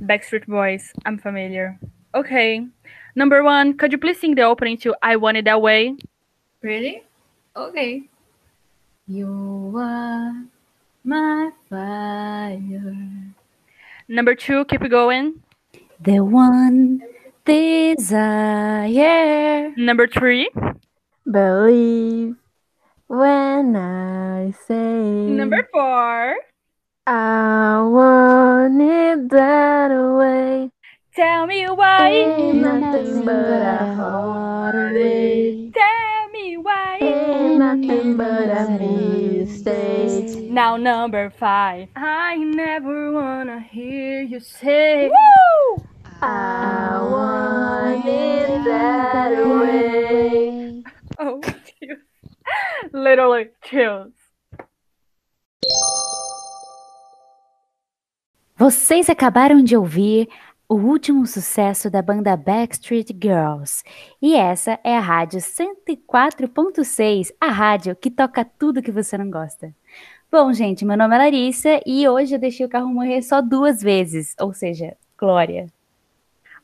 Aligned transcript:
Backstreet 0.00 0.46
Boys. 0.46 0.92
I'm 1.04 1.18
familiar. 1.18 1.78
Okay. 2.14 2.66
Number 3.16 3.42
one, 3.42 3.76
could 3.76 3.92
you 3.92 3.98
please 3.98 4.20
sing 4.20 4.34
the 4.34 4.42
opening 4.42 4.76
to 4.78 4.94
I 5.02 5.16
Want 5.16 5.36
It 5.36 5.44
That 5.44 5.60
Way? 5.62 5.96
Really? 6.62 7.02
Okay. 7.56 8.02
You 9.06 9.72
are 9.76 10.44
my 11.04 11.50
fire. 11.68 12.96
Number 14.08 14.34
two, 14.34 14.64
keep 14.64 14.82
it 14.82 14.88
going. 14.88 15.42
The 16.00 16.20
one 16.20 17.02
desire. 17.44 18.92
Number 19.76 20.06
three. 20.06 20.50
Believe 21.30 22.36
when 23.06 23.76
I 23.76 24.52
say 24.66 25.26
Number 25.30 25.68
four. 25.72 26.36
I 27.06 27.82
want 27.82 28.80
it 28.80 29.28
that 29.28 29.90
way. 29.90 30.70
Tell 31.14 31.46
me 31.46 31.66
why. 31.68 32.08
Ain't 32.08 32.56
nothing 32.56 33.26
but 33.26 33.60
a 33.60 33.94
heartache. 33.94 35.74
Tell 35.74 36.28
me 36.32 36.56
why. 36.56 36.98
Ain't 37.02 37.58
nothing 37.58 38.16
but 38.16 38.48
a 38.48 38.78
mistake. 38.78 40.48
Now 40.48 40.78
number 40.78 41.28
five. 41.28 41.88
I 41.94 42.36
never 42.36 43.12
wanna 43.12 43.60
hear 43.60 44.22
you 44.22 44.40
say. 44.40 45.10
Woo! 45.10 45.84
I 46.22 47.02
want 47.02 48.06
it 48.06 48.64
that 48.64 49.30
way. 49.60 50.82
Oh. 51.18 51.42
Literally 52.94 53.48
chills. 53.62 54.12
Vocês 58.64 59.10
acabaram 59.10 59.62
de 59.62 59.76
ouvir 59.76 60.26
o 60.66 60.76
último 60.76 61.26
sucesso 61.26 61.90
da 61.90 62.00
banda 62.00 62.34
Backstreet 62.34 63.10
Girls. 63.10 63.84
E 64.22 64.34
essa 64.34 64.80
é 64.82 64.96
a 64.96 65.00
rádio 65.00 65.38
104.6, 65.38 67.28
a 67.38 67.50
rádio 67.50 67.94
que 67.94 68.10
toca 68.10 68.42
tudo 68.42 68.80
que 68.80 68.90
você 68.90 69.18
não 69.18 69.30
gosta. 69.30 69.70
Bom, 70.32 70.50
gente, 70.54 70.82
meu 70.82 70.96
nome 70.96 71.14
é 71.14 71.18
Larissa 71.18 71.78
e 71.84 72.08
hoje 72.08 72.34
eu 72.36 72.38
deixei 72.38 72.64
o 72.64 72.68
carro 72.70 72.88
morrer 72.88 73.20
só 73.20 73.42
duas 73.42 73.82
vezes, 73.82 74.34
ou 74.40 74.54
seja, 74.54 74.96
Glória. 75.18 75.66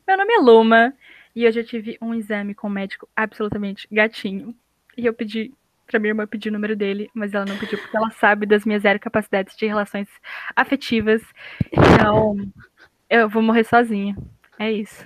Meu 0.07 0.17
nome 0.17 0.33
é 0.33 0.39
Luma 0.39 0.95
e 1.35 1.45
hoje 1.45 1.59
eu 1.59 1.65
tive 1.67 1.99
um 2.01 2.15
exame 2.15 2.55
com 2.55 2.65
um 2.65 2.71
médico 2.71 3.07
absolutamente 3.15 3.87
gatinho. 3.91 4.55
E 4.97 5.05
eu 5.05 5.13
pedi 5.13 5.53
pra 5.91 5.99
minha 5.99 6.11
irmã 6.11 6.25
pedir 6.25 6.49
o 6.49 6.53
número 6.53 6.75
dele, 6.75 7.09
mas 7.13 7.33
ela 7.33 7.45
não 7.45 7.57
pediu 7.57 7.77
porque 7.77 7.95
ela 7.95 8.09
sabe 8.11 8.45
das 8.45 8.65
minhas 8.65 8.81
zero 8.81 8.99
capacidades 8.99 9.55
de 9.55 9.67
relações 9.67 10.07
afetivas. 10.55 11.21
Então, 11.71 12.35
eu 13.09 13.29
vou 13.29 13.43
morrer 13.43 13.65
sozinha. 13.65 14.15
É 14.57 14.71
isso. 14.71 15.05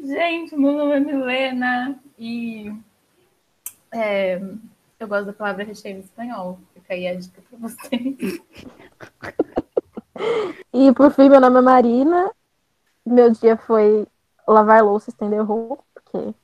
Gente, 0.00 0.56
meu 0.56 0.72
nome 0.72 0.92
é 0.92 1.00
Milena 1.00 1.98
e 2.16 2.72
é, 3.92 4.40
eu 5.00 5.08
gosto 5.08 5.26
da 5.26 5.32
palavra 5.32 5.64
recheio 5.64 5.96
em 5.96 6.00
espanhol. 6.00 6.60
Fica 6.72 6.94
aí 6.94 7.08
a 7.08 7.14
dica 7.14 7.42
pra 7.50 7.58
vocês. 7.58 8.40
E 10.72 10.92
por 10.92 11.10
fim, 11.12 11.28
meu 11.28 11.40
nome 11.40 11.58
é 11.58 11.62
Marina. 11.62 12.30
Meu 13.04 13.30
dia 13.32 13.56
foi 13.56 14.06
lavar 14.46 14.82
louça, 14.82 15.10
estender 15.10 15.40
roupa, 15.42 15.82
porque 15.94 16.34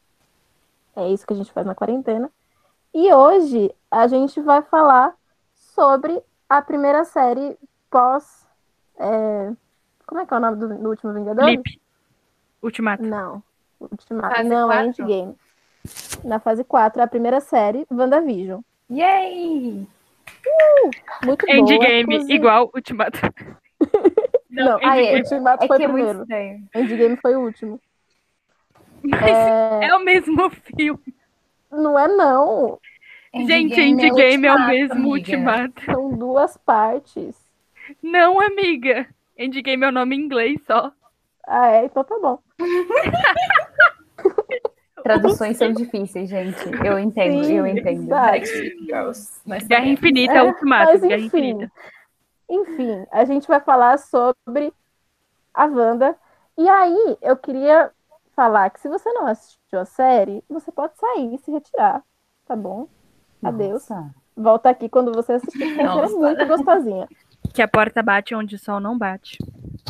é 0.96 1.10
isso 1.10 1.26
que 1.26 1.32
a 1.32 1.36
gente 1.36 1.52
faz 1.52 1.66
na 1.66 1.74
quarentena. 1.74 2.30
E 2.94 3.12
hoje 3.12 3.74
a 3.90 4.06
gente 4.06 4.40
vai 4.40 4.62
falar 4.62 5.14
sobre 5.54 6.20
a 6.48 6.62
primeira 6.62 7.04
série 7.04 7.56
pós. 7.90 8.46
é, 8.98 9.50
Como 10.06 10.20
é 10.20 10.26
que 10.26 10.32
é 10.34 10.36
o 10.36 10.40
nome 10.40 10.56
do, 10.56 10.68
do 10.78 10.88
último 10.90 11.12
Vingador? 11.12 11.44
Flip. 11.44 11.80
Ultimato. 12.62 13.02
Não. 13.02 13.42
Ultimato. 13.80 14.36
Fase 14.36 14.48
Não, 14.48 14.70
é 14.72 14.84
quatro? 14.84 15.02
Endgame. 15.02 15.36
Na 16.24 16.38
fase 16.40 16.64
4, 16.64 17.02
a 17.02 17.06
primeira 17.06 17.40
série, 17.40 17.86
WandaVision. 17.90 18.60
Yay! 18.90 19.86
Muito 21.24 21.46
boa. 21.46 21.58
Endgame 21.58 22.00
inclusive- 22.02 22.32
igual 22.34 22.70
Ultimato. 22.74 23.18
Não, 24.50 24.78
Ah, 24.82 24.98
é. 25.02 25.16
Ultimato 25.16 25.64
É 25.64 25.66
foi 25.66 25.76
que 25.78 25.82
é 25.84 25.88
primeiro. 25.88 26.24
Endgame 26.74 27.16
foi 27.16 27.34
o 27.36 27.40
último. 27.40 27.80
Mas 29.02 29.20
É, 29.22 29.86
é 29.88 29.94
o 29.96 30.02
mesmo 30.04 30.48
filme. 30.78 31.14
Não 31.74 31.98
é 31.98 32.08
não. 32.08 32.78
Gente, 33.34 33.80
Endgame 33.80 34.46
é 34.46 34.50
o 34.50 34.54
Ultimato, 34.54 34.68
mesmo 34.70 34.94
amiga. 34.94 35.08
Ultimato. 35.08 35.84
São 35.84 36.10
duas 36.16 36.56
partes. 36.56 37.36
Não, 38.02 38.40
amiga. 38.40 39.06
Endgame 39.36 39.84
é 39.84 39.88
o 39.88 39.92
nome 39.92 40.16
em 40.16 40.20
inglês 40.20 40.60
só. 40.66 40.92
Ah, 41.46 41.68
é? 41.70 41.84
Então 41.86 42.04
tá 42.04 42.16
bom. 42.20 42.38
Traduções 45.02 45.58
são 45.58 45.70
difíceis, 45.72 46.30
gente. 46.30 46.56
Eu 46.82 46.98
entendo, 46.98 47.44
Sim, 47.44 47.58
eu 47.58 47.66
entendo. 47.66 48.08
Nós 48.08 48.50
Guerra. 49.66 49.86
Infinita, 49.86 50.32
É, 50.32 50.42
Ultimato. 50.42 50.92
mas 50.92 51.00
Guerra 51.02 51.20
enfim. 51.20 51.50
Infinita. 51.50 51.72
Enfim, 52.48 53.06
a 53.12 53.24
gente 53.24 53.46
vai 53.46 53.60
falar 53.60 53.98
sobre 53.98 54.72
a 55.52 55.66
Wanda. 55.66 56.16
E 56.56 56.66
aí, 56.68 57.18
eu 57.20 57.36
queria 57.36 57.90
falar 58.34 58.70
que 58.70 58.80
se 58.80 58.88
você 58.88 59.12
não 59.12 59.26
assistiu 59.26 59.80
a 59.80 59.84
série, 59.84 60.42
você 60.48 60.70
pode 60.70 60.96
sair 60.98 61.34
e 61.34 61.38
se 61.38 61.50
retirar, 61.50 62.02
tá 62.46 62.54
bom? 62.54 62.88
Adeus. 63.42 63.88
Nossa. 63.88 64.14
Volta 64.36 64.70
aqui 64.70 64.88
quando 64.88 65.12
você 65.12 65.34
assistir, 65.34 65.58
porque 65.58 65.80
é 65.80 66.08
muito 66.08 66.46
gostosinha. 66.46 67.08
Que 67.52 67.62
a 67.62 67.68
porta 67.68 68.02
bate 68.02 68.34
onde 68.34 68.56
o 68.56 68.58
sol 68.58 68.80
não 68.80 68.98
bate. 68.98 69.38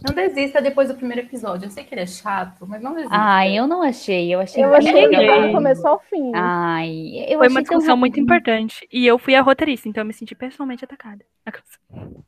Não 0.07 0.15
desista 0.15 0.61
depois 0.61 0.89
do 0.89 0.95
primeiro 0.95 1.23
episódio. 1.23 1.67
Eu 1.67 1.71
sei 1.71 1.83
que 1.83 1.95
ele 1.95 2.03
é 2.03 2.07
chato, 2.07 2.67
mas 2.67 2.83
não 2.83 2.93
desista. 2.93 3.17
Ai, 3.17 3.59
eu 3.59 3.67
não 3.67 3.81
achei. 3.81 4.35
Eu 4.35 4.41
achei 4.41 4.63
Eu 4.63 4.75
achei 4.75 5.09
do 5.09 5.53
começo 5.53 5.87
ao 5.87 5.99
fim. 5.99 6.31
Ai, 6.35 7.25
eu 7.27 7.39
Foi 7.39 7.47
achei 7.47 7.57
uma 7.57 7.63
tão 7.63 7.63
discussão 7.63 7.97
muito 7.97 8.21
importante. 8.21 8.87
E 8.93 9.07
eu 9.07 9.19
fui 9.19 9.35
a 9.35 9.41
roteirista, 9.41 9.89
então 9.89 10.03
eu 10.03 10.07
me 10.07 10.13
senti 10.13 10.35
pessoalmente 10.35 10.85
atacada. 10.85 11.25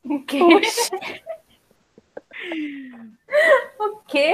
O 0.09 0.21
quê? 0.23 0.41
o 3.81 3.97
quê? 4.07 4.33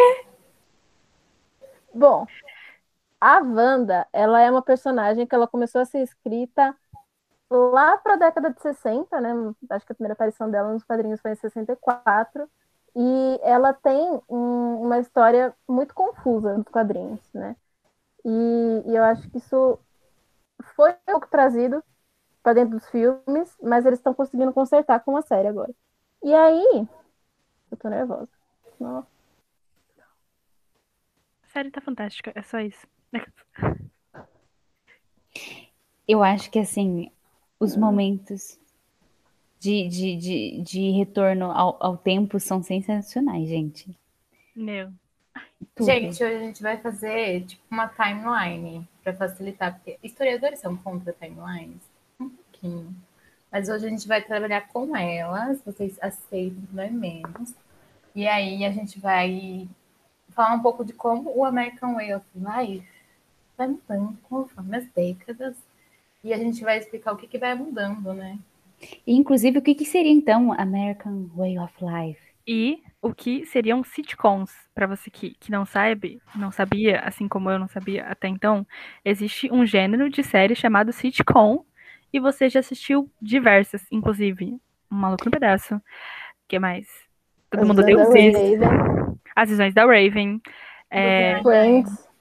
Bom, 1.94 2.26
a 3.20 3.40
Wanda, 3.40 4.06
ela 4.12 4.40
é 4.42 4.50
uma 4.50 4.62
personagem 4.62 5.26
que 5.26 5.34
ela 5.34 5.48
começou 5.48 5.80
a 5.80 5.84
ser 5.84 6.00
escrita 6.02 6.76
lá 7.50 7.98
para 7.98 8.14
a 8.14 8.16
década 8.18 8.52
de 8.52 8.60
60, 8.62 9.20
né? 9.20 9.30
Acho 9.70 9.86
que 9.86 9.92
a 9.92 9.96
primeira 9.96 10.14
aparição 10.14 10.50
dela 10.50 10.72
nos 10.72 10.84
quadrinhos 10.84 11.20
foi 11.20 11.32
em 11.32 11.36
64. 11.36 12.48
E 12.96 13.40
ela 13.42 13.72
tem 13.74 14.20
um- 14.28 14.82
uma 14.82 14.98
história 15.00 15.54
muito 15.68 15.94
confusa 15.94 16.56
nos 16.58 16.68
quadrinhos, 16.68 17.20
né? 17.34 17.56
E, 18.24 18.82
e 18.86 18.96
eu 18.96 19.04
acho 19.04 19.30
que 19.30 19.38
isso 19.38 19.78
foi 20.76 20.92
um 20.92 21.12
pouco 21.12 21.28
trazido 21.28 21.82
para 22.42 22.54
dentro 22.54 22.72
dos 22.78 22.88
filmes, 22.90 23.56
mas 23.62 23.86
eles 23.86 23.98
estão 24.00 24.14
conseguindo 24.14 24.52
consertar 24.54 25.00
com 25.00 25.16
a 25.16 25.22
série 25.22 25.48
agora. 25.48 25.72
E 26.24 26.34
aí, 26.34 26.88
eu 27.70 27.76
tô 27.78 27.88
nervosa. 27.88 28.30
Nossa. 28.80 29.11
A 31.52 31.60
série 31.60 31.70
tá 31.70 31.82
fantástica, 31.82 32.32
é 32.34 32.40
só 32.40 32.60
isso. 32.60 32.86
Eu 36.08 36.22
acho 36.22 36.50
que, 36.50 36.58
assim, 36.58 37.12
os 37.60 37.76
momentos 37.76 38.58
de, 39.60 39.86
de, 39.86 40.16
de, 40.16 40.62
de 40.62 40.90
retorno 40.92 41.50
ao, 41.50 41.76
ao 41.78 41.98
tempo 41.98 42.40
são 42.40 42.62
sensacionais, 42.62 43.46
gente. 43.46 43.94
Meu. 44.56 44.90
Tudo. 45.74 45.84
Gente, 45.84 46.24
hoje 46.24 46.34
a 46.34 46.38
gente 46.38 46.62
vai 46.62 46.78
fazer 46.78 47.44
tipo 47.44 47.62
uma 47.70 47.86
timeline 47.86 48.88
para 49.04 49.12
facilitar, 49.12 49.74
porque 49.74 49.98
historiadores 50.02 50.58
são 50.58 50.74
contra 50.74 51.12
timelines? 51.12 51.82
Um 52.18 52.30
pouquinho. 52.30 52.96
Mas 53.50 53.68
hoje 53.68 53.88
a 53.88 53.90
gente 53.90 54.08
vai 54.08 54.22
trabalhar 54.22 54.68
com 54.68 54.96
elas, 54.96 55.60
vocês 55.66 55.98
aceitam 56.00 56.62
que 56.62 56.74
dói 56.74 56.88
menos. 56.88 57.54
E 58.14 58.26
aí 58.26 58.64
a 58.64 58.70
gente 58.70 58.98
vai 58.98 59.68
falar 60.32 60.54
um 60.54 60.60
pouco 60.60 60.84
de 60.84 60.92
como 60.92 61.32
o 61.36 61.44
American 61.44 61.94
Way 61.94 62.14
of 62.14 62.26
Life 62.34 62.86
vai 63.56 63.68
mudando 63.68 64.18
conforme 64.22 64.76
as 64.76 64.86
décadas. 64.86 65.56
E 66.24 66.32
a 66.32 66.38
gente 66.38 66.62
vai 66.62 66.78
explicar 66.78 67.12
o 67.12 67.16
que, 67.16 67.26
que 67.26 67.38
vai 67.38 67.54
mudando, 67.54 68.12
né? 68.12 68.38
E, 69.06 69.14
inclusive, 69.14 69.58
o 69.58 69.62
que, 69.62 69.74
que 69.74 69.84
seria, 69.84 70.12
então, 70.12 70.52
American 70.52 71.28
Way 71.36 71.58
of 71.58 71.72
Life? 71.80 72.20
E 72.46 72.82
o 73.00 73.12
que 73.12 73.46
seriam 73.46 73.82
sitcoms? 73.84 74.52
Pra 74.74 74.86
você 74.86 75.10
que, 75.10 75.34
que 75.38 75.50
não 75.50 75.64
sabe, 75.64 76.20
não 76.34 76.50
sabia, 76.50 77.00
assim 77.00 77.28
como 77.28 77.50
eu 77.50 77.58
não 77.58 77.68
sabia 77.68 78.06
até 78.06 78.28
então, 78.28 78.66
existe 79.04 79.52
um 79.52 79.64
gênero 79.64 80.08
de 80.10 80.22
série 80.22 80.54
chamado 80.54 80.92
sitcom. 80.92 81.64
E 82.12 82.20
você 82.20 82.48
já 82.48 82.60
assistiu 82.60 83.10
diversas, 83.20 83.86
inclusive. 83.90 84.58
Um 84.90 84.96
Maluco 84.96 85.24
no 85.24 85.30
Pedaço. 85.30 85.76
O 85.76 85.80
que 86.46 86.58
mais? 86.58 86.86
Todo 87.50 87.66
mundo 87.66 87.82
deu 87.82 87.98
Raven, 87.98 88.32
As 89.34 89.48
visões 89.48 89.74
da 89.74 89.84
Raven. 89.84 90.40
É, 90.90 91.40
Friends. 91.42 92.12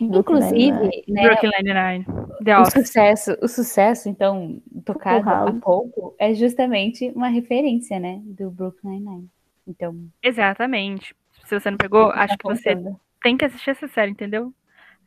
Inclusive, 0.00 1.04
né, 1.08 1.22
Brooklyn 1.22 1.50
Nine-Nine. 1.62 2.06
The 2.44 2.58
o 2.58 2.64
sucesso, 2.66 3.36
o 3.42 3.48
sucesso, 3.48 4.08
então, 4.08 4.60
tocado 4.84 5.28
há 5.28 5.52
pouco, 5.52 6.14
é 6.18 6.34
justamente 6.34 7.10
uma 7.14 7.28
referência, 7.28 7.98
né, 7.98 8.20
do 8.22 8.50
Brooklyn 8.50 9.00
Nine-Nine. 9.00 9.30
Então, 9.66 9.96
Exatamente. 10.22 11.14
Se 11.46 11.58
você 11.58 11.70
não 11.70 11.78
pegou, 11.78 12.12
tá 12.12 12.22
acho 12.22 12.36
que 12.36 12.44
você 12.44 12.76
tem 13.22 13.36
que 13.36 13.44
assistir 13.44 13.70
essa 13.70 13.88
série, 13.88 14.10
entendeu? 14.10 14.52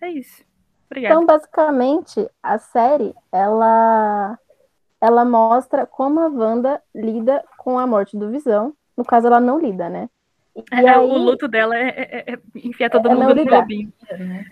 É 0.01 0.09
isso. 0.09 0.43
Obrigada. 0.89 1.15
Então, 1.15 1.25
basicamente, 1.25 2.27
a 2.41 2.57
série, 2.57 3.13
ela, 3.31 4.37
ela 4.99 5.23
mostra 5.23 5.85
como 5.85 6.19
a 6.19 6.27
Wanda 6.27 6.81
lida 6.93 7.43
com 7.57 7.77
a 7.79 7.87
morte 7.87 8.17
do 8.17 8.29
Visão. 8.29 8.73
No 8.97 9.05
caso, 9.05 9.27
ela 9.27 9.39
não 9.39 9.59
lida, 9.59 9.89
né? 9.89 10.09
E 10.55 10.63
É, 10.71 10.89
aí- 10.89 10.97
O 10.97 11.17
luto 11.17 11.47
dela 11.47 11.77
é, 11.77 11.87
é- 11.89 12.33
é 12.33 12.39
enfiar 12.55 12.89
todo 12.89 13.07
É 13.07 13.09
mundo 13.13 13.21
não 13.21 13.29
no 13.29 13.35
lidar. 13.35 13.59
lobinho. 13.61 13.91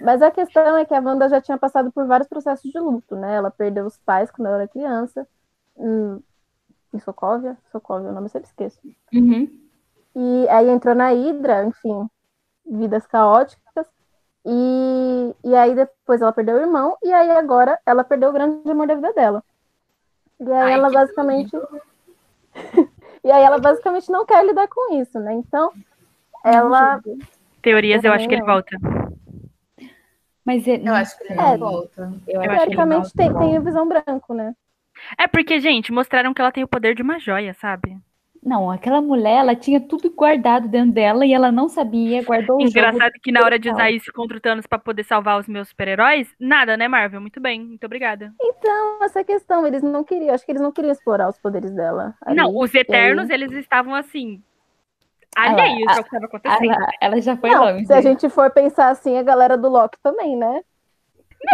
Mas 0.01 0.22
a 0.22 0.31
questão 0.31 0.78
é 0.78 0.86
que 0.86 0.94
a 0.94 1.00
Wanda 1.01 1.28
já 1.28 1.42
tinha 1.42 1.57
passado 1.57 1.92
por 1.92 2.06
vários 2.07 2.28
processos 2.30 2.72
de 2.72 2.80
luto, 2.80 3.16
né? 3.16 3.36
Ela 3.36 3.51
perdeu 3.51 3.86
os 3.86 3.98
pais 3.98 4.31
quando 4.31 4.48
ela 4.48 4.57
era 4.57 4.68
criança. 4.68 5.28
Hum, 5.78 6.22
em 6.94 7.00
Sokovia? 7.00 7.57
Sokovia, 7.72 8.10
o 8.10 8.13
nome 8.13 8.25
eu 8.28 8.30
sempre 8.30 8.48
esqueço. 8.48 8.80
Uhum. 9.13 9.50
E 10.16 10.48
aí 10.50 10.69
entrou 10.69 10.96
na 10.96 11.10
Hydra, 11.10 11.66
enfim, 11.66 12.10
vidas 12.66 13.06
caóticas. 13.06 13.86
E, 14.46 15.36
e 15.44 15.54
aí 15.56 15.75
depois 15.75 16.22
ela 16.22 16.31
perdeu 16.31 16.56
o 16.56 16.60
irmão, 16.62 16.98
e 17.04 17.12
aí 17.12 17.30
agora 17.31 17.78
ela 17.86 18.04
perdeu 18.06 18.30
o 18.30 18.34
grande 18.34 18.72
amor 18.72 18.88
da 18.88 18.96
vida 18.96 19.12
dela. 19.13 19.44
E 20.40 20.50
aí 20.50 20.72
Ai, 20.72 20.74
ela 20.74 20.90
basicamente. 20.90 21.51
e 23.24 23.31
aí 23.31 23.44
ela 23.44 23.60
basicamente 23.60 24.10
não 24.10 24.25
quer 24.25 24.46
lidar 24.46 24.68
com 24.69 24.94
isso, 24.96 25.19
né? 25.19 25.34
Então, 25.34 25.72
ela. 26.44 27.00
Teorias, 27.62 28.03
eu 28.03 28.13
acho 28.13 28.27
que 28.27 28.33
ele 28.36 28.44
volta. 28.44 28.75
Mas 30.45 30.68
é, 30.68 30.77
Eu 30.83 30.94
acho 30.95 31.18
que 31.18 31.25
ele 31.25 31.36
não 31.36 31.53
É. 31.53 31.57
volta. 31.57 32.13
eu 32.27 32.41
ele 32.41 32.56
Teoricamente 32.57 33.13
tem, 33.13 33.33
tem 33.33 33.57
a 33.57 33.59
visão 33.59 33.88
branco, 33.88 34.33
né? 34.33 34.56
É 35.18 35.27
porque, 35.27 35.59
gente, 35.59 35.91
mostraram 35.91 36.33
que 36.33 36.41
ela 36.41 36.51
tem 36.51 36.63
o 36.63 36.68
poder 36.68 36.95
de 36.95 37.01
uma 37.01 37.19
joia, 37.19 37.53
sabe? 37.53 37.97
Não, 38.41 38.71
aquela 38.71 39.01
mulher, 39.01 39.39
ela 39.39 39.53
tinha 39.53 39.81
tudo 39.81 40.09
guardado 40.09 40.68
dentro 40.69 40.94
dela 40.94 41.25
e 41.25 41.33
ela 41.33 41.51
não 41.51 41.68
sabia, 41.68 42.24
guardou 42.24 42.56
o 42.56 42.59
jogo. 42.62 42.69
Engraçado 42.69 43.12
que 43.21 43.33
na 43.33 43.41
hora 43.44 43.59
de 43.59 43.69
usar 43.69 43.91
isso 43.91 44.12
contra 44.13 44.38
o 44.38 44.39
Thanos 44.39 44.65
pra 44.65 44.80
poder 44.80 45.03
salvar 45.03 45.38
os 45.38 45.47
meus 45.47 45.68
super-heróis, 45.68 46.33
nada, 46.39 46.77
né, 46.77 46.88
Marvel? 46.88 47.19
Muito 47.19 47.39
bem, 47.41 47.62
muito 47.62 47.83
obrigada. 47.86 48.33
Então, 48.41 49.03
essa 49.03 49.24
questão, 49.25 49.68
eles 49.68 49.83
não 49.83 50.06
queriam, 50.06 50.33
acho 50.33 50.45
que 50.45 50.53
eles 50.53 50.62
não 50.62 50.71
queriam 50.71 50.91
explorar 50.94 51.27
os 51.30 51.38
poderes 51.38 51.71
dela. 51.71 52.15
ali. 52.25 52.36
Não, 52.38 52.57
os 52.57 52.74
aí- 52.74 52.81
Eternos, 52.81 53.30
eles 53.30 53.51
estavam 53.51 53.94
assim. 53.94 54.41
Ah, 55.36 55.52
Alheios 55.52 55.88
ao 55.98 56.04
que 56.04 56.16
estava 56.16 56.26
acontecendo. 56.26 56.72
Ela, 56.74 56.88
ela 57.02 57.22
já 57.22 57.38
foi 57.38 57.50
Não, 57.50 57.64
longe. 57.66 57.86
se 57.86 57.94
a 57.94 58.02
gente 58.02 58.30
for 58.30 58.50
pensar 58.52 58.90
assim, 58.90 59.18
a 59.18 59.24
galera 59.24 59.58
do 59.58 59.70
Loki 59.70 59.98
também, 60.02 60.36
né? 60.36 60.62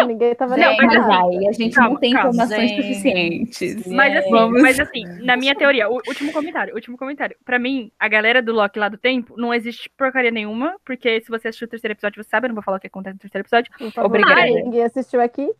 Ninguém 0.07 0.33
tava 0.33 0.57
Não, 0.57 0.69
nem 0.69 0.77
mas 0.77 0.95
Mas 0.95 1.09
aí. 1.09 1.37
aí 1.37 1.47
a 1.47 1.51
gente 1.51 1.75
Calma, 1.75 1.89
não 1.91 1.97
tem 1.99 2.11
calma, 2.11 2.29
informações 2.31 2.69
gente. 2.71 2.81
suficientes. 2.81 3.85
Mas 3.87 4.17
assim, 4.17 4.31
Vamos- 4.31 4.61
mas 4.61 4.79
assim, 4.79 5.03
na 5.23 5.37
minha 5.37 5.53
teoria, 5.55 5.87
o 5.87 5.93
último 6.07 6.33
comentário, 6.33 6.73
último 6.73 6.97
comentário. 6.97 7.35
Pra 7.45 7.59
mim, 7.59 7.91
a 7.99 8.07
galera 8.07 8.41
do 8.41 8.51
Loki 8.51 8.79
lá 8.79 8.89
do 8.89 8.97
tempo, 8.97 9.35
não 9.37 9.53
existe 9.53 9.87
porcaria 9.95 10.31
nenhuma, 10.31 10.75
porque 10.83 11.21
se 11.21 11.29
você 11.29 11.49
assistiu 11.49 11.67
o 11.67 11.69
terceiro 11.69 11.93
episódio, 11.93 12.23
você 12.23 12.27
sabe, 12.29 12.45
eu 12.45 12.49
não 12.49 12.55
vou 12.55 12.63
falar 12.63 12.77
o 12.77 12.79
que 12.79 12.87
acontece 12.87 13.13
no 13.13 13.19
terceiro 13.19 13.45
episódio. 13.47 13.71
Obrigada. 14.03 14.41
Ninguém 14.47 14.83
assistiu 14.83 15.21
aqui. 15.21 15.51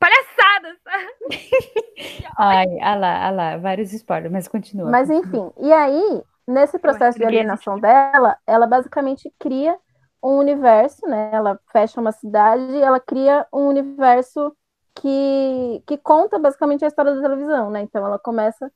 Palhaçadas! 0.00 0.76
Ai, 2.36 2.66
ah 2.80 2.96
lá, 2.96 3.26
ah 3.26 3.30
lá, 3.30 3.56
vários 3.56 3.92
spoilers, 3.92 4.32
mas 4.32 4.48
continua. 4.48 4.90
Mas 4.90 5.08
enfim, 5.10 5.50
e 5.60 5.72
aí, 5.72 6.22
nesse 6.46 6.78
processo 6.78 7.18
de 7.18 7.24
alienação 7.24 7.78
dela, 7.78 8.36
ela 8.46 8.66
basicamente 8.66 9.32
cria 9.38 9.78
um 10.22 10.38
universo, 10.38 11.06
né? 11.06 11.30
Ela 11.32 11.60
fecha 11.70 12.00
uma 12.00 12.12
cidade 12.12 12.62
e 12.72 12.80
ela 12.80 12.98
cria 12.98 13.46
um 13.52 13.68
universo 13.68 14.54
que, 14.94 15.82
que 15.86 15.98
conta 15.98 16.38
basicamente 16.38 16.84
a 16.84 16.88
história 16.88 17.14
da 17.14 17.20
televisão, 17.20 17.70
né? 17.70 17.82
Então 17.82 18.06
ela 18.06 18.18
começa 18.18 18.72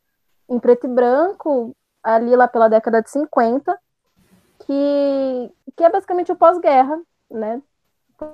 em 0.49 0.59
preto 0.59 0.87
e 0.87 0.91
branco, 0.91 1.75
ali 2.03 2.35
lá 2.35 2.49
pela 2.49 2.69
década 2.69 3.03
de 3.03 3.11
50, 3.11 3.79
que, 4.61 5.53
que 5.77 5.85
é 5.85 5.91
basicamente 5.91 6.33
o 6.33 6.37
pós-guerra, 6.37 7.01
né? 7.31 7.63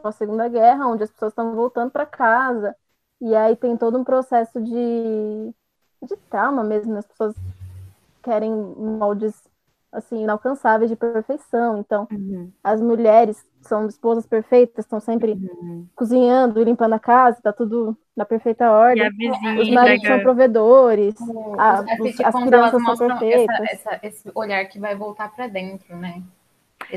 Pós-segunda 0.03 0.49
guerra, 0.49 0.87
onde 0.87 1.05
as 1.05 1.11
pessoas 1.11 1.33
estão 1.33 1.55
voltando 1.55 1.91
para 1.91 2.07
casa, 2.07 2.75
e 3.21 3.35
aí 3.35 3.55
tem 3.57 3.77
todo 3.77 3.99
um 3.99 4.05
processo 4.05 4.61
de, 4.61 5.55
de 6.03 6.17
trauma 6.31 6.65
mesmo, 6.65 6.93
né? 6.93 6.99
as 7.01 7.07
pessoas 7.07 7.35
querem 8.25 8.53
moldes 8.53 9.35
assim 9.93 10.23
inalcançáveis 10.25 10.91
de 10.91 10.97
perfeição. 10.97 11.79
Então, 11.79 12.09
Uhum, 12.11 12.53
as 12.65 12.81
mulheres 12.81 13.45
são 13.63 13.87
esposas 13.89 14.27
perfeitas, 14.27 14.85
estão 14.87 15.01
sempre 15.01 15.41
uhum. 15.41 15.89
cozinhando 15.97 16.61
e 16.61 16.65
limpando 16.65 16.95
a 16.95 17.01
casa, 17.01 17.41
tá 17.43 17.53
tudo 17.53 17.97
na 18.17 18.25
perfeita 18.27 18.71
E 18.95 19.01
a 19.03 19.09
ordem. 19.09 19.11
vizinha 19.11 19.61
Os 19.61 19.71
maridos 19.71 20.07
são 20.07 20.21
provedores. 20.21 21.15
O- 21.19 21.57
Ah, 21.59 21.83
os- 21.99 22.21
as 22.21 22.39
crianças 22.41 22.83
são 22.83 22.83
mostram 22.83 23.17
perfeitas. 23.19 23.69
essa- 23.69 23.91
essa- 23.91 24.01
esse 24.03 24.33
olhar 24.35 24.65
que 24.69 24.79
vai 24.79 24.95
voltar 24.97 25.29
pra 25.35 25.47
dentro, 25.49 25.97
né? 25.97 26.23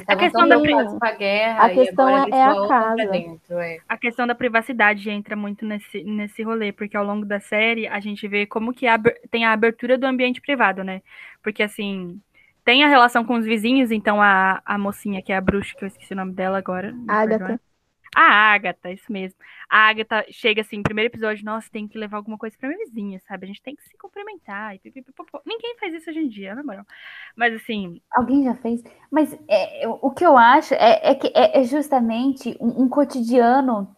A 0.07 0.15
questão 0.15 0.47
tão 0.47 0.61
da- 0.63 0.85
com 0.85 0.97
a 1.05 1.11
guerra 1.11 1.65
A 1.65 1.69
questão 1.69 2.09
é- 2.09 2.43
a 2.43 2.67
casa. 2.67 3.05
dentro. 3.07 3.59
É. 3.59 3.77
A 3.87 3.97
questão 3.97 4.27
da 4.27 4.35
privacidade 4.35 5.09
entra 5.09 5.35
muito 5.35 5.65
nesse, 5.65 6.03
nesse 6.03 6.43
rolê, 6.43 6.71
porque 6.71 6.95
ao 6.97 7.05
longo 7.05 7.25
da 7.25 7.39
série 7.39 7.87
a 7.87 7.99
gente 7.99 8.27
vê 8.27 8.45
como 8.45 8.73
que 8.73 8.87
a 8.87 8.99
tem 9.31 9.45
a 9.45 9.51
abertura 9.51 9.97
do 9.97 10.05
ambiente 10.05 10.41
privado, 10.41 10.83
né? 10.83 11.01
Porque 11.43 11.63
assim, 11.63 12.19
tem 12.65 12.83
a 12.83 12.87
relação 12.87 13.23
com 13.23 13.35
os 13.35 13.45
vizinhos, 13.45 13.91
então 13.91 14.21
a, 14.21 14.61
a 14.65 14.77
mocinha 14.77 15.21
que 15.21 15.31
é 15.31 15.37
a 15.37 15.41
bruxa, 15.41 15.73
que 15.77 15.83
eu 15.83 15.87
esqueci 15.87 16.13
o 16.13 16.17
nome 16.17 16.33
dela 16.33 16.57
agora. 16.57 16.93
Agatha. 17.07 17.59
A 18.19 18.51
Agatha, 18.51 18.91
isso 18.91 19.11
mesmo. 19.11 19.39
A 19.69 19.89
Agatha 19.89 20.25
chega 20.31 20.61
assim, 20.61 20.81
primeiro 20.81 21.13
episódio, 21.13 21.45
nossa, 21.45 21.69
tem 21.69 21.87
que 21.87 21.99
levar 21.99 22.17
alguma 22.17 22.35
coisa 22.35 22.57
pra 22.57 22.67
minha 22.67 22.83
vizinha, 22.83 23.19
sabe? 23.27 23.45
A 23.45 23.47
gente 23.47 23.61
tem 23.61 23.75
que 23.75 23.83
se 23.83 23.95
cumprimentar. 23.95 24.73
E. 24.73 24.81
Ninguém 25.45 25.77
faz 25.79 25.93
isso 25.93 26.09
hoje 26.09 26.21
em 26.21 26.27
dia, 26.27 26.55
na 26.55 26.63
moral. 26.63 26.83
Mas 27.35 27.53
assim, 27.53 28.01
Alguém 28.11 28.43
já 28.43 28.55
fez? 28.55 28.83
Mas 29.11 29.37
é, 29.47 29.87
o 29.87 30.09
que 30.09 30.25
eu 30.25 30.35
acho 30.35 30.73
é, 30.73 31.11
é 31.11 31.13
que 31.13 31.27
é, 31.27 31.59
é 31.59 31.63
justamente 31.63 32.57
um, 32.59 32.85
um 32.85 32.89
cotidiano 32.89 33.95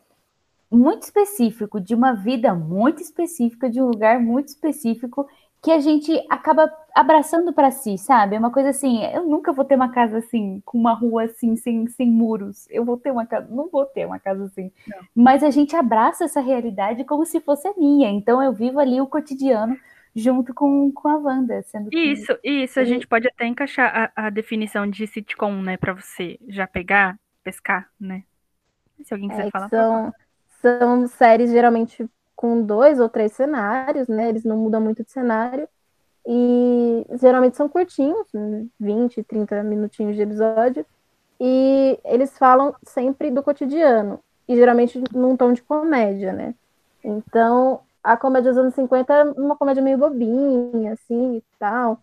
muito 0.70 1.04
específico, 1.04 1.80
de 1.80 1.96
uma 1.96 2.12
vida 2.12 2.54
muito 2.54 3.02
específica, 3.02 3.70
de 3.70 3.82
um 3.82 3.86
lugar 3.86 4.20
muito 4.20 4.50
específico, 4.50 5.30
que 5.62 5.72
a 5.72 5.80
gente 5.80 6.12
acaba 6.30 6.72
abraçando 6.96 7.54
para 7.54 7.72
si, 7.72 7.98
sabe? 7.98 8.36
É 8.36 8.40
uma 8.40 8.52
coisa 8.52 8.70
assim, 8.70 9.04
eu 9.06 9.26
nunca 9.28 9.52
vou 9.54 9.66
ter 9.66 9.76
uma 9.76 9.92
casa 9.92 10.20
assim, 10.20 10.62
com 10.66 10.78
uma 10.78 10.94
rua 10.94 11.24
assim, 11.26 11.56
sem, 11.58 11.88
sem 11.88 12.10
muros. 12.10 12.66
Eu 12.70 12.86
vou 12.86 12.98
ter 12.98 13.12
uma 13.12 13.26
casa, 13.26 13.48
não 13.50 13.70
vou 13.70 13.86
ter 13.86 14.06
uma 14.06 14.20
casa 14.20 14.46
assim. 14.46 14.72
Mas 15.16 15.44
a 15.44 15.50
gente 15.52 15.76
abraça 15.76 16.24
essa 16.26 16.40
realidade 16.42 17.04
como 17.04 17.26
se 17.26 17.42
fosse 17.42 17.68
a 17.68 17.74
minha. 17.78 18.10
Então 18.10 18.42
eu 18.42 18.54
vivo 18.54 18.80
ali 18.80 19.02
o 19.02 19.08
cotidiano 19.08 19.78
junto 20.16 20.54
com, 20.54 20.92
com 20.92 21.08
a 21.10 21.18
Wanda, 21.18 21.62
sendo 21.64 21.92
que 21.92 22.10
Isso, 22.14 22.38
isso, 22.44 22.80
a 22.80 22.84
gente 22.84 23.08
pode 23.08 23.28
até 23.28 23.46
encaixar 23.48 24.12
a, 24.16 24.28
a 24.28 24.30
definição 24.30 24.88
de 24.90 25.08
sitcom, 25.08 25.62
né, 25.62 25.76
pra 25.78 25.94
você 25.94 26.38
já 26.48 26.68
pegar, 26.68 27.20
pescar, 27.44 27.90
né? 28.00 28.24
Se 29.04 29.14
alguém 29.14 29.30
quiser 29.30 29.48
É, 29.48 29.52
falar. 29.52 29.72
são, 29.72 30.14
são 30.62 31.08
séries 31.08 31.52
geralmente 31.52 32.08
com 32.40 32.62
dois 32.62 33.02
ou 33.02 33.10
três 33.10 33.34
cenários, 33.34 34.08
né? 34.08 34.30
Eles 34.30 34.46
não 34.46 34.56
mudam 34.56 34.80
muito 34.80 35.04
de 35.04 35.12
cenário. 35.12 35.68
E 36.26 37.06
geralmente 37.20 37.58
são 37.58 37.68
curtinhos, 37.68 38.30
20, 38.80 39.22
30 39.24 39.62
minutinhos 39.62 40.16
de 40.16 40.22
episódio. 40.22 40.86
E 41.38 42.00
eles 42.06 42.38
falam 42.38 42.74
sempre 42.82 43.30
do 43.30 43.44
cotidiano. 43.44 44.22
E 44.48 44.56
geralmente 44.56 45.04
num 45.14 45.36
tom 45.36 45.52
de 45.52 45.62
comédia, 45.62 46.32
né? 46.32 46.56
Então, 47.04 47.82
a 48.02 48.16
comédia 48.16 48.52
dos 48.52 48.58
anos 48.58 48.74
50 48.74 49.14
é 49.14 49.24
uma 49.32 49.58
comédia 49.58 49.84
meio 49.84 49.98
bobinha, 49.98 50.94
assim, 50.94 51.36
e 51.36 51.44
tal. 51.60 52.00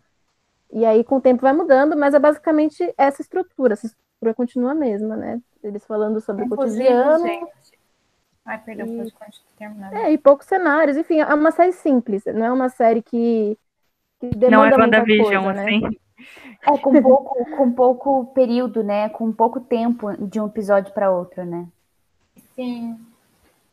E 0.70 0.84
aí, 0.84 1.02
com 1.02 1.16
o 1.16 1.20
tempo, 1.20 1.40
vai 1.40 1.54
mudando, 1.54 1.96
mas 1.96 2.12
é 2.12 2.18
basicamente 2.18 2.92
essa 2.98 3.22
estrutura. 3.22 3.72
Essa 3.72 3.86
estrutura 3.86 4.34
continua 4.34 4.72
a 4.72 4.74
mesma, 4.74 5.16
né? 5.16 5.40
Eles 5.62 5.86
falando 5.86 6.20
sobre 6.20 6.44
o 6.44 6.48
cotidiano. 6.50 7.26
gente. 7.26 7.75
Ai, 8.46 8.58
perdão, 8.58 8.86
E- 8.86 9.10
pode 9.10 9.42
terminar. 9.58 9.92
É, 9.94 10.12
e 10.12 10.18
poucos 10.18 10.46
cenários. 10.46 10.96
Enfim, 10.96 11.20
é 11.20 11.34
uma 11.34 11.50
série 11.50 11.72
simples. 11.72 12.24
Não 12.26 12.44
é 12.44 12.52
uma 12.52 12.68
série 12.68 13.02
que, 13.02 13.58
que 14.20 14.28
demanda 14.30 14.50
Não 14.50 14.64
é 14.64 14.86
WandaVision, 14.86 15.44
coisa, 15.44 15.52
né? 15.52 15.62
assim. 15.64 15.98
É, 16.62 16.78
com 16.78 17.02
pouco, 17.02 17.56
com 17.56 17.72
pouco 17.72 18.26
período, 18.26 18.82
né? 18.82 19.08
Com 19.08 19.32
pouco 19.32 19.60
tempo 19.60 20.12
de 20.16 20.40
um 20.40 20.46
episódio 20.46 20.92
para 20.94 21.10
outro, 21.10 21.44
né? 21.44 21.66
Sim. 22.54 22.98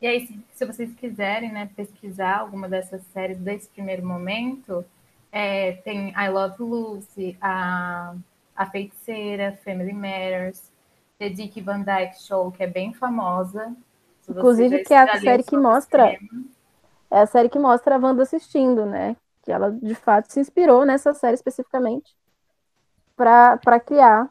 E 0.02 0.08
aí, 0.08 0.28
se, 0.28 0.38
se 0.52 0.66
vocês 0.66 0.94
quiserem, 0.96 1.52
né, 1.52 1.70
pesquisar 1.78 2.40
alguma 2.40 2.68
dessas 2.68 3.02
séries 3.14 3.38
desse 3.38 3.70
primeiro 3.70 4.06
momento, 4.06 4.84
é, 5.32 5.74
tem 5.74 6.10
I 6.10 6.30
Love 6.30 6.62
Lucy, 6.62 7.38
a, 7.42 8.14
a 8.56 8.66
Feiticeira, 8.66 9.58
Family 9.64 9.94
Matters, 9.94 10.70
The 11.18 11.30
Dick 11.30 11.62
Van 11.62 11.82
Dyke 11.82 12.22
Show, 12.22 12.52
que 12.52 12.64
é 12.64 12.68
bem 12.68 12.94
famosa. 12.94 13.74
Inclusive, 14.30 14.84
que 14.84 14.94
é 14.94 15.00
a 15.00 15.18
série 15.20 15.44
que 15.44 15.58
mostra- 15.58 16.08
cinema. 16.18 16.44
É 17.12 17.20
a 17.20 17.26
série 17.28 17.50
que 17.50 17.60
mostra 17.60 17.96
a 17.96 18.00
Wanda 18.00 18.24
assistindo, 18.24 18.86
né? 18.86 19.16
Que 19.44 19.52
ela, 19.52 19.72
de 19.72 19.94
fato, 19.96 20.32
se 20.32 20.40
inspirou 20.40 20.86
nessa 20.86 21.14
série 21.14 21.36
especificamente 21.36 22.16
para 23.16 23.80
criar 23.80 24.30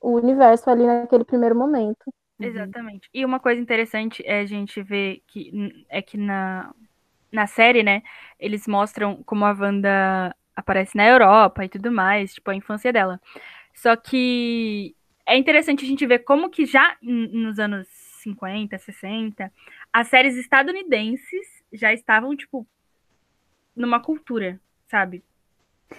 o 0.00 0.12
universo 0.12 0.70
ali 0.70 0.86
naquele 0.86 1.24
primeiro 1.24 1.54
momento. 1.56 2.12
Exatamente. 2.38 3.08
E 3.12 3.24
uma 3.24 3.38
coisa 3.40 3.60
interessante 3.60 4.22
é 4.26 4.40
a 4.40 4.46
gente 4.46 4.82
ver 4.82 5.22
que 5.26 5.84
é 5.88 6.02
que 6.02 6.16
na, 6.16 6.74
na 7.30 7.46
série, 7.46 7.82
né, 7.82 8.02
eles 8.38 8.66
mostram 8.66 9.22
como 9.24 9.44
a 9.44 9.52
Wanda 9.52 10.34
aparece 10.54 10.96
na 10.96 11.06
Europa 11.06 11.64
e 11.64 11.68
tudo 11.68 11.90
mais, 11.90 12.34
tipo, 12.34 12.50
a 12.50 12.54
infância 12.54 12.92
dela. 12.92 13.20
Só 13.74 13.96
que 13.96 14.94
é 15.26 15.36
interessante 15.36 15.84
a 15.84 15.88
gente 15.88 16.06
ver 16.06 16.20
como 16.20 16.50
que 16.50 16.66
já 16.66 16.96
nos 17.02 17.58
anos 17.58 17.88
50, 18.22 18.78
60, 18.78 19.52
as 19.92 20.08
séries 20.08 20.36
estadunidenses 20.36 21.46
já 21.72 21.92
estavam, 21.92 22.36
tipo, 22.36 22.66
numa 23.74 24.00
cultura, 24.00 24.60
sabe? 24.88 25.24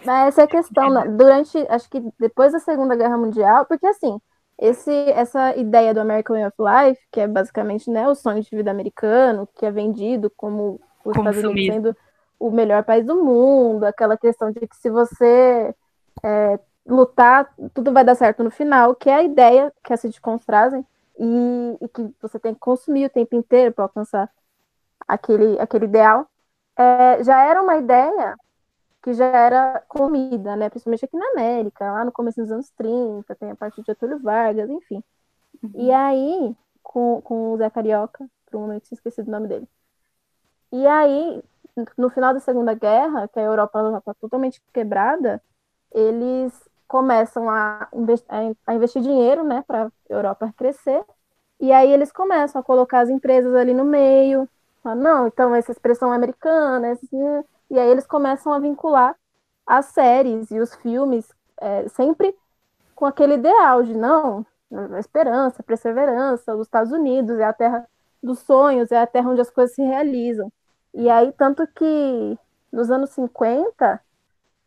Mas 0.05 0.29
essa 0.29 0.41
é 0.41 0.43
a 0.45 0.47
questão, 0.47 0.89
né? 0.89 1.07
Durante, 1.07 1.57
acho 1.69 1.89
que 1.89 2.01
depois 2.19 2.51
da 2.51 2.59
Segunda 2.59 2.95
Guerra 2.95 3.17
Mundial, 3.17 3.65
porque 3.65 3.85
assim, 3.85 4.19
esse, 4.57 4.91
essa 5.11 5.55
ideia 5.55 5.93
do 5.93 5.99
American 5.99 6.35
Way 6.35 6.47
of 6.47 6.55
Life, 6.59 7.01
que 7.11 7.19
é 7.19 7.27
basicamente 7.27 7.89
né, 7.89 8.07
o 8.07 8.15
sonho 8.15 8.41
de 8.41 8.55
vida 8.55 8.71
americano, 8.71 9.47
que 9.55 9.65
é 9.65 9.71
vendido 9.71 10.31
como 10.35 10.79
os 11.03 11.15
Estados 11.15 11.43
Unidos 11.43 11.75
sendo 11.75 11.97
o 12.39 12.51
melhor 12.51 12.83
país 12.83 13.05
do 13.05 13.23
mundo, 13.23 13.83
aquela 13.85 14.17
questão 14.17 14.51
de 14.51 14.67
que 14.67 14.75
se 14.75 14.89
você 14.89 15.73
é, 16.23 16.59
lutar, 16.85 17.53
tudo 17.73 17.93
vai 17.93 18.03
dar 18.03 18.15
certo 18.15 18.43
no 18.43 18.51
final, 18.51 18.95
que 18.95 19.09
é 19.09 19.15
a 19.15 19.23
ideia 19.23 19.71
que 19.83 19.93
as 19.93 20.01
sitcoms 20.01 20.45
trazem, 20.45 20.85
e, 21.17 21.77
e 21.81 21.87
que 21.89 22.13
você 22.21 22.39
tem 22.39 22.53
que 22.53 22.59
consumir 22.59 23.05
o 23.05 23.09
tempo 23.09 23.35
inteiro 23.35 23.73
para 23.73 23.85
alcançar 23.85 24.31
aquele, 25.07 25.59
aquele 25.59 25.85
ideal. 25.85 26.27
É, 26.75 27.23
já 27.23 27.43
era 27.43 27.61
uma 27.61 27.77
ideia 27.77 28.35
que 29.01 29.13
já 29.13 29.25
era 29.25 29.83
comida, 29.87 30.55
né? 30.55 30.69
Principalmente 30.69 31.05
aqui 31.05 31.17
na 31.17 31.31
América, 31.31 31.91
lá 31.91 32.05
no 32.05 32.11
começo 32.11 32.41
dos 32.41 32.51
anos 32.51 32.69
30, 32.71 33.35
tem 33.35 33.51
a 33.51 33.55
parte 33.55 33.81
de 33.81 33.87
Getúlio 33.87 34.19
Vargas, 34.19 34.69
enfim. 34.69 35.03
Uhum. 35.61 35.71
E 35.75 35.91
aí, 35.91 36.55
com, 36.81 37.21
com 37.21 37.51
o 37.53 37.57
Zé 37.57 37.69
Carioca, 37.69 38.25
por 38.49 38.57
um 38.57 38.61
momento 38.61 38.83
tinha 38.83 38.95
esquecido 38.95 39.27
o 39.27 39.31
nome 39.31 39.47
dele. 39.47 39.67
E 40.71 40.87
aí, 40.87 41.43
no 41.97 42.09
final 42.09 42.33
da 42.33 42.39
Segunda 42.39 42.73
Guerra, 42.73 43.27
que 43.27 43.39
a 43.39 43.43
Europa 43.43 43.97
está 43.97 44.13
totalmente 44.15 44.61
quebrada, 44.73 45.41
eles 45.91 46.53
começam 46.93 47.49
a, 47.49 47.87
a 48.67 48.75
investir 48.75 49.01
dinheiro, 49.01 49.43
né, 49.43 49.63
para 49.65 49.87
a 49.87 49.91
Europa 50.07 50.53
crescer. 50.55 51.03
E 51.59 51.71
aí 51.71 51.91
eles 51.91 52.11
começam 52.11 52.61
a 52.61 52.63
colocar 52.63 52.99
as 52.99 53.09
empresas 53.09 53.55
ali 53.55 53.73
no 53.73 53.83
meio. 53.83 54.47
Não, 54.85 55.25
então 55.25 55.55
essa 55.55 55.71
expressão 55.71 56.11
americana, 56.11 56.95
e 57.71 57.79
aí 57.79 57.89
eles 57.89 58.05
começam 58.05 58.53
a 58.53 58.59
vincular 58.59 59.15
as 59.65 59.87
séries 59.87 60.51
e 60.51 60.59
os 60.59 60.75
filmes 60.75 61.27
é, 61.59 61.87
sempre 61.87 62.37
com 62.93 63.07
aquele 63.07 63.35
ideal 63.35 63.81
de 63.81 63.95
não, 63.97 64.45
esperança, 64.99 65.63
perseverança, 65.63 66.53
os 66.55 66.67
Estados 66.67 66.91
Unidos 66.91 67.39
é 67.39 67.43
a 67.43 67.53
terra 67.53 67.89
dos 68.21 68.37
sonhos, 68.39 68.91
é 68.91 69.01
a 69.01 69.07
terra 69.07 69.31
onde 69.31 69.41
as 69.41 69.49
coisas 69.49 69.73
se 69.73 69.81
realizam. 69.81 70.51
E 70.93 71.09
aí, 71.09 71.31
tanto 71.31 71.65
que 71.65 72.37
nos 72.71 72.91
anos 72.91 73.09
50 73.11 73.99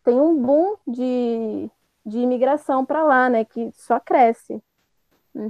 tem 0.03 0.19
um 0.19 0.43
boom 0.43 0.77
de, 0.87 1.71
de 2.07 2.19
imigração 2.19 2.87
para 2.87 3.03
lá, 3.03 3.29
né? 3.29 3.45
Que 3.45 3.71
só 3.75 3.99
cresce. 3.99 4.63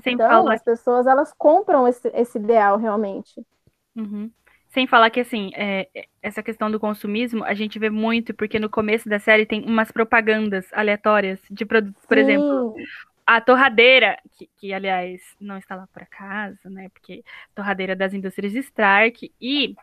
Então, 0.04 0.48
as 0.48 0.62
pessoas 0.64 1.06
elas 1.06 1.32
compram 1.36 1.86
esse, 1.86 2.08
esse 2.14 2.38
ideal 2.38 2.76
realmente. 2.76 3.46
Uhum. 3.94 4.30
Sem 4.68 4.86
falar 4.86 5.10
que, 5.10 5.20
assim, 5.20 5.52
é, 5.54 5.88
essa 6.20 6.42
questão 6.42 6.70
do 6.70 6.80
consumismo, 6.80 7.44
a 7.44 7.54
gente 7.54 7.78
vê 7.78 7.88
muito, 7.88 8.34
porque 8.34 8.58
no 8.58 8.68
começo 8.68 9.08
da 9.08 9.18
série 9.18 9.46
tem 9.46 9.64
umas 9.64 9.92
propagandas 9.92 10.66
aleatórias 10.72 11.40
de 11.50 11.64
produtos, 11.64 12.04
por 12.04 12.16
Sim. 12.16 12.22
exemplo, 12.22 12.74
a 13.24 13.40
torradeira, 13.40 14.18
que, 14.36 14.48
que, 14.56 14.72
aliás 14.72 15.22
não 15.40 15.56
está 15.56 15.76
lá 15.76 15.86
por 15.92 16.02
acaso, 16.02 16.68
né? 16.68 16.88
Porque 16.90 17.24
torradeira 17.54 17.94
das 17.94 18.12
indústrias 18.12 18.54
Stark 18.54 19.32
e. 19.40 19.74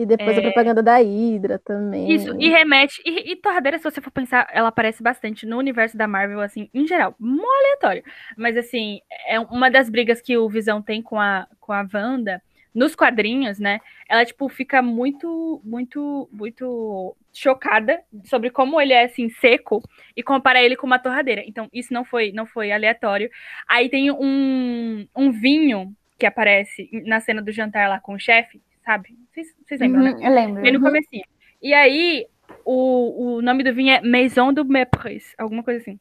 E 0.00 0.06
depois 0.06 0.34
é, 0.34 0.38
a 0.38 0.42
propaganda 0.42 0.82
da 0.82 0.96
Hydra 0.96 1.58
também. 1.58 2.10
Isso, 2.10 2.34
e 2.40 2.48
remete. 2.48 3.02
E, 3.04 3.32
e, 3.32 3.36
torradeira, 3.36 3.76
se 3.76 3.84
você 3.84 4.00
for 4.00 4.10
pensar, 4.10 4.48
ela 4.50 4.68
aparece 4.68 5.02
bastante 5.02 5.44
no 5.44 5.58
universo 5.58 5.94
da 5.94 6.08
Marvel, 6.08 6.40
assim, 6.40 6.70
em 6.72 6.86
geral, 6.86 7.14
mó 7.18 7.44
aleatório. 7.44 8.02
Mas, 8.34 8.56
assim, 8.56 9.02
é 9.28 9.38
uma 9.38 9.70
das 9.70 9.90
brigas 9.90 10.22
que 10.22 10.38
o 10.38 10.48
Visão 10.48 10.80
tem 10.80 11.02
com 11.02 11.20
a, 11.20 11.46
com 11.60 11.74
a 11.74 11.86
Wanda 11.92 12.40
nos 12.74 12.94
quadrinhos, 12.94 13.58
né? 13.58 13.78
Ela, 14.08 14.24
tipo, 14.24 14.48
fica 14.48 14.80
muito, 14.80 15.60
muito, 15.62 16.30
muito 16.32 17.14
chocada 17.30 18.00
sobre 18.24 18.48
como 18.48 18.80
ele 18.80 18.94
é, 18.94 19.04
assim, 19.04 19.28
seco 19.28 19.82
e 20.16 20.22
compara 20.22 20.62
ele 20.62 20.76
com 20.76 20.86
uma 20.86 20.98
torradeira. 20.98 21.44
Então, 21.46 21.68
isso 21.74 21.92
não 21.92 22.06
foi, 22.06 22.32
não 22.32 22.46
foi 22.46 22.72
aleatório. 22.72 23.28
Aí 23.68 23.90
tem 23.90 24.10
um, 24.10 25.06
um 25.14 25.30
vinho 25.30 25.94
que 26.18 26.24
aparece 26.24 26.88
na 27.04 27.20
cena 27.20 27.42
do 27.42 27.52
jantar 27.52 27.86
lá 27.86 28.00
com 28.00 28.14
o 28.14 28.18
chefe, 28.18 28.62
sabe? 28.84 29.16
Vocês, 29.32 29.54
vocês 29.66 29.80
lembram, 29.80 30.02
né? 30.02 30.12
uhum, 30.12 30.18
né? 30.18 30.28
Eu 30.28 30.34
lembro. 30.34 30.62
Bem 30.62 30.72
no 30.72 30.78
uhum. 30.78 30.84
comecinho. 30.84 31.24
E 31.62 31.74
aí, 31.74 32.26
o, 32.64 33.36
o 33.36 33.42
nome 33.42 33.62
do 33.62 33.74
vinho 33.74 33.92
é 33.92 34.00
Maison 34.00 34.52
du 34.52 34.64
Mépris, 34.64 35.34
alguma 35.38 35.62
coisa 35.62 35.80
assim. 35.80 35.98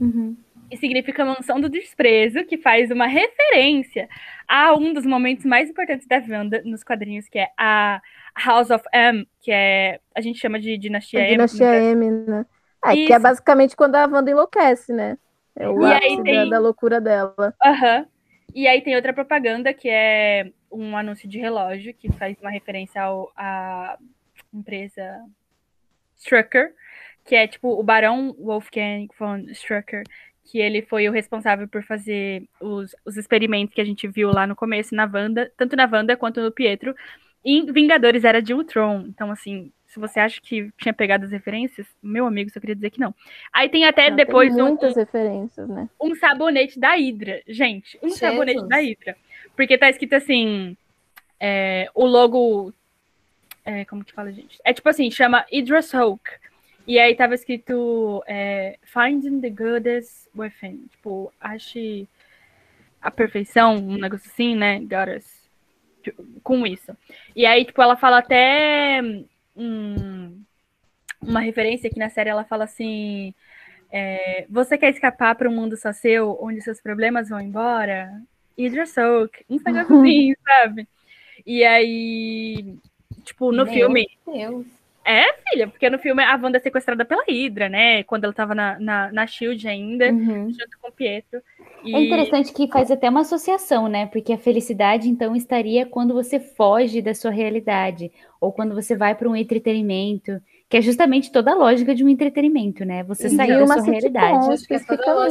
Uhum 0.00 0.36
e 0.70 0.76
significa 0.76 1.24
mansão 1.24 1.60
do 1.60 1.68
desprezo, 1.68 2.44
que 2.44 2.56
faz 2.56 2.90
uma 2.90 3.06
referência 3.06 4.08
a 4.48 4.74
um 4.74 4.92
dos 4.92 5.06
momentos 5.06 5.44
mais 5.44 5.70
importantes 5.70 6.06
da 6.06 6.22
Wanda 6.28 6.62
nos 6.64 6.82
quadrinhos, 6.82 7.28
que 7.28 7.38
é 7.38 7.48
a 7.56 8.00
House 8.44 8.70
of 8.70 8.84
M, 8.92 9.26
que 9.40 9.50
é 9.50 10.00
a 10.14 10.20
gente 10.20 10.38
chama 10.38 10.58
de 10.58 10.76
Dinastia 10.76 11.20
M. 11.20 11.30
Dinastia 11.30 11.74
M, 11.74 12.10
né? 12.10 12.46
É, 12.84 12.92
que 12.94 13.12
é 13.12 13.18
basicamente 13.18 13.74
quando 13.76 13.96
a 13.96 14.06
Wanda 14.06 14.30
enlouquece, 14.30 14.92
né? 14.92 15.16
É 15.54 15.68
o 15.68 15.86
e 15.86 15.92
ápice 15.92 16.22
tem... 16.22 16.34
da, 16.34 16.44
da, 16.44 16.58
loucura 16.58 17.00
dela. 17.00 17.54
Aham. 17.64 17.98
Uhum. 17.98 18.06
E 18.54 18.66
aí 18.66 18.80
tem 18.80 18.96
outra 18.96 19.12
propaganda 19.12 19.72
que 19.74 19.88
é 19.88 20.50
um 20.76 20.96
anúncio 20.96 21.28
de 21.28 21.38
relógio 21.38 21.94
que 21.94 22.10
faz 22.12 22.36
uma 22.40 22.50
referência 22.50 23.02
ao, 23.02 23.32
à 23.36 23.98
empresa 24.52 25.24
Strucker, 26.16 26.74
que 27.24 27.34
é 27.34 27.46
tipo 27.46 27.68
o 27.68 27.82
Barão 27.82 28.34
Wolfgang 28.38 29.08
von 29.18 29.38
Strucker, 29.50 30.02
que 30.44 30.58
ele 30.58 30.82
foi 30.82 31.08
o 31.08 31.12
responsável 31.12 31.66
por 31.66 31.82
fazer 31.82 32.44
os, 32.60 32.94
os 33.04 33.16
experimentos 33.16 33.74
que 33.74 33.80
a 33.80 33.84
gente 33.84 34.06
viu 34.06 34.30
lá 34.30 34.46
no 34.46 34.54
começo 34.54 34.94
na 34.94 35.10
Wanda, 35.12 35.52
tanto 35.56 35.76
na 35.76 35.88
Wanda 35.90 36.16
quanto 36.16 36.40
no 36.40 36.52
Pietro. 36.52 36.94
em 37.44 37.70
Vingadores 37.72 38.24
era 38.24 38.40
de 38.40 38.54
Ultron. 38.54 39.06
Então, 39.08 39.30
assim, 39.30 39.72
se 39.86 39.98
você 39.98 40.20
acha 40.20 40.40
que 40.40 40.70
tinha 40.78 40.92
pegado 40.92 41.24
as 41.24 41.32
referências, 41.32 41.86
meu 42.02 42.26
amigo, 42.26 42.50
só 42.50 42.60
queria 42.60 42.74
dizer 42.76 42.90
que 42.90 43.00
não. 43.00 43.14
Aí 43.52 43.68
tem 43.68 43.86
até 43.86 44.08
não, 44.08 44.16
depois 44.16 44.54
tem 44.54 44.62
muitas 44.62 44.94
um, 44.94 45.00
referências, 45.00 45.68
né? 45.68 45.88
Um 46.00 46.14
sabonete 46.14 46.78
da 46.78 46.94
Hydra, 46.94 47.42
gente. 47.48 47.98
Um 47.98 48.10
Jesus. 48.10 48.18
sabonete 48.18 48.68
da 48.68 48.76
Hydra. 48.76 49.16
Porque 49.56 49.78
tá 49.78 49.88
escrito 49.88 50.14
assim, 50.14 50.76
é, 51.40 51.88
o 51.94 52.04
logo 52.04 52.72
é, 53.66 53.84
como 53.84 54.04
que 54.04 54.12
fala, 54.12 54.32
gente? 54.32 54.60
É 54.64 54.72
tipo 54.72 54.88
assim, 54.88 55.10
chama 55.10 55.44
Hydra 55.52 55.82
Soak. 55.82 56.22
E 56.86 57.00
aí 57.00 57.16
tava 57.16 57.34
escrito 57.34 58.22
é, 58.24 58.78
Finding 58.84 59.40
the 59.40 59.50
Goddess 59.50 60.28
Within. 60.36 60.86
Tipo, 60.92 61.32
ache 61.40 62.06
a 63.02 63.10
perfeição, 63.10 63.74
um 63.74 63.98
negócio 63.98 64.30
assim, 64.30 64.54
né? 64.54 64.78
Goddess. 64.78 65.44
Com 66.44 66.64
isso. 66.64 66.96
E 67.34 67.44
aí, 67.44 67.64
tipo, 67.64 67.82
ela 67.82 67.96
fala 67.96 68.18
até 68.18 69.02
hum, 69.56 70.40
uma 71.20 71.40
referência 71.40 71.88
aqui 71.88 71.98
na 71.98 72.08
série, 72.08 72.30
ela 72.30 72.44
fala 72.44 72.64
assim. 72.64 73.34
É, 73.90 74.46
você 74.48 74.78
quer 74.78 74.90
escapar 74.90 75.34
para 75.34 75.48
um 75.48 75.54
mundo 75.54 75.76
só 75.76 75.92
seu, 75.92 76.38
onde 76.40 76.60
seus 76.60 76.80
problemas 76.80 77.28
vão 77.28 77.40
embora? 77.40 78.12
Hydra 78.58 78.86
Soak. 78.86 79.44
Um 79.48 79.58
assim, 79.64 80.34
sabe? 80.44 80.88
E 81.46 81.64
aí, 81.64 82.76
tipo, 83.24 83.52
no 83.52 83.64
Meu 83.64 83.72
filme. 83.72 84.06
Deus. 84.26 84.66
É, 85.04 85.32
filha, 85.48 85.68
porque 85.68 85.88
no 85.88 86.00
filme 86.00 86.20
a 86.20 86.34
Wanda 86.34 86.58
é 86.58 86.60
sequestrada 86.60 87.04
pela 87.04 87.22
Hydra, 87.28 87.68
né? 87.68 88.02
Quando 88.02 88.24
ela 88.24 88.32
tava 88.32 88.56
na, 88.56 88.76
na, 88.80 89.12
na 89.12 89.24
Shield 89.24 89.68
ainda, 89.68 90.10
uhum. 90.10 90.50
junto 90.50 90.78
com 90.82 90.88
o 90.88 90.92
Pietro. 90.92 91.40
E... 91.84 91.94
É 91.94 92.00
interessante 92.00 92.52
que 92.52 92.66
faz 92.66 92.90
até 92.90 93.08
uma 93.08 93.20
associação, 93.20 93.86
né? 93.86 94.06
Porque 94.06 94.32
a 94.32 94.38
felicidade, 94.38 95.08
então, 95.08 95.36
estaria 95.36 95.86
quando 95.86 96.12
você 96.12 96.40
foge 96.40 97.00
da 97.00 97.14
sua 97.14 97.30
realidade, 97.30 98.10
ou 98.40 98.52
quando 98.52 98.74
você 98.74 98.96
vai 98.96 99.14
para 99.14 99.28
um 99.28 99.36
entretenimento, 99.36 100.42
que 100.68 100.76
é 100.76 100.80
justamente 100.80 101.30
toda 101.30 101.52
a 101.52 101.54
lógica 101.54 101.94
de 101.94 102.04
um 102.04 102.08
entretenimento, 102.08 102.84
né? 102.84 103.02
Você 103.04 103.28
sair 103.28 103.58
da 103.58 103.66
sua 103.66 103.82
realidade. 103.82 104.46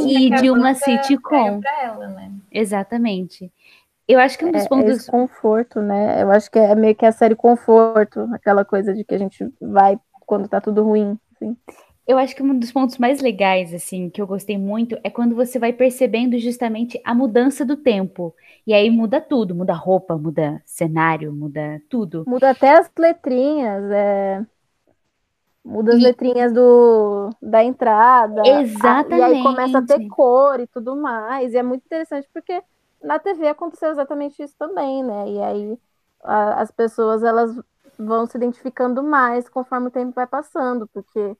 E 0.07 0.29
de 0.29 0.49
uma 0.49 0.73
sitcom. 0.73 1.59
Ela, 1.81 2.07
né? 2.07 2.31
Exatamente. 2.51 3.51
Eu 4.07 4.19
acho 4.19 4.37
que 4.37 4.45
um 4.45 4.51
dos 4.51 4.63
é, 4.63 4.67
pontos. 4.67 4.89
É 4.89 4.93
esse 4.93 5.11
conforto, 5.11 5.81
né? 5.81 6.21
Eu 6.21 6.31
acho 6.31 6.49
que 6.49 6.59
é 6.59 6.75
meio 6.75 6.95
que 6.95 7.05
a 7.05 7.11
série 7.11 7.35
conforto, 7.35 8.29
aquela 8.33 8.63
coisa 8.63 8.93
de 8.93 9.03
que 9.03 9.15
a 9.15 9.17
gente 9.17 9.45
vai 9.59 9.99
quando 10.25 10.47
tá 10.47 10.61
tudo 10.61 10.83
ruim. 10.83 11.17
Assim. 11.35 11.57
Eu 12.07 12.19
acho 12.19 12.35
que 12.35 12.43
um 12.43 12.57
dos 12.57 12.71
pontos 12.71 12.99
mais 12.99 13.19
legais, 13.19 13.73
assim, 13.73 14.11
que 14.11 14.21
eu 14.21 14.27
gostei 14.27 14.59
muito, 14.59 14.95
é 15.03 15.09
quando 15.09 15.35
você 15.35 15.57
vai 15.57 15.73
percebendo 15.73 16.37
justamente 16.37 17.01
a 17.03 17.15
mudança 17.15 17.65
do 17.65 17.75
tempo. 17.75 18.33
E 18.65 18.73
aí 18.75 18.91
muda 18.91 19.19
tudo, 19.19 19.55
muda 19.55 19.73
roupa, 19.73 20.15
muda 20.15 20.61
cenário, 20.65 21.33
muda 21.33 21.81
tudo. 21.89 22.23
Muda 22.27 22.51
até 22.51 22.77
as 22.77 22.91
letrinhas, 22.97 23.91
é... 23.91 24.45
Muda 25.65 25.93
as 25.93 26.00
e... 26.00 26.03
letrinhas 26.03 26.53
do, 26.53 27.31
da 27.41 27.63
entrada. 27.63 28.43
Exatamente. 28.45 29.13
A, 29.13 29.17
e 29.17 29.34
aí 29.34 29.43
começa 29.43 29.79
a 29.79 29.86
ter 29.86 30.07
cor 30.07 30.60
e 30.60 30.67
tudo 30.67 30.95
mais. 30.95 31.53
E 31.53 31.57
é 31.57 31.63
muito 31.63 31.84
interessante 31.84 32.29
porque 32.31 32.62
na 33.03 33.17
TV 33.17 33.48
aconteceu 33.48 33.89
exatamente 33.89 34.43
isso 34.43 34.55
também, 34.60 35.03
né? 35.03 35.27
E 35.27 35.41
aí 35.41 35.79
a, 36.24 36.62
as 36.62 36.69
pessoas 36.69 37.24
elas 37.24 37.60
vão 37.98 38.27
se 38.27 38.38
identificando 38.38 39.01
mais 39.01 39.50
conforme 39.50 39.88
o 39.88 39.91
tempo 39.91 40.12
vai 40.13 40.27
passando, 40.27 40.88
porque 40.88 41.36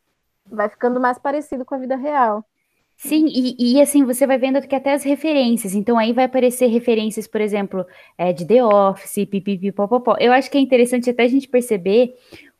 vai 0.48 0.70
ficando 0.70 1.00
mais 1.00 1.20
parecido 1.20 1.64
com 1.64 1.76
a 1.76 1.80
vida 1.80 1.96
real. 1.96 2.44
Sim, 2.98 3.26
e, 3.28 3.56
e, 3.60 3.82
assim, 3.82 4.06
você 4.06 4.26
vai 4.26 4.38
vendo 4.38 4.62
que 4.62 4.74
até 4.74 4.94
as 4.94 5.04
referências. 5.04 5.76
Então, 5.76 5.98
aí 5.98 6.14
vai 6.14 6.26
aparecer 6.26 6.68
referências, 6.68 7.28
por 7.28 7.42
exemplo, 7.42 7.86
é, 8.18 8.32
de 8.32 8.46
The 8.48 8.64
Office, 8.64 9.26
pipipipopopó. 9.30 10.16
Eu 10.18 10.32
acho 10.32 10.50
que 10.50 10.58
é 10.58 10.62
interessante 10.62 11.10
até 11.10 11.24
a 11.24 11.28
gente 11.28 11.50
perceber 11.50 12.16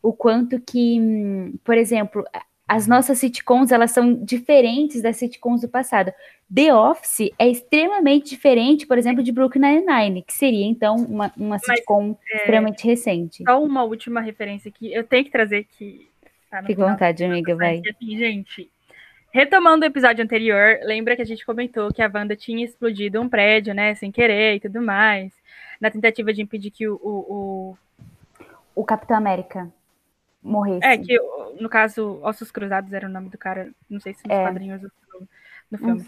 o 0.06 0.14
quanto 0.14 0.60
que, 0.60 1.52
por 1.64 1.76
exemplo, 1.76 2.24
as 2.68 2.86
nossas 2.86 3.18
sitcoms, 3.18 3.72
elas 3.72 3.90
são 3.90 4.14
diferentes 4.14 5.02
das 5.02 5.18
sitcoms 5.18 5.62
do 5.62 5.68
passado. 5.68 6.14
The 6.54 6.74
Office 6.74 7.32
é 7.40 7.48
extremamente 7.48 8.30
diferente, 8.30 8.86
por 8.86 9.00
exemplo, 9.00 9.24
de 9.24 9.32
Brooklyn 9.32 9.62
Nine-Nine, 9.62 10.22
que 10.22 10.34
seria, 10.34 10.66
então, 10.66 10.96
uma, 10.96 11.34
uma 11.36 11.58
sitcom 11.58 12.10
Mas, 12.10 12.18
é, 12.32 12.38
extremamente 12.38 12.86
recente. 12.86 13.44
Só 13.44 13.64
uma 13.64 13.84
última 13.84 14.22
referência 14.22 14.72
que 14.72 14.94
eu 14.94 15.04
tenho 15.04 15.26
que 15.26 15.32
trazer 15.32 15.64
que... 15.64 16.08
Tá 16.52 16.62
Fica 16.62 16.86
à 16.86 16.92
vontade, 16.92 17.24
amiga, 17.24 17.56
vai. 17.56 17.82
Assim, 17.90 18.18
gente, 18.18 18.70
Retomando 19.32 19.84
o 19.84 19.88
episódio 19.88 20.24
anterior, 20.24 20.80
lembra 20.84 21.16
que 21.16 21.22
a 21.22 21.26
gente 21.26 21.46
comentou 21.46 21.92
que 21.92 22.02
a 22.02 22.10
Wanda 22.14 22.38
tinha 22.38 22.64
explodido 22.64 23.20
um 23.20 23.28
prédio, 23.28 23.74
né, 23.74 23.94
sem 23.96 24.10
querer 24.10 24.56
e 24.56 24.60
tudo 24.62 24.82
mais, 24.82 25.34
na 25.82 25.92
tentativa 25.92 26.32
de 26.32 26.42
impedir 26.42 26.72
que 26.72 26.88
o. 26.88 26.96
O, 27.04 27.10
o... 27.10 27.78
o 28.76 28.86
Capitão 28.86 29.18
América 29.18 29.70
morresse. 30.46 30.86
É, 30.86 30.98
que 30.98 31.18
no 31.60 31.68
caso, 31.68 32.20
Ossos 32.22 32.52
Cruzados 32.52 32.94
era 32.94 33.08
o 33.08 33.12
nome 33.12 33.30
do 33.30 33.38
cara, 33.38 33.70
não 33.90 34.00
sei 34.00 34.14
se 34.14 34.26
nos 34.28 34.38
é. 34.38 34.44
quadrinhos 34.44 34.82
no, 35.72 35.78
filme. 35.78 36.06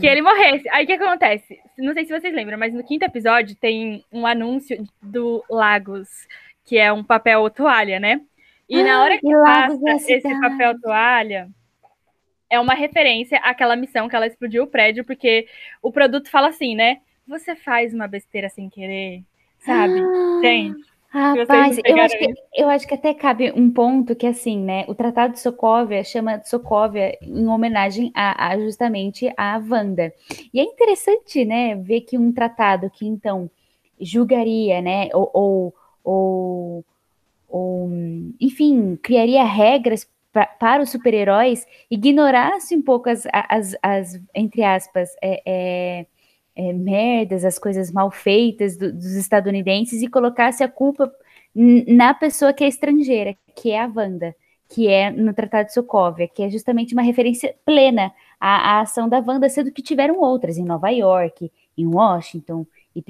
Que 0.00 0.06
ele 0.06 0.20
morresse. 0.20 0.68
Aí 0.70 0.84
o 0.84 0.86
que 0.86 0.92
acontece? 0.92 1.58
Não 1.78 1.94
sei 1.94 2.04
se 2.04 2.12
vocês 2.12 2.34
lembram, 2.34 2.58
mas 2.58 2.74
no 2.74 2.84
quinto 2.84 3.04
episódio 3.04 3.56
tem 3.56 4.04
um 4.12 4.26
anúncio 4.26 4.84
do 5.00 5.44
Lagos, 5.48 6.08
que 6.64 6.76
é 6.76 6.92
um 6.92 7.04
papel 7.04 7.48
toalha, 7.50 8.00
né? 8.00 8.20
E 8.68 8.80
ah, 8.80 8.84
na 8.84 9.02
hora 9.02 9.18
que 9.18 9.32
passa 9.32 10.12
esse 10.12 10.40
papel 10.40 10.78
toalha 10.80 11.48
é 12.50 12.58
uma 12.58 12.74
referência 12.74 13.38
àquela 13.38 13.76
missão 13.76 14.08
que 14.08 14.16
ela 14.16 14.26
explodiu 14.26 14.64
o 14.64 14.66
prédio, 14.66 15.04
porque 15.04 15.46
o 15.82 15.92
produto 15.92 16.30
fala 16.30 16.48
assim, 16.48 16.74
né? 16.74 16.98
Você 17.26 17.54
faz 17.54 17.92
uma 17.94 18.08
besteira 18.08 18.48
sem 18.48 18.68
querer, 18.68 19.22
sabe? 19.58 20.00
Ah, 20.00 20.40
Gente. 20.42 20.87
Rapaz, 21.10 21.78
eu 21.86 21.96
acho, 21.96 22.18
que, 22.18 22.34
eu 22.54 22.68
acho 22.68 22.86
que 22.86 22.94
até 22.94 23.14
cabe 23.14 23.50
um 23.52 23.70
ponto 23.70 24.14
que, 24.14 24.26
assim, 24.26 24.58
né? 24.62 24.84
O 24.88 24.94
Tratado 24.94 25.32
de 25.32 25.40
Sokovia 25.40 26.04
chama 26.04 26.36
de 26.36 26.50
Sokovia 26.50 27.16
em 27.22 27.46
homenagem 27.46 28.12
a, 28.14 28.48
a 28.48 28.58
justamente 28.58 29.32
a 29.34 29.58
Wanda. 29.58 30.12
E 30.52 30.60
é 30.60 30.62
interessante, 30.62 31.46
né, 31.46 31.74
ver 31.76 32.02
que 32.02 32.18
um 32.18 32.30
tratado 32.30 32.90
que, 32.90 33.06
então, 33.06 33.50
julgaria, 33.98 34.82
né, 34.82 35.08
ou, 35.14 35.30
ou, 35.32 35.74
ou, 36.04 36.84
ou 37.48 37.90
enfim, 38.38 38.96
criaria 39.02 39.44
regras 39.44 40.06
pra, 40.30 40.46
para 40.46 40.82
os 40.82 40.90
super-heróis 40.90 41.66
ignorasse 41.90 42.76
um 42.76 42.82
pouco 42.82 43.08
as, 43.08 43.26
as, 43.32 43.74
as 43.82 44.20
entre 44.34 44.62
aspas, 44.62 45.08
é, 45.22 45.42
é, 45.46 46.06
é, 46.58 46.72
merdas, 46.72 47.44
as 47.44 47.56
coisas 47.56 47.92
mal 47.92 48.10
feitas 48.10 48.76
do, 48.76 48.92
dos 48.92 49.14
estadunidenses 49.14 50.02
e 50.02 50.08
colocasse 50.08 50.64
a 50.64 50.68
culpa 50.68 51.10
na 51.54 52.12
pessoa 52.12 52.52
que 52.52 52.64
é 52.64 52.68
estrangeira, 52.68 53.36
que 53.54 53.70
é 53.70 53.80
a 53.80 53.86
Wanda, 53.94 54.34
que 54.68 54.88
é 54.88 55.08
no 55.08 55.32
Tratado 55.32 55.68
de 55.68 55.74
Sokovia, 55.74 56.26
que 56.26 56.42
é 56.42 56.50
justamente 56.50 56.94
uma 56.94 57.02
referência 57.02 57.54
plena 57.64 58.12
à, 58.40 58.78
à 58.78 58.80
ação 58.80 59.08
da 59.08 59.22
Wanda, 59.24 59.48
sendo 59.48 59.70
que 59.70 59.80
tiveram 59.80 60.20
outras 60.20 60.58
em 60.58 60.64
Nova 60.64 60.90
York, 60.90 61.50
em 61.76 61.86
Washington 61.86 62.66
e 62.94 63.04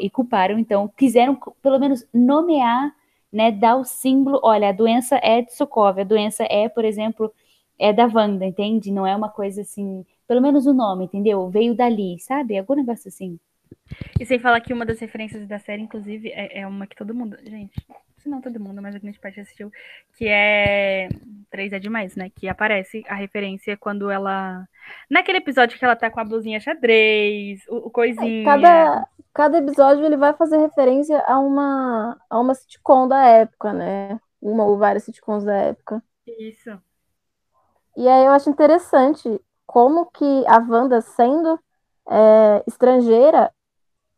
e 0.00 0.10
culparam, 0.10 0.58
então, 0.58 0.90
quiseram 0.96 1.38
pelo 1.62 1.78
menos 1.78 2.06
nomear 2.12 2.90
né, 3.30 3.52
dar 3.52 3.76
o 3.76 3.84
símbolo, 3.84 4.40
olha, 4.42 4.70
a 4.70 4.72
doença 4.72 5.16
é 5.22 5.42
de 5.42 5.54
Sokovia, 5.54 6.02
a 6.02 6.06
doença 6.06 6.44
é, 6.48 6.70
por 6.70 6.86
exemplo, 6.86 7.30
é 7.78 7.92
da 7.92 8.06
Wanda, 8.06 8.46
entende? 8.46 8.90
Não 8.90 9.06
é 9.06 9.14
uma 9.14 9.28
coisa 9.28 9.60
assim, 9.60 10.06
pelo 10.32 10.40
menos 10.40 10.66
o 10.66 10.72
nome, 10.72 11.04
entendeu? 11.04 11.50
Veio 11.50 11.74
dali, 11.74 12.18
sabe? 12.18 12.56
Algum 12.56 12.74
negócio 12.74 13.08
assim. 13.08 13.38
E 14.18 14.24
sem 14.24 14.38
falar 14.38 14.62
que 14.62 14.72
uma 14.72 14.86
das 14.86 14.98
referências 14.98 15.46
da 15.46 15.58
série, 15.58 15.82
inclusive, 15.82 16.30
é, 16.30 16.60
é 16.60 16.66
uma 16.66 16.86
que 16.86 16.96
todo 16.96 17.14
mundo, 17.14 17.36
gente, 17.44 17.74
se 18.16 18.30
não 18.30 18.40
todo 18.40 18.58
mundo, 18.58 18.80
mas 18.80 18.94
a 18.94 18.98
grande 18.98 19.20
parte 19.20 19.40
assistiu, 19.40 19.70
que 20.16 20.26
é 20.26 21.10
três 21.50 21.70
é 21.74 21.78
demais, 21.78 22.16
né? 22.16 22.30
Que 22.34 22.48
aparece 22.48 23.04
a 23.08 23.14
referência 23.14 23.76
quando 23.76 24.10
ela 24.10 24.66
naquele 25.10 25.36
episódio 25.36 25.78
que 25.78 25.84
ela 25.84 25.96
tá 25.96 26.10
com 26.10 26.20
a 26.20 26.24
blusinha 26.24 26.58
xadrez, 26.58 27.60
o, 27.68 27.88
o 27.88 27.90
coisinha. 27.90 28.42
Cada 28.42 29.06
cada 29.34 29.58
episódio 29.58 30.02
ele 30.02 30.16
vai 30.16 30.32
fazer 30.32 30.56
referência 30.56 31.22
a 31.26 31.38
uma 31.38 32.18
a 32.30 32.40
uma 32.40 32.54
sitcom 32.54 33.06
da 33.06 33.22
época, 33.26 33.74
né? 33.74 34.18
Uma 34.40 34.64
ou 34.64 34.78
várias 34.78 35.04
sitcoms 35.04 35.44
da 35.44 35.56
época. 35.56 36.02
Isso. 36.26 36.70
E 37.98 38.08
aí 38.08 38.24
eu 38.24 38.32
acho 38.32 38.48
interessante 38.48 39.38
como 39.72 40.04
que 40.10 40.44
a 40.46 40.58
Wanda, 40.58 41.00
sendo 41.00 41.58
é, 42.06 42.62
estrangeira, 42.66 43.50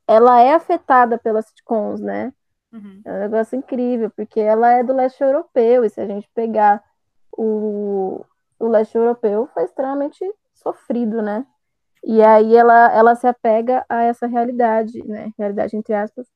ela 0.04 0.40
é 0.40 0.52
afetada 0.52 1.16
pelas 1.16 1.46
sitcoms, 1.46 2.00
né? 2.00 2.32
Uhum. 2.72 3.00
É 3.04 3.12
um 3.12 3.20
negócio 3.20 3.56
incrível, 3.56 4.10
porque 4.16 4.40
ela 4.40 4.72
é 4.72 4.82
do 4.82 4.92
leste 4.92 5.22
europeu, 5.22 5.84
e 5.84 5.88
se 5.88 6.00
a 6.00 6.06
gente 6.08 6.28
pegar 6.34 6.82
o, 7.30 8.24
o 8.58 8.66
leste 8.66 8.98
europeu, 8.98 9.48
foi 9.54 9.62
extremamente 9.62 10.24
sofrido, 10.54 11.22
né? 11.22 11.46
E 12.02 12.20
aí 12.20 12.56
ela, 12.56 12.92
ela 12.92 13.14
se 13.14 13.28
apega 13.28 13.86
a 13.88 14.02
essa 14.02 14.26
realidade, 14.26 15.06
né? 15.06 15.32
Realidade 15.38 15.76
entre 15.76 15.94
aspas, 15.94 16.26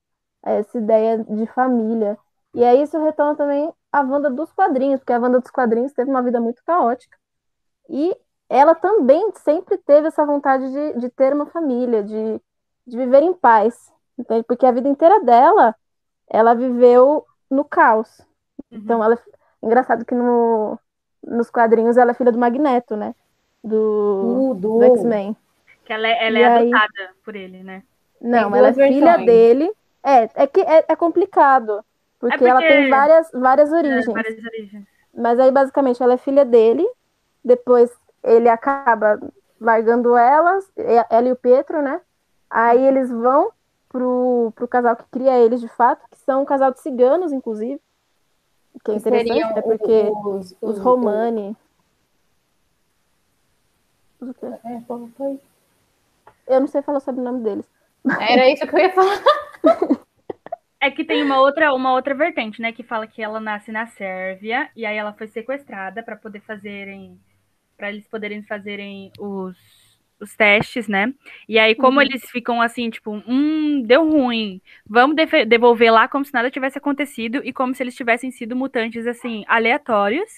a 0.44 0.52
essa 0.52 0.78
ideia 0.78 1.18
de 1.24 1.44
família. 1.46 2.16
E 2.54 2.62
aí 2.62 2.82
isso 2.82 2.96
retorna 3.02 3.34
também 3.34 3.72
a 3.90 4.00
Wanda 4.00 4.30
dos 4.30 4.52
quadrinhos, 4.52 5.00
porque 5.00 5.12
a 5.12 5.18
Wanda 5.18 5.40
dos 5.40 5.50
quadrinhos 5.50 5.92
teve 5.92 6.08
uma 6.08 6.22
vida 6.22 6.40
muito 6.40 6.62
caótica. 6.64 7.18
E 7.88 8.16
ela 8.48 8.74
também 8.74 9.30
sempre 9.34 9.76
teve 9.76 10.08
essa 10.08 10.24
vontade 10.24 10.70
de, 10.72 11.00
de 11.00 11.08
ter 11.10 11.34
uma 11.34 11.46
família, 11.46 12.02
de, 12.02 12.40
de 12.86 12.96
viver 12.96 13.22
em 13.22 13.34
paz. 13.34 13.92
Entende? 14.18 14.42
Porque 14.44 14.64
a 14.64 14.72
vida 14.72 14.88
inteira 14.88 15.20
dela, 15.22 15.74
ela 16.28 16.54
viveu 16.54 17.26
no 17.50 17.64
caos. 17.64 18.20
Uhum. 18.70 18.78
Então, 18.78 19.04
ela, 19.04 19.18
engraçado 19.62 20.04
que 20.04 20.14
no, 20.14 20.78
nos 21.22 21.50
quadrinhos 21.50 21.96
ela 21.96 22.12
é 22.12 22.14
filha 22.14 22.32
do 22.32 22.38
Magneto, 22.38 22.96
né? 22.96 23.14
Do, 23.62 24.50
uh, 24.50 24.54
do... 24.54 24.78
do 24.78 24.84
X-Men. 24.96 25.36
Que 25.84 25.92
ela 25.92 26.08
é, 26.08 26.26
ela 26.26 26.38
é 26.38 26.44
adotada 26.44 27.10
por 27.24 27.36
ele, 27.36 27.62
né? 27.62 27.82
Não, 28.20 28.54
ela 28.56 28.68
é 28.68 28.72
filha 28.72 29.16
dele. 29.18 29.70
É, 30.02 30.28
é 30.34 30.46
que 30.46 30.60
é, 30.60 30.84
é 30.88 30.96
complicado. 30.96 31.84
Porque, 32.18 32.34
é 32.34 32.38
porque, 32.38 32.50
ela 32.50 32.60
tem 32.60 32.90
várias, 32.90 33.30
várias 33.32 33.72
origens. 33.72 34.08
É, 34.08 34.12
várias 34.12 34.44
origens. 34.44 34.84
Mas 35.14 35.38
aí, 35.38 35.50
basicamente, 35.50 36.02
ela 36.02 36.14
é 36.14 36.18
filha 36.18 36.44
dele. 36.44 36.86
Depois 37.44 37.90
ele 38.22 38.48
acaba 38.48 39.20
largando 39.60 40.16
elas, 40.16 40.70
ela 41.10 41.28
e 41.28 41.32
o 41.32 41.36
Petro, 41.36 41.82
né? 41.82 42.00
Aí 42.48 42.82
eles 42.86 43.10
vão 43.10 43.52
pro, 43.88 44.52
pro 44.54 44.68
casal 44.68 44.96
que 44.96 45.04
cria 45.10 45.38
eles 45.38 45.60
de 45.60 45.68
fato, 45.68 46.06
que 46.10 46.18
são 46.18 46.42
um 46.42 46.46
casal 46.46 46.72
de 46.72 46.80
ciganos, 46.80 47.32
inclusive. 47.32 47.80
Que 48.84 48.92
é 48.92 48.94
interessante, 48.94 49.54
né? 49.54 49.62
Porque 49.62 50.10
os, 50.24 50.56
os, 50.60 50.76
os 50.76 50.78
Romani. 50.78 51.56
Os... 54.20 54.30
É, 54.64 54.80
foi. 55.16 55.40
Eu 56.46 56.60
não 56.60 56.66
sei 56.66 56.82
falar 56.82 57.00
sobre 57.00 57.20
o 57.20 57.24
nome 57.24 57.42
deles. 57.42 57.68
Era 58.20 58.48
isso 58.50 58.66
que 58.66 58.74
eu 58.74 58.78
ia 58.78 58.92
falar. 58.92 59.22
É 60.80 60.92
que 60.92 61.04
tem 61.04 61.22
uma 61.24 61.40
outra, 61.40 61.74
uma 61.74 61.92
outra 61.92 62.14
vertente, 62.14 62.62
né? 62.62 62.72
Que 62.72 62.84
fala 62.84 63.06
que 63.06 63.20
ela 63.20 63.40
nasce 63.40 63.72
na 63.72 63.86
Sérvia 63.86 64.70
e 64.76 64.86
aí 64.86 64.96
ela 64.96 65.12
foi 65.12 65.26
sequestrada 65.26 66.04
para 66.04 66.14
poder 66.14 66.40
fazerem. 66.40 67.18
Para 67.78 67.88
eles 67.90 68.06
poderem 68.08 68.42
fazerem 68.42 69.12
os, 69.18 69.56
os 70.20 70.34
testes, 70.36 70.88
né? 70.88 71.14
E 71.48 71.58
aí, 71.58 71.74
como 71.74 71.98
uhum. 71.98 72.02
eles 72.02 72.28
ficam 72.28 72.60
assim, 72.60 72.90
tipo, 72.90 73.22
hum, 73.26 73.82
deu 73.86 74.06
ruim, 74.10 74.60
vamos 74.86 75.16
devolver 75.46 75.92
lá 75.92 76.08
como 76.08 76.24
se 76.24 76.34
nada 76.34 76.50
tivesse 76.50 76.76
acontecido 76.76 77.40
e 77.44 77.52
como 77.52 77.74
se 77.74 77.82
eles 77.82 77.94
tivessem 77.94 78.30
sido 78.32 78.56
mutantes, 78.56 79.06
assim, 79.06 79.44
aleatórios. 79.46 80.28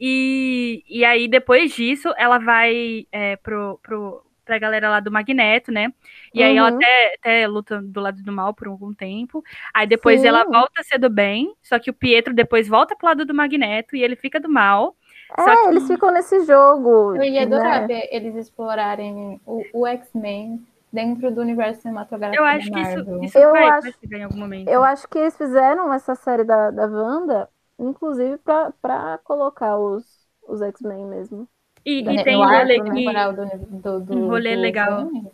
E, 0.00 0.82
e 0.88 1.04
aí, 1.04 1.28
depois 1.28 1.74
disso, 1.74 2.08
ela 2.16 2.38
vai 2.38 3.06
é, 3.12 3.36
pro, 3.36 3.78
pro, 3.82 4.24
pra 4.46 4.58
galera 4.58 4.88
lá 4.88 5.00
do 5.00 5.12
Magneto, 5.12 5.70
né? 5.70 5.92
E 6.34 6.40
uhum. 6.40 6.46
aí 6.46 6.56
ela 6.56 6.70
uhum. 6.70 6.76
até, 6.76 7.14
até 7.18 7.46
luta 7.46 7.82
do 7.82 8.00
lado 8.00 8.22
do 8.22 8.32
mal 8.32 8.54
por 8.54 8.68
algum 8.68 8.94
tempo. 8.94 9.44
Aí 9.74 9.86
depois 9.86 10.22
Sim. 10.22 10.28
ela 10.28 10.44
volta 10.44 10.80
a 10.80 10.82
ser 10.82 10.98
do 10.98 11.10
bem, 11.10 11.54
só 11.62 11.78
que 11.78 11.90
o 11.90 11.94
Pietro 11.94 12.32
depois 12.32 12.66
volta 12.66 12.96
pro 12.96 13.06
lado 13.06 13.26
do 13.26 13.34
Magneto 13.34 13.94
e 13.94 14.02
ele 14.02 14.16
fica 14.16 14.40
do 14.40 14.48
mal. 14.48 14.96
É, 15.36 15.44
que... 15.44 15.68
eles 15.68 15.86
ficam 15.86 16.10
nesse 16.10 16.40
jogo. 16.44 17.16
Eu 17.16 17.24
ia 17.24 17.42
adorar 17.42 17.82
né? 17.82 17.86
ver 17.86 18.08
eles 18.10 18.34
explorarem 18.36 19.40
o, 19.46 19.62
o 19.72 19.86
X-Men 19.86 20.64
dentro 20.92 21.30
do 21.30 21.40
universo 21.40 21.82
cinematográfico. 21.82 22.42
Eu 22.42 22.46
acho 22.46 22.70
que 22.70 22.80
isso, 22.80 23.24
isso 23.24 23.38
eu 23.38 23.52
vai, 23.52 23.68
acho, 23.68 23.92
vai 24.08 24.20
em 24.20 24.24
algum 24.24 24.38
momento. 24.38 24.68
Eu 24.68 24.82
acho 24.82 25.08
que 25.08 25.18
eles 25.18 25.36
fizeram 25.36 25.92
essa 25.92 26.14
série 26.14 26.44
da, 26.44 26.70
da 26.70 26.86
Wanda, 26.86 27.48
inclusive, 27.78 28.38
para 28.38 29.18
colocar 29.24 29.78
os, 29.78 30.04
os 30.46 30.60
X-Men 30.62 31.06
mesmo. 31.06 31.48
E, 31.84 32.00
e 32.00 32.24
tem 32.24 32.36
um 32.36 32.44
rolê, 32.44 32.78
do, 32.78 34.00
do, 34.00 34.18
um 34.18 34.28
rolê 34.28 34.56
do 34.56 34.62
legal. 34.62 35.06
Filme. 35.06 35.30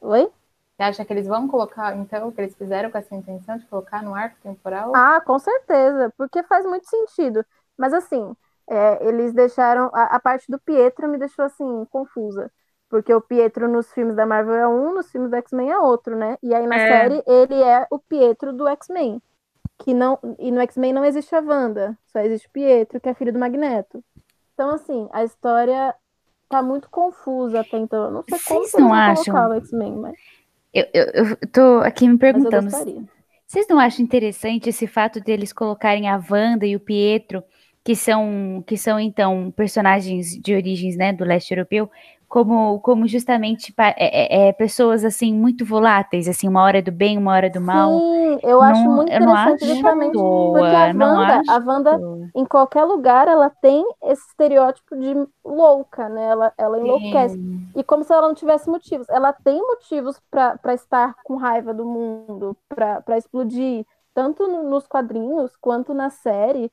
Oi? 0.00 0.30
Você 0.76 0.82
acha 0.82 1.04
que 1.04 1.12
eles 1.12 1.26
vão 1.26 1.46
colocar, 1.46 1.96
então, 1.96 2.28
o 2.28 2.32
que 2.32 2.40
eles 2.40 2.54
fizeram 2.56 2.90
com 2.90 2.98
essa 2.98 3.14
intenção 3.14 3.56
de 3.56 3.64
colocar 3.66 4.02
no 4.02 4.12
arco 4.12 4.36
temporal? 4.42 4.92
Ah, 4.94 5.22
com 5.24 5.38
certeza, 5.38 6.12
porque 6.18 6.42
faz 6.42 6.66
muito 6.66 6.88
sentido. 6.90 7.46
Mas 7.78 7.94
assim, 7.94 8.34
é, 8.68 9.06
eles 9.08 9.32
deixaram. 9.34 9.90
A, 9.94 10.16
a 10.16 10.20
parte 10.20 10.46
do 10.50 10.58
Pietro 10.60 11.08
me 11.08 11.18
deixou 11.18 11.44
assim, 11.44 11.84
confusa. 11.90 12.50
Porque 12.88 13.12
o 13.12 13.20
Pietro 13.20 13.68
nos 13.68 13.92
filmes 13.92 14.14
da 14.16 14.26
Marvel 14.26 14.54
é 14.54 14.68
um, 14.68 14.94
nos 14.94 15.10
filmes 15.10 15.30
do 15.30 15.36
X-Men 15.36 15.70
é 15.72 15.78
outro, 15.78 16.16
né? 16.16 16.36
E 16.42 16.54
aí 16.54 16.66
na 16.66 16.76
É. 16.76 16.88
série 16.88 17.22
ele 17.26 17.54
é 17.62 17.86
o 17.90 17.98
Pietro 17.98 18.52
do 18.52 18.68
X-Men. 18.68 19.20
Que 19.78 19.94
não, 19.94 20.18
e 20.38 20.50
no 20.52 20.60
X-Men 20.60 20.92
não 20.92 21.04
existe 21.04 21.34
a 21.34 21.40
Wanda, 21.40 21.98
só 22.06 22.20
existe 22.20 22.46
o 22.48 22.50
Pietro, 22.52 23.00
que 23.00 23.08
é 23.08 23.14
filho 23.14 23.32
do 23.32 23.38
Magneto. 23.38 24.04
Então, 24.54 24.70
assim, 24.70 25.08
a 25.12 25.24
história 25.24 25.94
tá 26.48 26.62
muito 26.62 26.88
confusa 26.90 27.60
até 27.60 27.78
então. 27.78 28.04
Eu 28.06 28.10
não 28.12 28.22
sei 28.24 28.38
como 28.40 28.60
Vocês 28.60 28.74
não 28.78 28.92
acham? 28.92 29.34
colocar 29.34 29.50
o 29.50 29.54
X-Men, 29.54 29.96
mas, 29.96 30.16
Eu, 30.72 30.86
eu, 30.92 31.04
eu 31.40 31.50
tô 31.52 31.78
aqui 31.80 32.08
me 32.08 32.18
perguntando. 32.18 32.70
Vocês 33.46 33.66
não 33.68 33.78
acham 33.78 34.04
interessante 34.04 34.68
esse 34.68 34.86
fato 34.86 35.20
deles 35.20 35.52
colocarem 35.52 36.08
a 36.08 36.20
Wanda 36.30 36.66
e 36.66 36.74
o 36.74 36.80
Pietro, 36.80 37.42
que 37.84 37.94
são, 37.94 38.62
que 38.66 38.76
são 38.76 38.98
então 38.98 39.52
personagens 39.56 40.30
de 40.40 40.54
origens, 40.54 40.96
né, 40.96 41.12
do 41.12 41.24
leste 41.24 41.52
europeu, 41.52 41.90
como, 42.28 42.80
como 42.80 43.06
justamente 43.06 43.72
é- 43.78 44.46
é- 44.46 44.48
é 44.48 44.52
pessoas 44.52 45.04
assim 45.04 45.32
muito 45.34 45.64
voláteis, 45.64 46.26
assim, 46.28 46.48
uma 46.48 46.62
hora 46.62 46.78
é 46.78 46.82
do 46.82 46.90
bem, 46.92 47.18
uma 47.18 47.32
hora 47.32 47.46
é 47.46 47.50
do 47.50 47.60
mal. 47.60 47.90
Sim, 47.90 48.38
eu 48.42 48.62
acho 48.62 48.88
Não- 48.88 48.96
muito 48.96 49.12
interessante 49.12 49.66
justamente 49.66 50.12
toa, 50.12 50.50
porque 50.50 50.74
a 50.74 50.86
Wanda, 50.86 51.42
a 51.46 51.56
Wanda 51.58 52.00
em 52.34 52.44
qualquer 52.46 52.84
lugar 52.84 53.28
ela 53.28 53.50
tem 53.50 53.84
esse 54.02 54.26
estereótipo 54.28 54.96
de 54.96 55.14
louca, 55.44 56.08
né? 56.08 56.24
Ela, 56.30 56.52
ela 56.58 56.78
enlouquece. 56.80 57.36
Sim. 57.36 57.66
E 57.74 57.82
como 57.82 58.04
se 58.04 58.12
ela 58.12 58.26
não 58.28 58.34
tivesse 58.34 58.68
motivos. 58.70 59.08
Ela 59.08 59.32
tem 59.32 59.60
motivos 59.60 60.20
para 60.30 60.74
estar 60.74 61.14
com 61.24 61.36
raiva 61.36 61.74
do 61.74 61.84
mundo, 61.84 62.56
para 62.68 63.18
explodir, 63.18 63.84
tanto 64.14 64.46
no- 64.46 64.62
nos 64.70 64.86
quadrinhos 64.86 65.56
quanto 65.56 65.92
na 65.94 66.10
série. 66.10 66.70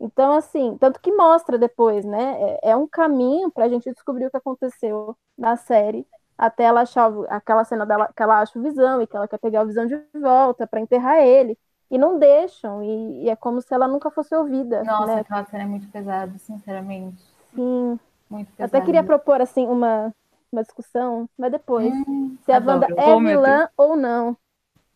Então, 0.00 0.34
assim, 0.34 0.76
tanto 0.78 1.00
que 1.00 1.12
mostra 1.12 1.56
depois, 1.56 2.04
né? 2.04 2.58
É, 2.62 2.70
é 2.70 2.76
um 2.76 2.86
caminho 2.86 3.50
para 3.50 3.64
a 3.64 3.68
gente 3.68 3.90
descobrir 3.92 4.26
o 4.26 4.30
que 4.30 4.36
aconteceu 4.36 5.16
na 5.38 5.56
série, 5.56 6.06
até 6.36 6.64
ela 6.64 6.82
achar 6.82 7.10
aquela 7.28 7.64
cena 7.64 7.86
dela 7.86 8.12
que 8.14 8.22
ela 8.22 8.40
acha 8.40 8.58
o 8.58 8.62
Visão 8.62 9.00
e 9.00 9.06
que 9.06 9.16
ela 9.16 9.28
quer 9.28 9.38
pegar 9.38 9.62
o 9.62 9.66
Visão 9.66 9.86
de 9.86 9.96
volta 10.14 10.66
para 10.66 10.80
enterrar 10.80 11.18
ele. 11.20 11.56
E 11.90 11.98
não 11.98 12.18
deixam, 12.18 12.82
e, 12.82 13.24
e 13.24 13.30
é 13.30 13.36
como 13.36 13.60
se 13.60 13.72
ela 13.72 13.86
nunca 13.86 14.10
fosse 14.10 14.34
ouvida, 14.34 14.82
Nossa, 14.82 15.14
né? 15.14 15.20
aquela 15.20 15.44
cena 15.44 15.62
é 15.62 15.66
muito 15.66 15.86
pesada, 15.88 16.36
sinceramente. 16.38 17.22
Sim. 17.54 17.98
Muito 18.28 18.48
Eu 18.48 18.56
pesada. 18.56 18.78
até 18.78 18.80
queria 18.80 19.04
propor 19.04 19.40
assim 19.40 19.66
uma, 19.66 20.12
uma 20.50 20.62
discussão, 20.62 21.28
mas 21.38 21.52
depois. 21.52 21.92
Hum, 21.94 22.36
se 22.44 22.50
a 22.52 22.56
adoro. 22.56 22.80
Wanda 22.80 23.00
é 23.00 23.16
vilã 23.20 23.68
ou 23.76 23.96
não. 23.96 24.36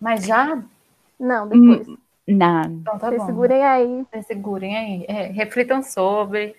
Mas 0.01 0.25
já? 0.27 0.63
Não, 1.19 1.49
depois. 1.49 1.87
Não, 2.29 2.63
Então 2.65 2.99
tá 2.99 3.09
Vocês 3.09 3.21
bom. 3.21 3.27
segurem 3.27 3.65
aí, 3.65 4.07
Vocês 4.11 4.27
segurem 4.27 4.77
aí. 4.77 5.05
É, 5.09 5.27
reflitam 5.29 5.83
sobre. 5.83 6.57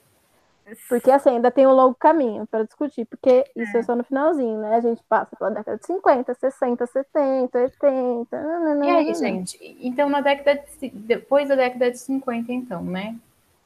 porque 0.88 1.10
assim, 1.12 1.30
ainda 1.30 1.52
tem 1.52 1.66
um 1.68 1.72
longo 1.74 1.96
caminho 1.96 2.46
para 2.48 2.64
discutir, 2.64 3.06
porque 3.06 3.46
isso 3.56 3.78
é 3.78 3.84
só 3.84 3.96
no 3.96 4.04
finalzinho, 4.04 4.60
né? 4.62 4.76
A 4.76 4.82
gente 4.82 5.02
passa 5.08 5.36
pela 5.36 5.52
década 5.52 5.78
de 5.78 5.86
50, 5.86 6.34
60, 6.34 6.86
70, 6.88 7.58
80. 7.60 8.42
nananana. 8.42 8.86
E 8.86 8.90
aí, 8.90 9.14
gente? 9.16 9.78
Então, 9.82 10.10
na 10.10 10.22
década 10.22 10.64
de, 10.82 10.90
depois 10.90 11.48
da 11.50 11.56
década 11.56 11.92
de 11.92 11.98
50, 12.00 12.52
então, 12.52 12.84
né? 12.84 13.16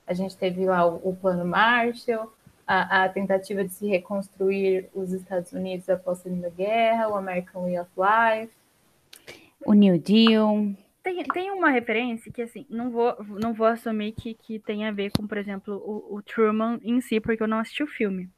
A 0.05 0.13
gente 0.13 0.35
teve 0.37 0.65
lá 0.65 0.85
o, 0.85 0.95
o 1.09 1.15
Plano 1.15 1.45
Marshall, 1.45 2.31
a, 2.67 3.03
a 3.05 3.09
tentativa 3.09 3.63
de 3.63 3.69
se 3.73 3.87
reconstruir 3.87 4.89
os 4.93 5.11
Estados 5.13 5.51
Unidos 5.53 5.89
após 5.89 6.19
a 6.19 6.23
Segunda 6.23 6.49
Guerra, 6.49 7.07
o 7.09 7.15
American 7.15 7.63
Way 7.63 7.79
of 7.79 7.89
Life. 7.97 8.53
o 9.65 9.73
New 9.73 9.97
Deal. 9.97 10.67
Tem, 11.03 11.21
tem 11.23 11.51
uma 11.51 11.69
referência 11.69 12.31
que, 12.31 12.41
assim, 12.41 12.65
não 12.69 12.89
vou, 12.89 13.15
não 13.41 13.53
vou 13.53 13.67
assumir 13.67 14.13
que, 14.13 14.33
que 14.33 14.57
tem 14.57 14.85
a 14.85 14.91
ver 14.91 15.11
com, 15.11 15.27
por 15.27 15.37
exemplo, 15.37 15.75
o, 15.75 16.15
o 16.15 16.21
Truman 16.21 16.79
em 16.81 17.01
si, 17.01 17.19
porque 17.19 17.43
eu 17.43 17.47
não 17.47 17.59
assisti 17.59 17.83
o 17.83 17.87
filme 17.87 18.29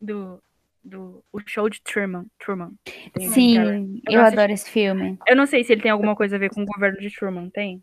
do, 0.00 0.42
do 0.82 1.22
o 1.32 1.38
show 1.46 1.68
de 1.68 1.80
Truman. 1.80 2.26
Truman. 2.38 2.72
Sim, 3.20 4.00
Eu 4.08 4.14
eu 4.14 4.20
adoro 4.22 4.50
esse 4.50 4.68
filme. 4.68 5.16
Eu 5.28 5.36
não 5.36 5.46
sei 5.46 5.62
se 5.62 5.72
ele 5.72 5.82
tem 5.82 5.92
alguma 5.92 6.16
coisa 6.16 6.34
a 6.34 6.38
ver 6.40 6.50
com 6.50 6.62
o 6.62 6.66
governo 6.66 6.98
de 6.98 7.08
Truman, 7.08 7.50
tem? 7.50 7.80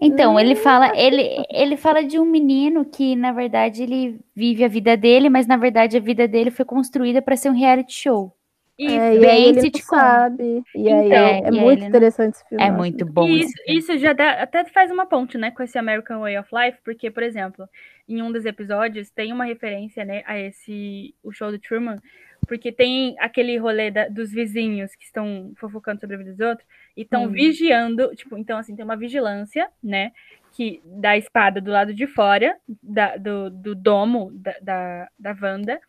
Então, 0.00 0.38
ele 0.38 0.54
fala, 0.54 0.96
ele, 0.96 1.44
ele 1.50 1.76
fala 1.76 2.02
de 2.02 2.18
um 2.18 2.24
menino 2.24 2.84
que, 2.84 3.14
na 3.14 3.32
verdade, 3.32 3.82
ele 3.82 4.18
vive 4.34 4.64
a 4.64 4.68
vida 4.68 4.96
dele, 4.96 5.28
mas 5.28 5.46
na 5.46 5.56
verdade 5.56 5.96
a 5.96 6.00
vida 6.00 6.26
dele 6.26 6.50
foi 6.50 6.64
construída 6.64 7.20
para 7.20 7.36
ser 7.36 7.50
um 7.50 7.58
reality 7.58 7.92
show. 7.92 8.34
Isso. 8.78 8.90
É, 8.98 9.14
e 9.14 9.18
Bem 9.20 9.30
aí 9.30 9.42
ele 9.44 9.52
não 9.54 9.62
sitcom. 9.62 9.96
sabe. 9.96 10.62
E 10.74 10.88
aí 10.88 11.06
Então, 11.06 11.26
é, 11.26 11.38
é 11.38 11.50
e 11.50 11.58
aí 11.58 11.64
muito 11.64 11.84
interessante 11.84 12.34
esse 12.34 12.48
filme. 12.48 12.64
É 12.64 12.70
muito 12.70 13.04
bom. 13.06 13.26
E 13.28 13.40
isso, 13.42 13.52
isso 13.68 13.98
já 13.98 14.12
dá, 14.12 14.42
até 14.42 14.64
faz 14.64 14.90
uma 14.90 15.06
ponte, 15.06 15.38
né, 15.38 15.50
com 15.50 15.62
esse 15.62 15.78
American 15.78 16.20
Way 16.20 16.38
of 16.38 16.48
Life, 16.52 16.78
porque, 16.84 17.10
por 17.10 17.22
exemplo, 17.22 17.68
em 18.08 18.20
um 18.20 18.32
dos 18.32 18.44
episódios 18.44 19.10
tem 19.10 19.32
uma 19.32 19.44
referência, 19.44 20.04
né, 20.04 20.22
a 20.26 20.38
esse 20.38 21.14
o 21.22 21.30
show 21.32 21.50
do 21.50 21.58
Truman, 21.58 22.00
porque 22.48 22.70
tem 22.72 23.16
aquele 23.20 23.56
rolê 23.56 23.90
da- 23.90 24.08
dos 24.08 24.30
vizinhos 24.32 24.94
que 24.96 25.04
estão 25.04 25.52
fofocando 25.56 26.00
sobre 26.00 26.16
a 26.16 26.18
vida 26.18 26.32
dos 26.32 26.40
outros 26.40 26.68
e 26.96 27.02
estão 27.02 27.26
Sim. 27.26 27.32
vigiando, 27.32 28.14
tipo, 28.14 28.36
então 28.36 28.58
assim, 28.58 28.74
tem 28.76 28.84
uma 28.84 28.96
vigilância, 28.96 29.68
né, 29.82 30.12
que 30.52 30.82
da 30.84 31.16
espada 31.16 31.60
do 31.60 31.70
lado 31.70 31.94
de 31.94 32.06
fora 32.06 32.56
da- 32.82 33.16
do, 33.16 33.50
do 33.50 33.74
domo 33.74 34.30
da, 34.34 34.54
da, 34.60 35.08
da 35.18 35.36
Wanda. 35.40 35.80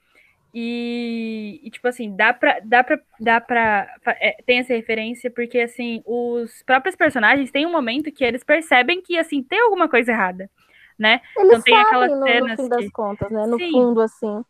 E, 0.58 1.60
e, 1.64 1.70
tipo 1.70 1.86
assim, 1.86 2.16
dá 2.16 2.34
pra. 2.34 2.62
Dá 2.64 2.82
pra, 2.82 2.98
dá 3.20 3.42
pra 3.42 3.94
é, 4.22 4.42
tem 4.46 4.60
essa 4.60 4.74
referência, 4.74 5.30
porque 5.30 5.60
assim, 5.60 6.02
os 6.06 6.64
próprios 6.64 6.96
personagens 6.96 7.52
têm 7.52 7.66
um 7.66 7.72
momento 7.74 8.10
que 8.10 8.24
eles 8.24 8.42
percebem 8.42 9.02
que 9.02 9.18
assim, 9.18 9.44
tem 9.44 9.60
alguma 9.60 9.90
coisa 9.90 10.14
errada, 10.14 10.50
né? 10.98 11.20
Eles 11.38 11.48
Então 11.50 11.62
tem 11.62 11.76
aquelas 11.76 12.10
no, 12.12 12.20
no 12.20 12.26
cenas 12.26 12.56
fim 12.62 12.70
das 12.70 12.80
que- 12.86 12.92
contas, 12.92 13.30
né? 13.30 13.46
No 13.48 13.58
Sim. 13.60 13.72
fundo, 13.72 14.00
assim. 14.00 14.46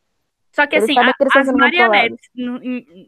Só 0.52 0.66
que 0.68 0.76
Eles 0.78 0.90
assim, 0.90 0.98
a- 0.98 1.14
as 1.36 1.52
marionetes, 1.52 2.30
no- 2.34 2.60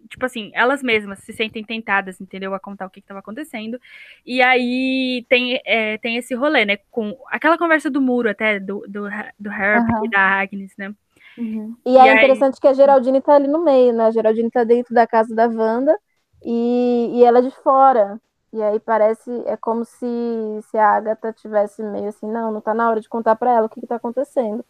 tipo 0.09 0.25
assim, 0.25 0.51
elas 0.53 0.81
mesmas 0.83 1.19
se 1.19 1.31
sentem 1.31 1.63
tentadas, 1.63 2.19
entendeu? 2.19 2.53
A 2.53 2.59
contar 2.59 2.87
o 2.87 2.89
que 2.89 2.99
estava 2.99 3.19
acontecendo. 3.19 3.79
E 4.25 4.41
aí 4.41 5.23
tem, 5.29 5.61
é, 5.63 5.97
tem 5.99 6.17
esse 6.17 6.33
rolê, 6.33 6.65
né? 6.65 6.77
Com 6.91 7.15
aquela 7.27 7.57
conversa 7.59 7.89
do 7.91 8.01
muro 8.01 8.27
até, 8.29 8.59
do, 8.59 8.79
do, 8.87 9.07
do 9.39 9.49
Herb 9.51 9.89
Aham. 9.89 10.01
e 10.03 10.09
da 10.09 10.19
Agnes, 10.19 10.73
né? 10.77 10.93
Uhum. 11.37 11.75
E, 11.85 11.91
E 11.93 11.97
é 11.97 12.01
aí- 12.01 12.15
interessante 12.17 12.59
que 12.59 12.67
a 12.67 12.73
Geraldine 12.73 13.21
tá 13.21 13.35
ali 13.35 13.47
no 13.47 13.63
meio, 13.63 13.93
né? 13.93 14.05
A 14.05 14.11
Geraldine 14.11 14.49
tá 14.49 14.63
dentro 14.63 14.93
da 14.93 15.05
casa 15.05 15.33
da 15.35 15.47
Wanda 15.47 15.97
e, 16.43 17.11
e 17.13 17.23
ela 17.23 17.39
é 17.39 17.41
de 17.41 17.51
fora. 17.51 18.19
E 18.53 18.61
aí 18.63 18.79
parece, 18.79 19.29
é 19.45 19.55
como 19.57 19.83
se, 19.85 20.05
se 20.71 20.77
a 20.77 20.89
Agatha 20.91 21.33
tivesse 21.33 21.83
meio 21.83 22.07
assim, 22.07 22.25
não, 22.31 22.51
não 22.51 22.61
tá 22.61 22.73
na 22.73 22.89
hora 22.89 22.99
de 23.01 23.09
contar 23.09 23.35
pra 23.35 23.51
ela 23.51 23.67
o 23.67 23.69
que 23.69 23.81
que 23.81 23.87
tá 23.87 23.97
acontecendo. 23.97 24.63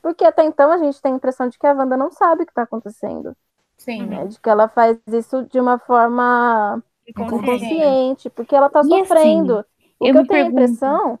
Porque 0.00 0.24
até 0.24 0.44
então 0.44 0.70
a 0.70 0.78
gente 0.78 1.00
tem 1.02 1.12
a 1.12 1.16
impressão 1.16 1.48
de 1.48 1.58
que 1.58 1.66
a 1.66 1.72
Wanda 1.72 1.96
não 1.96 2.10
sabe 2.10 2.42
o 2.44 2.46
que 2.46 2.54
tá 2.54 2.62
acontecendo, 2.62 3.36
Sim. 3.76 4.06
né? 4.06 4.26
De 4.26 4.38
que 4.40 4.48
ela 4.48 4.68
faz 4.68 4.98
isso 5.08 5.44
de 5.50 5.58
uma 5.58 5.78
forma 5.78 6.82
Inconsciente. 7.06 8.30
porque 8.30 8.54
ela 8.54 8.70
tá 8.70 8.80
E 8.80 8.94
assim, 8.94 8.98
sofrendo. 9.04 9.64
o 9.98 10.06
eu 10.06 10.12
que 10.12 10.18
eu 10.20 10.26
tenho 10.26 10.42
a 10.42 10.44
pergunto- 10.50 10.52
impressão 10.62 11.18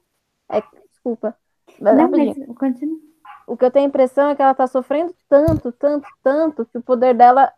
é, 0.50 0.62
desculpa, 0.90 1.34
mas 1.80 1.96
Não, 1.96 2.08
mas 2.10 2.34
continua. 2.56 2.98
O 3.46 3.56
que 3.56 3.64
eu 3.64 3.70
tenho 3.70 3.86
a 3.86 3.88
impressão 3.88 4.28
é 4.30 4.34
que 4.36 4.42
ela 4.42 4.54
tá 4.54 4.66
sofrendo 4.66 5.14
tanto, 5.28 5.72
tanto, 5.72 6.12
tanto, 6.22 6.66
que 6.66 6.78
o 6.78 6.82
poder 6.82 7.14
dela 7.14 7.52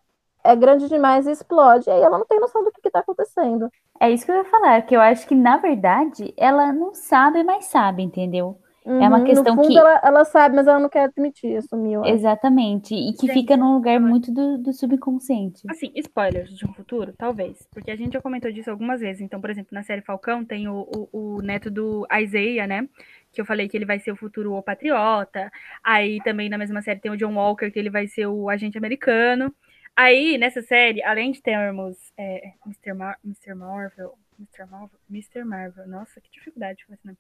é 0.45 0.55
grande 0.57 0.89
demais 0.89 1.27
e 1.27 1.31
explode. 1.33 1.89
E 1.89 1.93
aí 1.93 2.01
ela 2.03 2.19
não 2.19 2.27
tem 2.27 2.41
noção 2.41 2.65
do 2.65 2.73
que, 2.73 2.81
que 2.83 2.91
tá 2.91 3.01
acontecendo. 3.01 3.71
É 4.01 4.11
isso 4.11 4.25
que 4.25 4.31
eu 4.33 4.37
ia 4.37 4.45
falar, 4.45 4.81
que 4.87 4.97
eu 4.97 5.01
acho 5.03 5.27
que, 5.27 5.35
na 5.35 5.59
verdade, 5.59 6.33
ela 6.37 6.73
não 6.73 6.95
sabe, 6.95 7.43
mas 7.45 7.67
sabe, 7.67 8.03
entendeu? 8.03 8.59
É 8.99 9.07
uma 9.09 9.21
Uhum, 9.21 9.21
questão 9.21 9.53
no 9.53 9.53
fundo, 9.53 9.79
que- 9.79 9.79
ela, 9.79 10.01
ela 10.03 10.25
sabe, 10.25 10.55
mas 10.57 10.67
ela 10.67 10.79
não 10.79 10.89
quer 10.89 11.05
admitir, 11.05 11.57
assumir. 11.59 11.93
eu 11.95 12.05
acho. 12.05 12.25
Exatamente. 12.25 12.95
E 12.95 13.13
que 13.15 13.29
Gente, 13.29 13.29
fica 13.29 13.55
num 13.55 13.75
lugar 13.75 14.01
muito 14.01 14.33
do, 14.33 14.57
do 14.57 14.73
subconsciente. 14.73 15.71
Assim, 15.71 15.91
spoilers 15.97 16.57
de 16.57 16.65
um 16.65 16.73
futuro, 16.73 17.13
talvez. 17.19 17.67
Porque 17.73 17.91
a 17.91 17.97
gente 17.97 18.13
já 18.13 18.21
comentou 18.21 18.53
disso 18.53 18.71
algumas 18.71 19.01
vezes. 19.01 19.21
Então, 19.21 19.41
por 19.41 19.51
exemplo, 19.51 19.71
na 19.75 19.83
série 19.83 20.01
Falcão 20.01 20.45
tem 20.45 20.69
o, 20.69 21.09
o, 21.13 21.37
o 21.39 21.43
neto 21.43 21.69
do 21.71 22.07
Isaiah, 22.23 22.67
né? 22.69 22.89
Que 23.37 23.43
eu 23.43 23.45
falei 23.45 23.69
que 23.69 23.77
ele 23.77 23.85
vai 23.85 23.99
ser 23.99 24.13
o 24.13 24.17
futuro 24.17 24.55
o 24.55 24.63
patriota. 24.63 25.53
Aí 25.85 26.23
também 26.23 26.49
na 26.49 26.57
mesma 26.57 26.81
série 26.81 27.01
tem 27.01 27.11
o 27.11 27.17
John 27.19 27.35
Walker, 27.35 27.71
que 27.71 27.79
ele 27.79 27.91
vai 27.91 28.07
ser 28.07 28.27
o 28.27 28.49
agente 28.49 28.79
americano. 28.79 29.55
Aí, 29.95 30.39
nessa 30.39 30.63
série, 30.63 31.03
além 31.03 31.33
de 31.33 31.43
termos 31.43 31.97
é, 32.17 32.53
Mr. 32.65 32.95
Mar 32.95 33.19
Mr. 33.23 33.55
Marvel, 33.55 34.15
Mr. 34.39 34.71
Marvel, 34.71 34.99
Mr. 35.11 35.45
Marvel, 35.45 35.87
nossa, 35.87 36.19
que 36.19 36.31
dificuldade 36.31 36.87
com 36.87 36.95
esse 36.95 37.07
nome. 37.07 37.19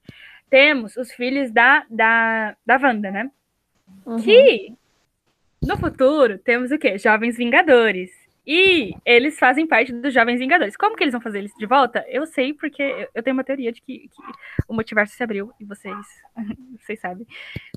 Temos 0.48 0.96
os 0.96 1.12
filhos 1.12 1.50
da, 1.50 1.84
da, 1.90 2.56
da 2.64 2.78
Wanda, 2.78 3.10
né? 3.10 3.30
Uhum. 4.06 4.16
Que 4.22 4.74
no 5.62 5.76
futuro 5.76 6.38
temos 6.38 6.70
o 6.70 6.78
quê? 6.78 6.96
Jovens 6.96 7.36
Vingadores. 7.36 8.10
E 8.46 8.92
eles 9.04 9.38
fazem 9.38 9.66
parte 9.66 9.92
dos 9.92 10.14
Jovens 10.14 10.38
Vingadores. 10.38 10.76
Como 10.76 10.94
que 10.94 11.02
eles 11.02 11.12
vão 11.12 11.20
fazer 11.20 11.38
eles 11.38 11.52
de 11.58 11.66
volta? 11.66 12.04
Eu 12.08 12.24
sei, 12.26 12.54
porque 12.54 12.80
eu- 12.82 13.08
eu 13.14 13.22
tenho 13.22 13.34
uma 13.34 13.42
teoria 13.42 13.72
de 13.72 13.82
que, 13.82 14.08
que 14.08 14.22
o 14.68 14.72
multiverso 14.74 15.14
se 15.16 15.22
abriu 15.24 15.50
e 15.58 15.64
vocês, 15.64 15.96
vocês 16.80 17.00
sabem. 17.00 17.26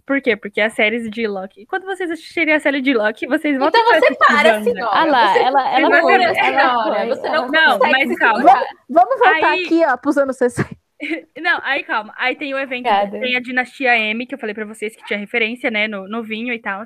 Por 0.06 0.22
quê? 0.22 0.36
Porque 0.36 0.62
as 0.62 0.74
séries 0.74 1.10
de 1.10 1.28
Loki. 1.28 1.66
Quando 1.66 1.86
vocês 1.86 2.12
assistirem 2.12 2.54
a 2.54 2.60
série 2.60 2.82
de 2.82 2.94
Loki, 2.94 3.26
vocês 3.26 3.58
vão 3.58 3.68
Então 3.70 3.84
ter 3.84 4.00
que 4.00 4.00
você 4.00 4.16
para, 4.16 4.64
senhora. 4.64 4.90
Ah 4.94 5.06
lá, 5.06 5.34
Você- 5.34 5.40
ela, 5.40 5.70
ela 5.80 5.80
ela 5.80 6.02
senhora, 6.02 6.02
foi, 6.02 6.28
você 6.28 6.40
ela 7.28 7.38
não 7.42 7.48
foi. 7.48 7.60
Não, 7.60 7.80
consegue 7.80 7.92
mas 7.92 8.10
se 8.10 8.16
calma. 8.16 8.36
segurar. 8.38 8.66
Vamos 8.90 9.20
voltar 9.20 9.52
Aí- 9.52 9.66
aqui, 9.66 9.86
ó, 9.86 9.98
pros 9.98 10.18
anos 10.18 10.38
60. 10.38 10.70
Não, 11.40 11.60
aí 11.64 11.84
calma. 11.84 12.14
Aí 12.18 12.36
tem 12.36 12.54
o 12.54 12.60
evento, 12.60 12.88
Obrigada. 12.88 13.20
tem 13.20 13.36
a 13.36 13.40
Dinastia 13.40 13.98
M, 13.98 14.26
que 14.26 14.36
eu 14.36 14.40
falei 14.40 14.54
pra 14.54 14.66
vocês 14.66 14.96
que 14.96 15.06
tinha 15.06 15.20
referência, 15.20 15.72
né, 15.72 15.88
no, 15.88 16.08
no 16.08 16.24
vinho 16.24 16.54
e 16.54 16.60
tal. 16.60 16.84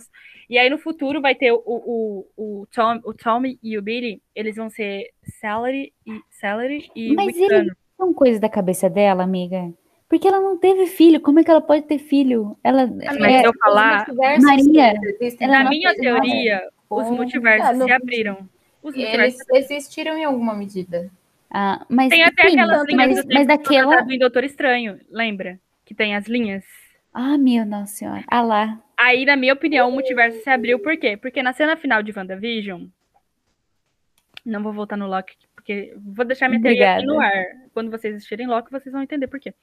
E 0.49 0.57
aí 0.57 0.69
no 0.69 0.77
futuro 0.77 1.21
vai 1.21 1.33
ter 1.33 1.51
o, 1.51 1.61
o, 1.65 2.27
o, 2.37 2.67
Tom, 2.73 2.99
o 3.03 3.13
Tommy 3.13 3.57
e 3.63 3.77
o 3.77 3.81
Billy, 3.81 4.21
eles 4.35 4.55
vão 4.55 4.69
ser 4.69 5.09
Celery 5.39 5.93
e, 6.05 6.19
Celery 6.29 6.91
e 6.95 7.13
Mas 7.13 7.35
Wicano. 7.35 7.61
ele 7.61 7.71
são 7.97 8.13
coisas 8.13 8.39
da 8.39 8.49
cabeça 8.49 8.89
dela, 8.89 9.23
amiga. 9.23 9.71
Porque 10.07 10.27
ela 10.27 10.39
não 10.39 10.57
teve 10.59 10.85
filho. 10.85 11.19
Como 11.19 11.39
é 11.39 11.43
que 11.43 11.49
ela 11.49 11.61
pode 11.61 11.83
ter 11.87 11.97
filho? 11.97 12.55
Ela 12.63 12.85
Mas 12.85 13.33
é, 13.33 13.47
eu 13.47 13.53
falar, 13.57 14.05
Maria, 14.13 14.93
na 15.41 15.67
minha 15.67 15.89
eles 15.89 15.99
teoria, 15.99 16.69
os 16.87 17.09
multiversos 17.09 17.81
Ah, 17.81 17.85
se 17.85 17.91
abriram. 17.91 18.47
Os 18.83 18.95
multiversos 18.95 19.39
Eles 19.49 19.71
existiram 19.71 20.15
em 20.15 20.23
alguma 20.23 20.53
medida. 20.53 21.09
Ah, 21.53 21.85
mas 21.87 22.09
Tem 22.09 22.23
até 22.23 22.49
sim, 22.49 22.59
aquelas 22.59 22.87
linhas 22.87 23.07
mas, 23.15 23.25
do 23.25 23.33
mas 23.33 23.47
daquela. 23.47 24.01
Doutor 24.01 24.43
Estranho, 24.43 24.99
lembra? 25.11 25.59
Que 25.85 25.93
tem 25.93 26.15
as 26.15 26.25
linhas. 26.25 26.65
Ah, 27.13 27.37
meu 27.37 27.63
nossa 27.63 27.93
senhora. 27.93 28.23
Ah 28.27 28.41
lá. 28.41 28.81
Aí, 28.97 29.23
na 29.23 29.35
minha 29.35 29.53
opinião, 29.53 29.87
o 29.87 29.91
multiverso 29.91 30.41
se 30.41 30.49
abriu 30.49 30.79
por 30.79 30.97
quê? 30.97 31.15
Porque 31.15 31.43
na 31.43 31.53
cena 31.53 31.77
final 31.77 32.01
de 32.01 32.11
WandaVision. 32.17 32.85
Não 34.43 34.63
vou 34.63 34.73
voltar 34.73 34.97
no 34.97 35.07
Loki, 35.07 35.35
porque 35.63 35.95
vou 35.97 36.25
deixar 36.25 36.49
minha 36.49 36.61
teoria 36.61 36.95
aqui 36.97 37.05
no 37.05 37.19
ar. 37.19 37.31
Quando 37.73 37.89
vocês 37.89 38.13
assistirem 38.15 38.45
Loki, 38.45 38.69
vocês 38.69 38.91
vão 38.91 39.01
entender 39.01 39.27
por 39.27 39.39
quê. 39.39 39.53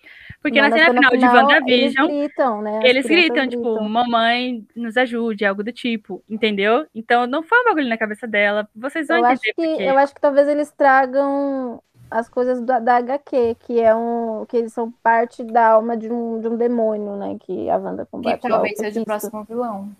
Porque 0.42 0.60
Não, 0.60 0.68
na 0.68 0.76
cena 0.76 0.94
final 0.94 1.10
de 1.16 1.24
WandaVision, 1.26 2.08
Eles 2.08 2.26
gritam, 2.26 2.62
né? 2.62 2.78
As 2.78 2.84
eles 2.84 3.06
gritam, 3.06 3.46
tipo, 3.46 3.80
mamãe, 3.82 4.66
nos 4.74 4.96
ajude, 4.96 5.44
algo 5.44 5.62
do 5.62 5.70
tipo, 5.70 6.24
entendeu? 6.28 6.86
Então 6.94 7.26
não 7.26 7.42
foi 7.42 7.60
um 7.60 7.64
bagulho 7.64 7.88
na 7.88 7.98
cabeça 7.98 8.26
dela. 8.26 8.66
Vocês 8.74 9.06
vão 9.06 9.18
Eu 9.18 9.26
acho, 9.26 9.42
entender 9.46 9.54
que, 9.54 9.74
por 9.74 9.76
quê. 9.78 9.90
eu 9.90 9.98
acho 9.98 10.14
que 10.14 10.20
talvez 10.20 10.48
eles 10.48 10.72
tragam 10.72 11.82
as 12.10 12.28
coisas 12.28 12.60
da, 12.62 12.78
da 12.80 12.96
HQ, 12.96 13.56
que 13.60 13.78
é 13.78 13.94
um. 13.94 14.46
que 14.48 14.56
eles 14.56 14.72
são 14.72 14.90
parte 15.02 15.44
da 15.44 15.68
alma 15.68 15.96
de 15.96 16.10
um, 16.10 16.40
de 16.40 16.48
um 16.48 16.56
demônio, 16.56 17.14
né? 17.16 17.36
Que 17.40 17.68
a 17.68 17.76
Wanda 17.76 18.06
Que 18.06 18.10
combate. 18.10 18.42
lá, 18.44 18.50
talvez 18.50 18.78
seja 18.78 19.00
o 19.02 19.04
próximo 19.04 19.44
vilão. 19.44 19.90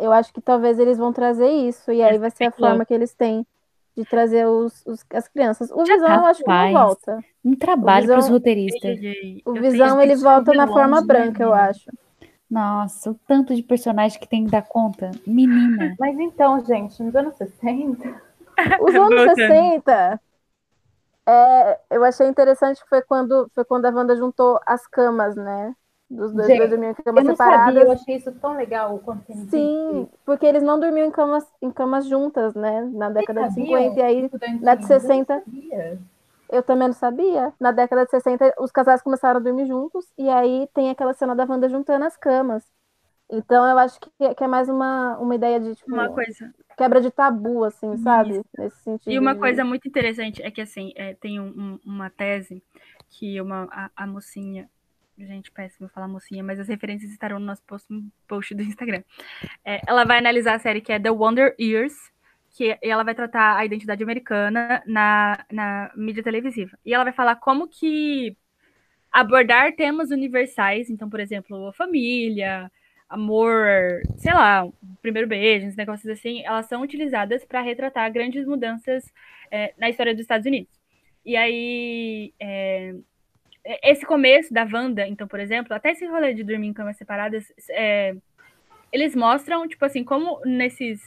Eu 0.00 0.10
acho 0.10 0.32
que 0.32 0.40
talvez 0.40 0.78
eles 0.78 0.98
vão 0.98 1.12
trazer 1.12 1.48
isso, 1.48 1.92
e 1.92 2.02
aí 2.02 2.18
vai 2.18 2.30
ser 2.30 2.44
a 2.46 2.50
forma 2.50 2.84
que 2.84 2.92
eles 2.92 3.14
têm 3.14 3.46
de 3.96 4.04
trazer 4.04 4.46
os, 4.46 4.84
os- 4.86 5.04
as 5.12 5.28
crianças. 5.28 5.70
O 5.70 5.84
Visão 5.86 6.20
eu 6.20 6.26
acho 6.26 6.42
que 6.44 6.50
não 6.52 6.70
volta. 6.70 7.24
Um 7.44 7.54
trabalho 7.54 8.08
para 8.08 8.18
os 8.18 8.28
roteiristas. 8.28 8.98
Ei, 8.98 9.06
ei, 9.06 9.14
ei, 9.22 9.42
O 9.44 9.54
Visão 9.54 10.00
ele 10.00 10.16
volta 10.16 10.54
na 10.54 10.66
forma 10.66 11.00
né, 11.00 11.06
branca, 11.06 11.42
eu 11.42 11.52
acho. 11.54 11.90
Nossa, 12.50 13.10
o 13.10 13.14
tanto 13.26 13.54
de 13.54 13.62
personagem 13.62 14.18
que 14.20 14.28
tem 14.28 14.44
que 14.44 14.50
dar 14.50 14.62
conta. 14.62 15.10
Menina. 15.26 15.94
Mas 15.98 16.18
então, 16.18 16.64
gente, 16.64 17.02
nos 17.02 17.14
anos 17.14 17.36
60, 17.36 18.20
Os 18.78 18.94
anos 18.96 19.22
Voltando. 19.24 19.24
60, 19.24 20.20
é, 21.26 21.80
eu 21.90 22.04
achei 22.04 22.26
interessante 22.28 22.82
que 22.82 22.88
foi 22.88 23.02
quando, 23.02 23.50
foi 23.54 23.64
quando 23.64 23.86
a 23.86 23.90
Wanda 23.90 24.16
juntou 24.16 24.58
as 24.66 24.86
camas, 24.86 25.36
né? 25.36 25.74
Dos 26.16 26.32
dois, 26.32 26.48
Gente, 26.48 26.58
dois 26.58 26.70
dormiam 26.70 26.92
em 26.92 26.94
eu 26.94 27.04
camas 27.04 27.24
não 27.24 27.36
separadas. 27.36 27.36
sabia, 27.36 27.84
eu 27.84 27.90
achei 27.92 28.16
isso 28.16 28.32
tão 28.40 28.54
legal 28.56 28.98
quanto 29.00 29.24
tem 29.26 29.36
Sim, 29.50 30.08
porque 30.24 30.46
eles 30.46 30.62
não 30.62 30.78
dormiam 30.80 31.06
em 31.08 31.10
camas, 31.10 31.44
em 31.60 31.70
camas 31.70 32.06
juntas, 32.06 32.54
né? 32.54 32.82
Na 32.86 33.10
década 33.10 33.44
de 33.44 33.52
50, 33.52 34.00
e 34.00 34.02
aí 34.02 34.30
na 34.60 34.74
de 34.74 34.84
60 34.86 35.42
eu 36.50 36.62
também 36.62 36.88
não 36.88 36.94
sabia. 36.94 37.52
Na 37.60 37.72
década 37.72 38.04
de 38.04 38.10
60, 38.10 38.54
os 38.58 38.70
casais 38.70 39.02
começaram 39.02 39.40
a 39.40 39.42
dormir 39.42 39.66
juntos, 39.66 40.06
e 40.18 40.28
aí 40.28 40.68
tem 40.74 40.90
aquela 40.90 41.14
cena 41.14 41.34
da 41.34 41.44
Wanda 41.44 41.68
juntando 41.68 42.04
as 42.04 42.16
camas. 42.16 42.64
Então 43.30 43.66
eu 43.68 43.78
acho 43.78 44.00
que, 44.00 44.10
que 44.36 44.44
é 44.44 44.48
mais 44.48 44.68
uma, 44.68 45.18
uma 45.18 45.34
ideia 45.36 45.60
de 45.60 45.74
tipo, 45.76 45.90
Uma 45.92 46.08
coisa. 46.10 46.52
quebra 46.76 47.00
de 47.00 47.10
tabu, 47.10 47.64
assim, 47.64 47.96
sabe? 47.98 48.42
Nesse 48.58 48.78
sentido. 48.82 49.14
E 49.14 49.18
uma 49.18 49.34
de- 49.34 49.38
coisa 49.40 49.64
muito 49.64 49.86
interessante 49.86 50.42
é 50.42 50.50
que, 50.50 50.60
assim, 50.60 50.92
é, 50.96 51.14
tem 51.14 51.38
um- 51.40 51.48
um- 51.74 51.80
uma 51.84 52.10
tese 52.10 52.62
que 53.10 53.40
uma, 53.40 53.68
a, 53.70 53.90
a 53.96 54.06
mocinha. 54.06 54.68
Gente, 55.16 55.50
péssimo 55.52 55.88
falar 55.88 56.08
mocinha, 56.08 56.42
mas 56.42 56.58
as 56.58 56.66
referências 56.66 57.10
estarão 57.12 57.38
no 57.38 57.46
nosso 57.46 57.62
post, 57.62 57.86
post 58.26 58.54
do 58.54 58.62
Instagram. 58.62 59.02
É, 59.64 59.80
ela 59.86 60.04
vai 60.04 60.18
analisar 60.18 60.54
a 60.54 60.58
série 60.58 60.80
que 60.80 60.92
é 60.92 60.98
The 60.98 61.10
Wonder 61.10 61.54
Years, 61.58 61.94
que 62.50 62.76
ela 62.82 63.04
vai 63.04 63.14
tratar 63.14 63.56
a 63.56 63.64
identidade 63.64 64.02
americana 64.02 64.82
na, 64.86 65.44
na 65.50 65.92
mídia 65.96 66.22
televisiva. 66.22 66.76
E 66.84 66.92
ela 66.92 67.04
vai 67.04 67.12
falar 67.12 67.36
como 67.36 67.68
que 67.68 68.36
abordar 69.12 69.74
temas 69.76 70.10
universais, 70.10 70.90
então, 70.90 71.08
por 71.08 71.20
exemplo, 71.20 71.72
família, 71.72 72.70
amor, 73.08 74.02
sei 74.16 74.34
lá, 74.34 74.68
primeiro 75.00 75.28
beijo, 75.28 75.66
esses 75.66 75.76
negócios 75.76 76.10
assim, 76.10 76.44
elas 76.44 76.66
são 76.66 76.82
utilizadas 76.82 77.44
para 77.44 77.60
retratar 77.60 78.12
grandes 78.12 78.44
mudanças 78.44 79.12
é, 79.50 79.72
na 79.78 79.88
história 79.88 80.12
dos 80.12 80.22
Estados 80.22 80.46
Unidos. 80.46 80.72
E 81.24 81.36
aí, 81.36 82.34
é, 82.40 82.94
esse 83.82 84.04
começo 84.06 84.52
da 84.52 84.64
Wanda, 84.70 85.06
então, 85.06 85.26
por 85.26 85.40
exemplo, 85.40 85.74
até 85.74 85.92
esse 85.92 86.06
rolê 86.06 86.34
de 86.34 86.44
dormir 86.44 86.68
em 86.68 86.72
camas 86.72 86.96
separadas, 86.96 87.52
é, 87.70 88.14
eles 88.92 89.14
mostram, 89.16 89.66
tipo 89.68 89.84
assim, 89.84 90.04
como 90.04 90.40
nesses, 90.44 91.00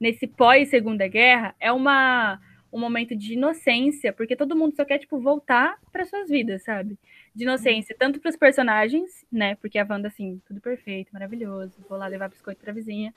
nesse 0.00 0.26
pós-segunda 0.26 1.06
guerra 1.08 1.54
é 1.60 1.70
uma, 1.72 2.40
um 2.72 2.80
momento 2.80 3.14
de 3.16 3.34
inocência, 3.34 4.12
porque 4.12 4.36
todo 4.36 4.56
mundo 4.56 4.74
só 4.76 4.84
quer, 4.84 4.98
tipo, 4.98 5.20
voltar 5.20 5.76
para 5.92 6.04
suas 6.04 6.28
vidas, 6.28 6.64
sabe? 6.64 6.98
De 7.34 7.44
inocência, 7.44 7.94
tanto 7.98 8.20
para 8.20 8.30
os 8.30 8.36
personagens, 8.36 9.24
né? 9.30 9.54
Porque 9.56 9.78
a 9.78 9.86
Wanda, 9.88 10.08
assim, 10.08 10.40
tudo 10.46 10.60
perfeito, 10.60 11.12
maravilhoso, 11.12 11.76
vou 11.88 11.98
lá 11.98 12.06
levar 12.08 12.28
biscoito 12.28 12.60
pra 12.60 12.72
vizinha. 12.72 13.14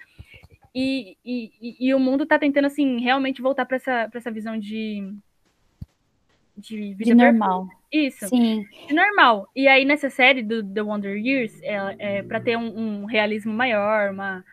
E, 0.74 1.18
e, 1.26 1.52
e- 1.62 1.88
e 1.88 1.94
o 1.94 2.00
mundo 2.00 2.26
tá 2.26 2.40
tentando, 2.40 2.66
assim, 2.66 3.00
realmente 3.02 3.42
voltar 3.42 3.66
para 3.66 3.78
essa, 3.78 4.08
pra 4.10 4.20
essa 4.20 4.32
visão 4.32 4.58
de. 4.58 5.14
De 6.58 6.94
vida 6.94 7.04
De 7.06 7.14
normal. 7.14 7.68
perfeita. 7.68 7.82
Isso 7.92 8.28
Sim. 8.28 8.66
de 8.88 8.94
normal. 8.94 9.50
E 9.56 9.68
aí, 9.68 9.84
nessa 9.86 10.10
série 10.10 10.42
do 10.44 10.64
The 10.64 10.82
Wonder 10.82 11.18
Years, 11.18 11.60
ela, 11.64 11.96
é, 12.00 12.22
pra 12.24 12.40
ter 12.40 12.58
um, 12.58 13.02
um 13.02 13.06
realismo 13.06 13.54
maior, 13.54 14.12
uma, 14.12 14.44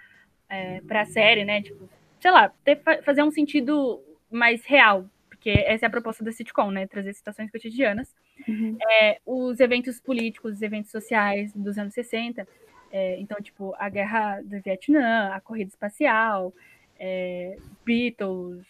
é, 0.49 0.81
pra 0.83 1.05
série, 1.05 1.45
né? 1.45 1.63
Tipo, 1.63 1.89
sei 2.21 2.31
lá, 2.31 2.49
ter, 2.65 2.77
fa- 2.83 3.03
fazer 3.03 3.23
um 3.23 3.31
sentido 3.31 4.01
mais 4.31 4.65
real. 4.65 5.09
Porque 5.29 5.51
essa 5.51 5.87
é 5.87 5.89
a 5.89 5.91
proposta 5.91 6.25
da 6.25 6.33
sitcom, 6.33 6.71
né? 6.71 6.87
Trazer 6.87 7.13
situações 7.15 7.51
cotidianas. 7.51 8.13
Uhum. 8.49 8.77
É, 9.01 9.19
os 9.27 9.61
eventos 9.61 10.01
políticos, 10.01 10.55
os 10.55 10.63
eventos 10.63 10.91
sociais 10.91 11.53
dos 11.53 11.79
anos 11.79 11.95
60. 11.95 12.47
é, 12.91 13.21
então, 13.21 13.37
tipo, 13.41 13.75
a 13.79 13.89
guerra 13.89 14.41
do 14.43 14.61
Vietnã, 14.61 15.31
a 15.33 15.41
corrida 15.41 15.69
espacial, 15.69 16.53
é, 16.99 17.57
Beatles, 17.85 18.65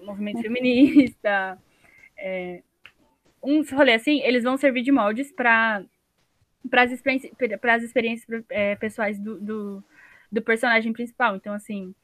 movimento 0.00 0.40
feminista, 0.42 1.58
é, 2.18 2.62
uns 3.42 3.70
rolês 3.70 4.02
assim, 4.02 4.20
eles 4.22 4.42
vão 4.42 4.56
servir 4.56 4.82
de 4.82 4.92
moldes 4.92 5.32
para 5.32 5.84
as 6.72 6.90
experiências, 6.90 7.32
pras 7.60 7.82
experiências 7.82 8.44
é, 8.50 8.74
pessoais 8.76 9.18
do, 9.18 9.40
do, 9.40 9.84
do 10.30 10.42
personagem 10.42 10.92
principal. 10.92 11.36
Então, 11.36 11.54
assim, 11.54 11.94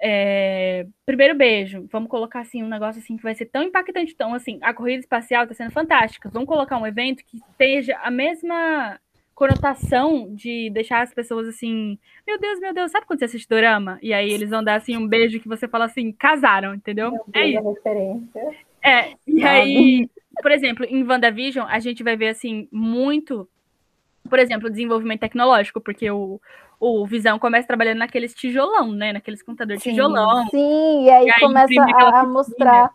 é, 0.00 0.86
primeiro 1.04 1.34
beijo, 1.34 1.88
vamos 1.90 2.08
colocar 2.08 2.40
assim 2.40 2.62
um 2.62 2.68
negócio 2.68 3.00
assim 3.00 3.16
que 3.16 3.22
vai 3.22 3.34
ser 3.34 3.46
tão 3.46 3.64
impactante, 3.64 4.12
então 4.12 4.32
assim, 4.32 4.58
a 4.62 4.72
corrida 4.72 5.00
espacial 5.00 5.42
está 5.42 5.54
sendo 5.54 5.72
fantástica. 5.72 6.30
Vamos 6.30 6.48
colocar 6.48 6.78
um 6.78 6.86
evento 6.86 7.24
que 7.24 7.38
esteja 7.38 7.96
a 8.02 8.10
mesma 8.10 9.00
conotação 9.34 10.34
de 10.34 10.68
deixar 10.70 11.02
as 11.02 11.14
pessoas 11.14 11.46
assim, 11.46 11.96
meu 12.26 12.40
Deus, 12.40 12.58
meu 12.58 12.74
Deus, 12.74 12.90
sabe 12.90 13.06
quando 13.06 13.20
você 13.20 13.26
assiste 13.26 13.48
dorama? 13.48 13.98
E 14.02 14.12
aí 14.12 14.30
eles 14.30 14.50
vão 14.50 14.64
dar 14.64 14.74
assim 14.74 14.96
um 14.96 15.06
beijo 15.06 15.38
que 15.38 15.46
você 15.46 15.68
fala 15.68 15.84
assim, 15.84 16.10
casaram, 16.10 16.74
entendeu? 16.74 17.12
É 17.32 17.46
isso. 17.46 17.62
É, 18.82 19.12
e 19.26 19.40
Sabe? 19.40 19.46
aí, 19.46 20.10
por 20.42 20.50
exemplo, 20.50 20.84
em 20.84 21.02
WandaVision, 21.04 21.66
a 21.68 21.78
gente 21.78 22.02
vai 22.02 22.16
ver, 22.16 22.28
assim, 22.28 22.68
muito, 22.70 23.48
por 24.28 24.38
exemplo, 24.38 24.70
desenvolvimento 24.70 25.20
tecnológico, 25.20 25.80
porque 25.80 26.10
o, 26.10 26.40
o 26.78 27.06
Visão 27.06 27.38
começa 27.38 27.66
trabalhando 27.66 27.98
naqueles 27.98 28.34
tijolão, 28.34 28.92
né? 28.92 29.12
Naqueles 29.12 29.42
computadores 29.42 29.82
tijolão. 29.82 30.46
Sim, 30.48 31.04
e 31.04 31.10
aí, 31.10 31.26
E 31.26 31.30
aí 31.30 31.40
começa 31.40 31.82
a, 31.82 32.20
a 32.20 32.24
mostrar 32.24 32.90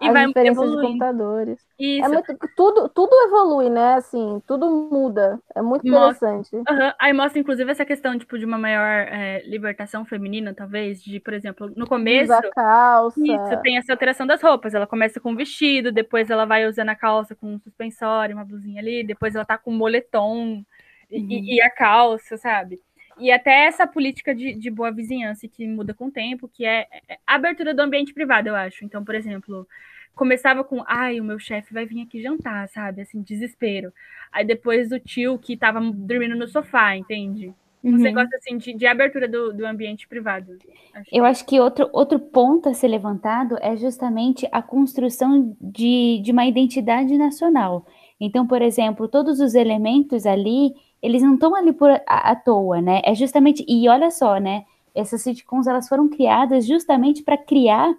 E 0.00 0.06
as 0.06 0.12
vai 0.12 0.26
diferenças 0.26 0.56
de 0.58 0.64
evoluindo. 0.64 0.82
computadores. 0.82 1.68
Isso. 1.78 2.04
É 2.04 2.08
muito, 2.08 2.38
tudo, 2.56 2.88
tudo 2.88 3.10
evolui, 3.26 3.70
né? 3.70 3.94
Assim, 3.94 4.42
tudo 4.46 4.68
muda. 4.92 5.40
É 5.54 5.62
muito 5.62 5.86
Mostra. 5.86 6.28
interessante. 6.34 6.70
Aham. 6.70 6.94
Aí 7.00 7.12
mostra, 7.12 7.40
inclusive, 7.40 7.70
essa 7.70 7.84
questão, 7.84 8.18
tipo, 8.18 8.38
de 8.38 8.44
uma 8.44 8.58
maior 8.58 8.82
é, 9.08 9.42
libertação 9.44 10.04
feminina, 10.04 10.52
talvez, 10.54 11.02
de, 11.02 11.20
por 11.20 11.32
exemplo, 11.32 11.70
no 11.76 11.86
começo... 11.86 12.32
Usar 12.32 12.50
calça. 12.50 13.20
Isso, 13.20 13.62
tem 13.62 13.78
essa 13.78 13.92
alteração 13.92 14.26
das 14.26 14.42
roupas. 14.42 14.74
Ela 14.74 14.86
começa 14.86 15.20
com 15.20 15.32
um 15.32 15.36
vestido, 15.36 15.92
depois 15.92 16.30
ela 16.30 16.44
vai 16.44 16.66
usando 16.66 16.88
a 16.90 16.94
calça 16.96 17.34
com 17.34 17.54
um 17.54 17.58
suspensório, 17.60 18.34
uma 18.36 18.44
blusinha 18.44 18.80
ali, 18.80 19.04
depois 19.04 19.34
ela 19.34 19.44
tá 19.44 19.56
com 19.56 19.70
um 19.72 19.76
moletom 19.76 20.64
e, 21.10 21.18
e- 21.54 21.56
e 21.56 21.62
a 21.62 21.70
calça, 21.70 22.36
sabe? 22.36 22.80
E 23.18 23.30
até 23.30 23.66
essa 23.66 23.86
política 23.86 24.34
de, 24.34 24.54
de 24.54 24.70
boa 24.70 24.92
vizinhança 24.92 25.48
que 25.48 25.66
muda 25.66 25.94
com 25.94 26.06
o 26.06 26.10
tempo, 26.12 26.48
que 26.48 26.64
é 26.64 26.86
é 27.08 27.18
a 27.26 27.34
abertura 27.36 27.74
do 27.74 27.80
ambiente 27.82 28.14
privado, 28.14 28.48
eu 28.48 28.56
acho. 28.56 28.84
Então, 28.84 29.04
por 29.04 29.14
exemplo, 29.14 29.66
começava 30.14 30.64
com, 30.64 30.82
ai, 30.86 31.20
o 31.20 31.24
meu 31.24 31.38
chefe 31.38 31.72
vai 31.74 31.86
vir 31.86 32.02
aqui 32.02 32.22
jantar, 32.22 32.68
sabe? 32.68 33.02
Assim, 33.02 33.22
desespero. 33.22 33.92
Aí 34.32 34.44
depois 34.44 34.92
o 34.92 34.98
tio 35.00 35.38
que 35.38 35.56
tava 35.56 35.80
dormindo 35.80 36.36
no 36.36 36.48
sofá, 36.48 36.96
entende? 36.96 37.54
Um 37.84 37.96
Uhum. 37.96 37.98
negócio 37.98 38.36
assim 38.36 38.58
de, 38.58 38.74
de 38.74 38.86
abertura 38.86 39.28
do, 39.28 39.52
do 39.52 39.66
ambiente 39.66 40.06
privado. 40.08 40.58
Acho 40.92 41.10
Eu 41.10 41.24
acho 41.24 41.44
que 41.46 41.58
outro, 41.58 41.88
outro 41.92 42.18
ponto 42.18 42.68
a 42.68 42.74
ser 42.74 42.88
levantado 42.88 43.56
é 43.62 43.76
justamente 43.76 44.46
a 44.52 44.60
construção 44.62 45.56
de, 45.60 46.20
de 46.22 46.32
uma 46.32 46.46
identidade 46.46 47.16
nacional. 47.16 47.86
Então, 48.20 48.46
por 48.46 48.60
exemplo, 48.60 49.08
todos 49.08 49.40
os 49.40 49.54
elementos 49.54 50.26
ali, 50.26 50.74
eles 51.02 51.22
não 51.22 51.34
estão 51.34 51.54
ali 51.54 51.72
por 51.72 51.90
à, 51.90 52.30
à 52.32 52.36
toa, 52.36 52.80
né? 52.80 53.00
É 53.04 53.14
justamente, 53.14 53.64
e 53.68 53.88
olha 53.88 54.10
só, 54.10 54.38
né? 54.38 54.64
Essas 54.94 55.22
sitcoms 55.22 55.66
elas 55.66 55.88
foram 55.88 56.08
criadas 56.08 56.66
justamente 56.66 57.22
para 57.22 57.36
criar 57.36 57.94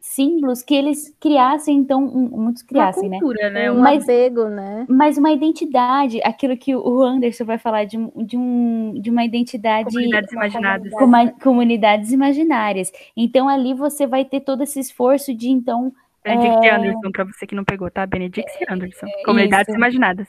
símbolos 0.00 0.62
que 0.64 0.74
eles 0.74 1.14
criassem, 1.20 1.76
então, 1.76 2.04
um, 2.04 2.28
muitos 2.42 2.62
criassem, 2.62 3.04
uma 3.04 3.10
né? 3.10 3.18
cultura, 3.20 3.50
né? 3.50 3.70
Um 3.70 3.74
Uma- 3.74 3.82
Mas- 3.84 4.02
apego, 4.02 4.44
né? 4.48 4.84
Mas 4.88 5.16
uma 5.16 5.30
identidade, 5.30 6.20
aquilo 6.24 6.56
que 6.56 6.74
o 6.74 7.02
Anderson 7.02 7.44
vai 7.44 7.56
falar 7.56 7.84
de, 7.84 7.96
um, 7.96 8.10
de, 8.24 8.36
um, 8.36 8.94
de 9.00 9.10
uma 9.10 9.24
identidade 9.24 9.94
comunidades 9.94 10.92
uma- 11.00 11.30
comunidades 11.40 12.10
imaginárias. 12.12 12.92
Então 13.16 13.48
ali 13.48 13.74
você 13.74 14.04
vai 14.06 14.24
ter 14.24 14.40
todo 14.40 14.62
esse 14.64 14.80
esforço 14.80 15.32
de 15.32 15.48
então 15.50 15.92
Benedict 16.24 16.66
É. 16.66 16.74
Anderson, 16.74 17.10
pra 17.12 17.24
você 17.24 17.46
que 17.46 17.54
não 17.54 17.64
pegou, 17.64 17.90
tá? 17.90 18.04
Benedict 18.06 18.48
Anderson. 18.68 19.06
Comunidades 19.24 19.68
isso. 19.68 19.76
imaginadas. 19.76 20.28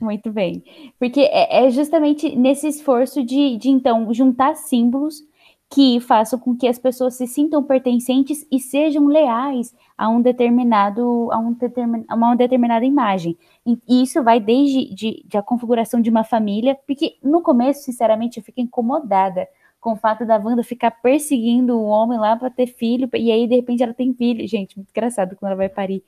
Muito 0.00 0.30
bem. 0.30 0.62
Porque 0.98 1.20
é, 1.20 1.66
é 1.66 1.70
justamente 1.70 2.36
nesse 2.36 2.68
esforço 2.68 3.24
de, 3.24 3.56
de, 3.56 3.70
então, 3.70 4.12
juntar 4.12 4.54
símbolos 4.54 5.22
que 5.68 5.98
façam 6.00 6.38
com 6.38 6.54
que 6.56 6.68
as 6.68 6.78
pessoas 6.78 7.14
se 7.14 7.26
sintam 7.26 7.62
pertencentes 7.62 8.46
e 8.52 8.60
sejam 8.60 9.06
leais 9.06 9.74
a 9.98 10.08
um 10.08 10.20
determinado, 10.20 11.28
a, 11.32 11.38
um 11.38 11.52
determin, 11.52 12.04
a 12.08 12.14
uma 12.14 12.36
determinada 12.36 12.84
imagem. 12.84 13.36
E 13.66 14.02
isso 14.02 14.22
vai 14.22 14.38
desde 14.38 14.94
de, 14.94 15.24
de 15.26 15.36
a 15.36 15.42
configuração 15.42 16.00
de 16.00 16.10
uma 16.10 16.22
família, 16.22 16.78
porque 16.86 17.16
no 17.22 17.42
começo, 17.42 17.82
sinceramente, 17.82 18.38
eu 18.38 18.44
fico 18.44 18.60
incomodada 18.60 19.48
com 19.80 19.92
o 19.92 19.96
fato 19.96 20.24
da 20.24 20.36
Wanda 20.36 20.62
ficar 20.62 20.90
perseguindo 20.90 21.76
o 21.76 21.84
homem 21.84 22.18
lá 22.18 22.36
para 22.36 22.50
ter 22.50 22.66
filho, 22.66 23.08
e 23.14 23.30
aí, 23.30 23.46
de 23.46 23.56
repente, 23.56 23.82
ela 23.82 23.94
tem 23.94 24.12
filho. 24.14 24.46
Gente, 24.46 24.76
muito 24.76 24.90
engraçado 24.90 25.36
quando 25.36 25.50
ela 25.52 25.56
vai 25.56 25.68
parir. 25.68 26.02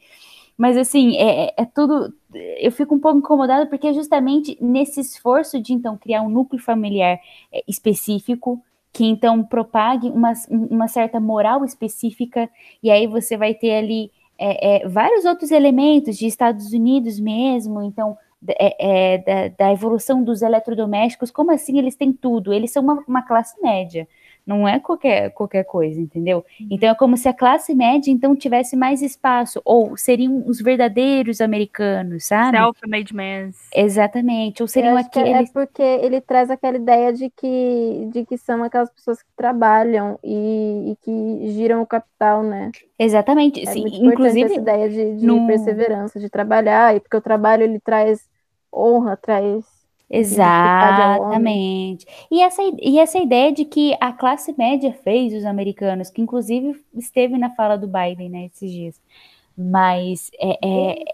Mas 0.59 0.77
assim, 0.77 1.16
é, 1.16 1.47
é- 1.49 1.55
é 1.59 1.66
tudo. 1.66 2.14
Eu 2.35 2.73
fico 2.73 2.94
um 2.97 3.01
pouco 3.01 3.18
incomodada 3.18 3.66
porque 3.66 3.88
é 3.88 3.94
justamente 3.94 4.59
nesse 4.61 5.01
esforço 5.01 5.61
de 5.62 5.73
então 5.73 5.97
criar 5.97 6.23
um 6.23 6.29
núcleo 6.31 6.61
familiar 6.62 7.21
é, 7.53 7.62
específico, 7.68 8.62
que 8.92 9.05
então 9.05 9.44
propague 9.44 10.09
uma, 10.11 10.33
uma 10.51 10.88
certa 10.88 11.21
moral 11.21 11.64
específica, 11.64 12.51
e 12.83 12.90
aí 12.90 13.07
você 13.07 13.37
vai 13.37 13.55
ter 13.55 13.75
ali 13.77 14.11
é, 14.38 14.85
é, 14.85 14.88
vários 14.88 15.25
outros 15.25 15.51
elementos 15.53 16.16
de 16.18 16.27
Estados 16.27 16.73
Unidos 16.73 17.21
mesmo, 17.21 17.83
então. 17.83 18.16
é, 18.49 19.14
é, 19.14 19.18
da, 19.18 19.49
da 19.66 19.73
evolução 19.73 20.23
dos 20.23 20.42
eletrodomésticos, 20.42 21.31
como 21.31 21.51
assim 21.53 21.79
eles 21.79 21.97
têm 21.97 22.12
tudo? 22.12 22.53
Eles 22.53 22.71
são 22.73 22.83
uma, 22.85 23.03
uma 23.07 23.23
classe 23.23 23.61
média, 23.61 24.07
não 24.48 24.66
é 24.68 24.80
qualquer, 24.80 25.30
qualquer 25.32 25.64
coisa, 25.64 26.00
entendeu? 26.00 26.44
Então 26.70 26.88
é 26.90 26.94
como 26.96 27.16
se 27.16 27.28
a 27.28 27.34
classe 27.34 27.74
média 27.74 28.11
então 28.11 28.34
tivesse 28.37 28.76
mais 28.76 29.02
espaço, 29.02 29.61
ou 29.64 29.96
seriam 29.96 30.44
os 30.48 30.61
verdadeiros 30.61 31.40
americanos, 31.40 32.24
sabe? 32.26 32.58
Self-made 32.58 33.12
men. 33.14 33.54
Exatamente, 33.72 34.62
ou 34.62 34.68
seriam 34.68 34.96
é 34.96 34.96
aqueles. 34.96 35.52
porque 35.52 35.82
ele 35.82 36.20
traz 36.20 36.50
aquela 36.50 36.76
ideia 36.76 37.12
de 37.12 37.30
que, 37.30 38.06
de 38.12 38.24
que 38.26 38.38
são 38.38 38.62
aquelas 38.64 38.90
pessoas 38.90 39.22
que 39.22 39.30
trabalham 39.37 40.18
e, 40.24 40.92
e 40.92 40.96
que 40.96 41.50
giram 41.52 41.82
o 41.82 41.87
capital, 41.87 42.42
né? 42.42 42.74
Exatamente, 42.98 43.64
É 43.66 43.74
sim, 43.74 43.80
muito 43.80 43.98
importante 43.98 44.44
essa 44.44 44.61
inclusive. 44.61 44.61
ideia 44.61 44.88
de, 44.88 45.16
de 45.18 45.26
no- 45.26 45.40
perseverança, 45.42 46.20
de 46.20 46.30
trabalhar, 46.30 46.96
e 46.96 47.00
porque 47.00 47.16
o 47.16 47.20
trabalho 47.22 47.64
ele 47.64 47.80
traz 47.80 48.28
honra, 48.72 49.16
traz. 49.16 49.64
Exatamente. 50.11 52.07
E 52.31 52.40
essa, 52.40 52.62
e 52.81 52.99
essa 52.99 53.18
ideia 53.18 53.53
de 53.53 53.64
que 53.64 53.94
a 54.01 54.12
classe 54.12 54.55
média 54.57 54.92
fez 55.05 55.35
os 55.35 55.44
americanos, 55.44 56.09
que 56.11 56.23
inclusive 56.23 56.83
esteve 56.94 57.37
na 57.37 57.51
fala 57.51 57.77
do 57.77 57.87
Biden, 57.87 58.31
né, 58.31 58.47
esses 58.47 58.71
dias. 58.71 59.01
Mas 59.57 60.31
é, 60.40 60.59
é, 60.64 61.05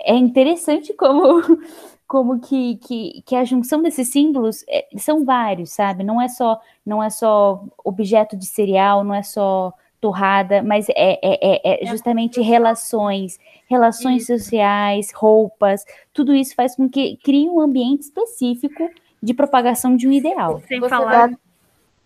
é 0.00 0.14
interessante 0.16 0.92
como, 0.94 1.42
como 2.06 2.40
que, 2.40 2.76
que, 2.76 3.22
que 3.26 3.34
a 3.34 3.44
junção 3.44 3.82
desses 3.82 4.08
símbolos 4.08 4.64
é, 4.68 4.86
são 4.96 5.24
vários, 5.24 5.72
sabe? 5.72 6.04
Não 6.04 6.20
é 6.20 6.28
só 6.28 6.60
não 6.86 7.02
é 7.02 7.10
só 7.10 7.64
objeto 7.84 8.36
de 8.36 8.46
cereal, 8.46 9.02
não 9.04 9.14
é 9.14 9.22
só 9.22 9.72
torrada, 10.00 10.62
mas 10.62 10.88
é, 10.88 10.94
é, 10.96 11.20
é- 11.22 11.84
é 11.84 11.86
justamente 11.86 12.40
relações, 12.40 13.38
relações 13.68 14.26
sociais, 14.26 15.12
roupas, 15.12 15.84
tudo 16.12 16.34
isso 16.34 16.54
faz 16.54 16.74
com 16.74 16.88
que 16.88 17.16
crie 17.18 17.48
um 17.48 17.60
ambiente 17.60 18.02
específico 18.02 18.88
de 19.22 19.34
propagação 19.34 19.94
de 19.96 20.08
um 20.08 20.12
ideal. 20.12 20.62
Sem 20.66 20.80
Você 20.80 20.88
falar. 20.88 21.28
vai, 21.28 21.36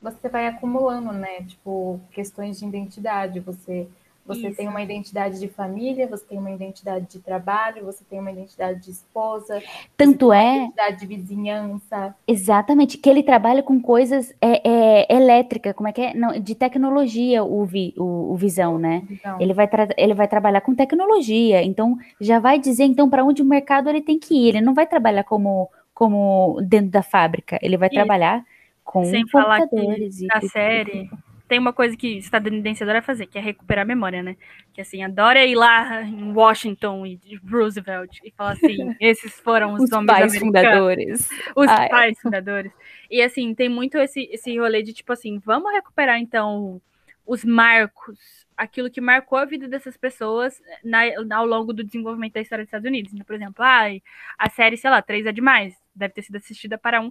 você 0.02 0.28
vai 0.28 0.46
acumulando, 0.48 1.12
né? 1.12 1.42
Tipo, 1.46 2.00
questões 2.10 2.58
de 2.58 2.66
identidade. 2.66 3.38
Você, 3.40 3.86
você 4.26 4.48
Isso. 4.48 4.56
tem 4.56 4.68
uma 4.68 4.82
identidade 4.82 5.38
de 5.38 5.48
família, 5.48 6.08
você 6.08 6.24
tem 6.26 6.38
uma 6.38 6.50
identidade 6.50 7.06
de 7.06 7.20
trabalho, 7.20 7.84
você 7.84 8.04
tem 8.04 8.18
uma 8.20 8.32
identidade 8.32 8.80
de 8.80 8.90
esposa, 8.90 9.64
Tanto 9.96 10.32
uma 10.32 10.36
é, 10.36 10.56
identidade 10.56 10.98
de 11.00 11.06
vizinhança. 11.06 12.16
exatamente, 12.26 12.98
que 12.98 13.08
ele 13.10 13.22
trabalha 13.22 13.62
com 13.62 13.80
coisas 13.80 14.34
é, 14.40 14.62
é, 14.68 15.14
elétricas, 15.14 15.74
como 15.74 15.88
é 15.88 15.92
que 15.92 16.00
é? 16.00 16.14
Não, 16.14 16.38
de 16.40 16.54
tecnologia, 16.54 17.44
o, 17.44 17.64
vi, 17.64 17.94
o, 17.98 18.32
o 18.32 18.36
Visão, 18.36 18.78
né? 18.78 19.04
Então, 19.10 19.36
Ele 19.38 19.52
vai, 19.52 19.68
ele 19.96 20.14
vai 20.14 20.28
trabalhar 20.28 20.60
com 20.62 20.74
tecnologia, 20.74 21.62
então 21.62 21.96
já 22.20 22.38
vai 22.38 22.58
dizer 22.58 22.84
então 22.84 23.10
para 23.10 23.24
onde 23.24 23.42
o 23.42 23.46
mercado 23.46 23.88
ele 23.90 24.00
tem 24.02 24.18
que 24.18 24.34
ir. 24.34 24.48
Ele 24.50 24.60
não 24.62 24.74
vai 24.74 24.86
trabalhar 24.86 25.24
como, 25.24 25.70
como 25.92 26.60
dentro 26.62 26.90
da 26.90 27.02
fábrica, 27.02 27.58
ele 27.62 27.76
vai 27.76 27.88
Isso. 27.88 27.94
trabalhar 27.96 28.44
com 28.84 29.04
Sem 29.04 29.26
falar 29.28 29.66
que 29.68 30.10
na 30.26 30.40
série 30.42 31.10
tem 31.46 31.58
uma 31.58 31.72
coisa 31.72 31.96
que 31.96 32.18
estadunidense 32.18 32.82
adora 32.82 33.02
fazer, 33.02 33.26
que 33.26 33.38
é 33.38 33.40
recuperar 33.40 33.82
a 33.82 33.86
memória, 33.86 34.22
né? 34.22 34.36
Que 34.72 34.80
assim, 34.80 35.02
adora 35.02 35.44
ir 35.44 35.54
lá 35.54 36.02
em 36.02 36.32
Washington 36.32 37.04
e 37.04 37.18
Roosevelt 37.48 38.18
e 38.24 38.30
falar 38.30 38.52
assim, 38.52 38.94
esses 39.00 39.38
foram 39.40 39.74
os, 39.74 39.84
Os 39.84 39.92
homens 39.92 40.18
pais 40.18 40.38
fundadores. 40.38 41.28
os 41.54 41.68
Ai. 41.68 41.88
pais 41.88 42.20
fundadores. 42.20 42.72
E 43.10 43.20
assim, 43.20 43.54
tem 43.54 43.68
muito 43.68 43.98
esse, 43.98 44.22
esse 44.32 44.58
rolê 44.58 44.82
de 44.82 44.92
tipo 44.92 45.12
assim, 45.12 45.38
vamos 45.38 45.72
recuperar 45.72 46.18
então 46.18 46.80
os 47.26 47.44
marcos, 47.44 48.18
aquilo 48.56 48.90
que 48.90 49.00
marcou 49.00 49.38
a 49.38 49.44
vida 49.44 49.68
dessas 49.68 49.96
pessoas 49.96 50.60
na, 50.82 51.02
ao 51.36 51.46
longo 51.46 51.72
do 51.72 51.84
desenvolvimento 51.84 52.34
da 52.34 52.40
história 52.40 52.64
dos 52.64 52.68
Estados 52.68 52.86
Unidos. 52.86 53.12
Então, 53.12 53.24
por 53.24 53.34
exemplo, 53.34 53.64
ai, 53.64 54.02
a 54.38 54.48
série, 54.48 54.76
sei 54.76 54.90
lá, 54.90 55.00
Três 55.02 55.26
é 55.26 55.32
Demais, 55.32 55.74
deve 55.94 56.14
ter 56.14 56.22
sido 56.22 56.36
assistida 56.36 56.76
para 56.76 57.00
um 57.00 57.10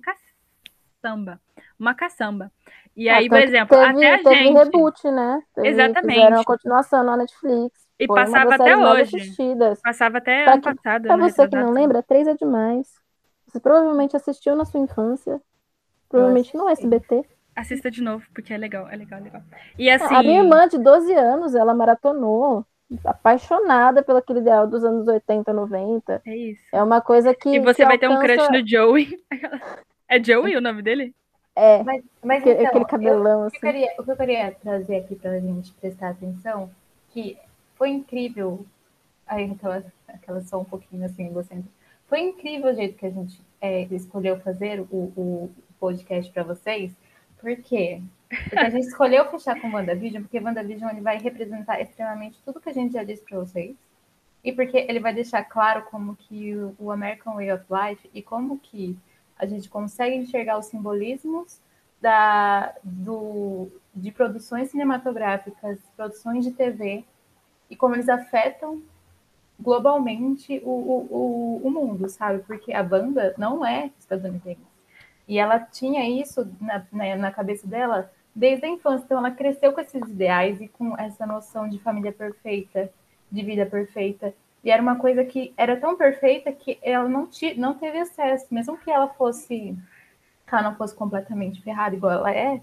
caçamba, 1.03 1.39
uma 1.77 1.93
caçamba. 1.93 2.51
E 2.95 3.09
Ah, 3.09 3.17
aí, 3.17 3.27
por 3.27 3.39
exemplo, 3.39 3.77
teve, 3.77 3.89
até 4.05 4.13
a 4.13 4.17
teve 4.23 4.35
gente... 4.35 4.57
reboot, 4.57 5.11
né? 5.11 5.41
Teve, 5.55 5.67
Exatamente. 5.67 6.15
Fizeram 6.19 6.39
a 6.39 6.43
continuação 6.45 7.03
na 7.03 7.17
Netflix. 7.17 7.83
E 7.99 8.07
Foi 8.07 8.15
uma 8.19 8.25
passava 8.25 8.55
até 8.55 8.77
hoje. 8.77 9.01
assistidas. 9.17 9.81
Passava 9.81 10.17
até 10.19 10.43
Pra 10.43 10.53
ano 10.53 10.61
que- 10.61 10.75
passado. 10.75 11.01
Pra 11.03 11.13
ano 11.15 11.23
você 11.29 11.47
que 11.47 11.55
não 11.55 11.71
lembra, 11.71 12.03
três 12.03 12.27
é 12.27 12.33
demais. 12.35 12.87
Você 13.47 13.59
provavelmente 13.59 14.15
assistiu 14.15 14.55
na 14.55 14.65
sua 14.65 14.79
infância. 14.79 15.41
Provavelmente 16.09 16.55
não 16.55 16.69
é 16.69 16.73
SBT. 16.73 17.25
Assista 17.55 17.89
de 17.91 18.01
novo, 18.01 18.25
porque 18.33 18.53
é 18.53 18.57
legal, 18.57 18.87
é 18.89 18.95
legal, 18.95 19.19
é 19.19 19.23
legal. 19.23 19.41
E 19.77 19.89
assim... 19.89 20.15
A 20.15 20.21
minha 20.23 20.41
irmã 20.41 20.67
de 20.67 20.77
12 20.79 21.13
anos, 21.13 21.53
ela 21.53 21.73
maratonou, 21.73 22.65
apaixonada 23.05 24.01
pelo 24.03 24.17
aquele 24.19 24.39
ideal 24.39 24.67
dos 24.67 24.83
anos 24.83 25.07
80, 25.07 25.53
90. 25.53 26.21
É 26.25 26.35
isso. 26.35 26.63
É 26.71 26.81
uma 26.81 26.99
coisa 27.01 27.33
que. 27.33 27.49
E 27.49 27.59
você 27.59 27.85
vai 27.85 27.97
ter 27.99 28.07
um 28.07 28.13
alcança- 28.13 28.47
crush 28.47 28.49
no 28.61 28.67
Joey. 28.67 29.17
É 30.07 30.23
Joey 30.23 30.55
o 30.55 30.61
nome 30.61 30.81
dele? 30.81 31.13
É, 31.55 31.83
mas, 31.83 32.03
mas 32.23 32.41
aquele, 32.41 32.55
então, 32.55 32.67
aquele 32.67 32.83
eu- 32.83 32.87
cabelão 32.87 33.41
O 33.41 33.43
assim. 33.45 33.59
que, 33.59 33.65
eu 33.65 33.71
queria, 33.71 33.93
o 33.99 34.03
que 34.03 34.11
eu 34.11 34.17
queria 34.17 34.51
trazer 34.51 34.95
aqui 34.97 35.15
para 35.15 35.31
a 35.31 35.39
gente 35.39 35.71
prestar 35.73 36.09
atenção, 36.09 36.69
que 37.09 37.37
foi 37.75 37.89
incrível, 37.89 38.65
aí 39.27 39.51
aquela, 39.51 39.83
aquela 40.07 40.41
só 40.41 40.59
um 40.59 40.65
pouquinho 40.65 41.05
assim, 41.05 41.27
egocêntrica, 41.27 41.69
foi 42.07 42.21
incrível 42.21 42.71
o 42.71 42.75
jeito 42.75 42.97
que 42.97 43.05
a 43.05 43.09
gente 43.09 43.39
é, 43.61 43.83
escolheu 43.91 44.39
fazer 44.39 44.81
o, 44.91 45.13
o 45.15 45.51
podcast 45.79 46.31
para 46.31 46.43
vocês, 46.43 46.91
por 47.39 47.55
quê? 47.57 48.01
Porque 48.29 48.57
a 48.57 48.69
gente 48.69 48.87
escolheu 48.87 49.29
fechar 49.29 49.59
com 49.59 49.69
WandaVision, 49.71 50.23
porque 50.23 50.39
WandaVision 50.39 50.89
ele 50.89 51.01
vai 51.01 51.17
representar 51.19 51.79
extremamente 51.81 52.39
tudo 52.43 52.59
que 52.59 52.69
a 52.69 52.73
gente 52.73 52.93
já 52.93 53.03
disse 53.03 53.21
para 53.23 53.37
vocês, 53.39 53.75
e 54.43 54.51
porque 54.51 54.77
ele 54.89 54.99
vai 54.99 55.13
deixar 55.13 55.43
claro 55.43 55.83
como 55.83 56.15
que 56.15 56.53
o 56.79 56.89
American 56.91 57.35
Way 57.35 57.51
of 57.53 57.65
Life 57.69 58.09
e 58.13 58.21
como 58.23 58.57
que 58.59 58.97
a 59.43 59.45
gente 59.45 59.69
consegue 59.69 60.15
enxergar 60.15 60.57
os 60.57 60.67
simbolismos 60.67 61.59
da, 62.01 62.73
do, 62.83 63.69
de 63.93 64.11
produções 64.11 64.71
cinematográficas, 64.71 65.79
produções 65.95 66.43
de 66.43 66.51
TV, 66.51 67.03
e 67.69 67.75
como 67.75 67.95
eles 67.95 68.09
afetam 68.09 68.81
globalmente 69.59 70.61
o, 70.63 70.69
o, 70.69 71.07
o, 71.09 71.61
o 71.67 71.71
mundo, 71.71 72.09
sabe? 72.09 72.39
Porque 72.43 72.73
a 72.73 72.83
banda 72.83 73.33
não 73.37 73.65
é 73.65 73.91
estadunidense. 73.99 74.61
E 75.27 75.37
ela 75.39 75.59
tinha 75.59 76.09
isso 76.09 76.49
na, 76.59 76.85
na, 76.91 77.15
na 77.15 77.31
cabeça 77.31 77.65
dela 77.67 78.11
desde 78.35 78.65
a 78.65 78.69
infância. 78.69 79.05
Então, 79.05 79.19
ela 79.19 79.31
cresceu 79.31 79.71
com 79.71 79.79
esses 79.79 80.01
ideais 80.01 80.59
e 80.59 80.67
com 80.67 80.97
essa 80.99 81.25
noção 81.25 81.69
de 81.69 81.79
família 81.79 82.11
perfeita, 82.11 82.91
de 83.31 83.43
vida 83.43 83.65
perfeita. 83.65 84.33
E 84.63 84.71
era 84.71 84.81
uma 84.81 84.97
coisa 84.97 85.23
que 85.25 85.53
era 85.57 85.75
tão 85.77 85.95
perfeita 85.97 86.51
que 86.51 86.79
ela 86.81 87.07
não, 87.07 87.27
ti, 87.27 87.53
não 87.59 87.73
teve 87.73 87.99
acesso, 87.99 88.47
mesmo 88.51 88.77
que 88.77 88.89
ela 88.89 89.07
fosse, 89.09 89.77
que 90.47 90.55
ela 90.55 90.63
não 90.63 90.75
fosse 90.75 90.95
completamente 90.95 91.61
ferrada 91.61 91.95
igual 91.95 92.13
ela 92.13 92.31
é, 92.31 92.61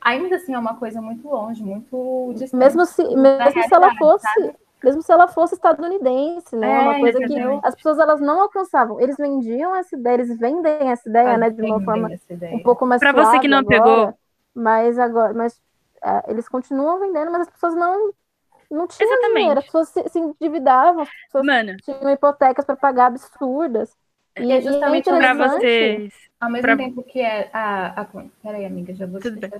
ainda 0.00 0.36
assim 0.36 0.54
é 0.54 0.58
uma 0.58 0.74
coisa 0.76 1.00
muito 1.00 1.28
longe, 1.28 1.62
muito 1.62 2.32
distante. 2.34 2.60
Mesmo 2.60 2.84
se, 2.86 3.02
mesmo 3.16 3.62
se 3.62 3.74
ela 3.74 3.94
fosse. 3.94 4.24
sabe? 4.24 4.54
mesmo 4.82 5.02
se 5.02 5.10
ela 5.12 5.26
fosse 5.26 5.54
estadunidense, 5.54 6.54
né? 6.54 6.74
É 6.74 6.80
uma 6.80 7.00
coisa 7.00 7.18
entendeu? 7.18 7.60
que 7.60 7.66
as 7.66 7.74
pessoas 7.74 7.98
elas 7.98 8.20
não 8.20 8.42
alcançavam. 8.42 9.00
Eles 9.00 9.16
vendiam 9.16 9.74
essa 9.74 9.96
ideia, 9.96 10.14
eles 10.14 10.38
vendem 10.38 10.90
essa 10.90 11.08
ideia, 11.08 11.34
Ah, 11.34 11.38
né, 11.38 11.50
de 11.50 11.62
uma 11.62 11.80
forma 11.80 12.10
um 12.52 12.58
pouco 12.60 12.86
mais 12.86 13.00
Pra 13.00 13.12
você 13.12 13.38
que 13.38 13.48
não 13.48 13.58
agora, 13.58 13.82
pegou. 13.82 14.14
mas 14.54 14.98
agora, 14.98 15.34
mas 15.34 15.60
é, 16.02 16.30
eles 16.30 16.48
continuam 16.48 17.00
vendendo, 17.00 17.32
mas 17.32 17.42
as 17.42 17.50
pessoas 17.50 17.74
não 17.74 18.12
não 18.70 18.86
tinham 18.86 19.10
Exatamente. 19.10 19.38
dinheiro, 19.38 19.58
as 19.60 19.64
pessoas 19.66 19.88
se, 19.88 20.08
se 20.08 20.18
endividavam, 20.18 21.02
as 21.02 21.10
pessoas 21.26 21.44
Mano, 21.46 21.76
tinham 21.78 22.10
hipotecas 22.10 22.64
para 22.64 22.76
pagar 22.76 23.06
absurdas. 23.06 23.96
E, 24.38 24.52
é 24.52 24.60
justamente 24.60 25.08
é 25.08 25.16
pra 25.16 25.32
interessante- 25.34 25.60
vocês. 25.60 26.14
Ao 26.38 26.50
mesmo 26.50 26.62
Pra- 26.62 26.76
tempo 26.76 27.02
que 27.02 27.20
é 27.20 27.48
a, 27.52 28.02
a. 28.02 28.06
Peraí, 28.42 28.66
amiga, 28.66 28.94
já 28.94 29.06
vou 29.06 29.18
Tudo 29.20 29.38
bem. 29.40 29.50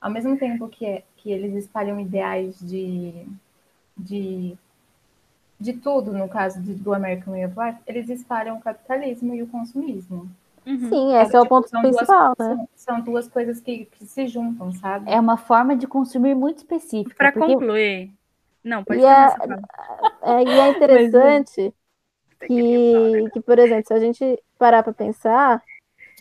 Ao 0.00 0.10
mesmo 0.10 0.36
tempo 0.38 0.68
que, 0.68 0.84
é, 0.84 1.02
que 1.16 1.30
eles 1.32 1.54
espalham 1.64 1.98
ideais 1.98 2.58
de, 2.60 3.26
de, 3.96 4.56
de 5.58 5.72
tudo, 5.74 6.12
no 6.12 6.28
caso 6.28 6.60
de- 6.60 6.74
do 6.74 6.92
American 6.92 7.32
Way 7.32 7.46
of 7.46 7.54
Life, 7.58 7.78
eles 7.86 8.08
espalham 8.10 8.56
o 8.56 8.60
capitalismo 8.60 9.34
e 9.34 9.42
o 9.42 9.46
consumismo. 9.46 10.30
Uhum. 10.66 10.88
Sim, 10.88 11.16
esse 11.16 11.36
é 11.36 11.38
o 11.40 11.42
Tipo, 11.42 11.54
ponto 11.54 11.68
são 11.68 11.82
duas- 11.82 11.96
principal, 11.96 12.34
né? 12.38 12.54
São, 12.54 12.68
são 12.74 13.00
duas 13.00 13.28
coisas 13.28 13.60
que, 13.60 13.86
que 13.86 14.04
se 14.06 14.26
juntam, 14.26 14.72
sabe? 14.72 15.10
É 15.10 15.18
uma 15.18 15.36
forma 15.36 15.76
de 15.76 15.86
consumir 15.86 16.34
muito 16.34 16.58
específica. 16.58 17.14
Pra 17.16 17.32
porque 17.32 17.52
concluir. 17.54 18.12
Não, 18.62 18.84
pode 18.84 19.00
E 19.00 19.04
é-. 19.04 19.34
É, 20.22 20.44
e 20.44 20.60
é 20.60 20.68
interessante 20.70 21.74
que, 22.46 23.28
que, 23.32 23.40
por 23.40 23.58
exemplo, 23.58 23.86
se 23.86 23.94
a 23.94 24.00
gente 24.00 24.42
parar 24.58 24.82
para 24.82 24.92
pensar, 24.92 25.62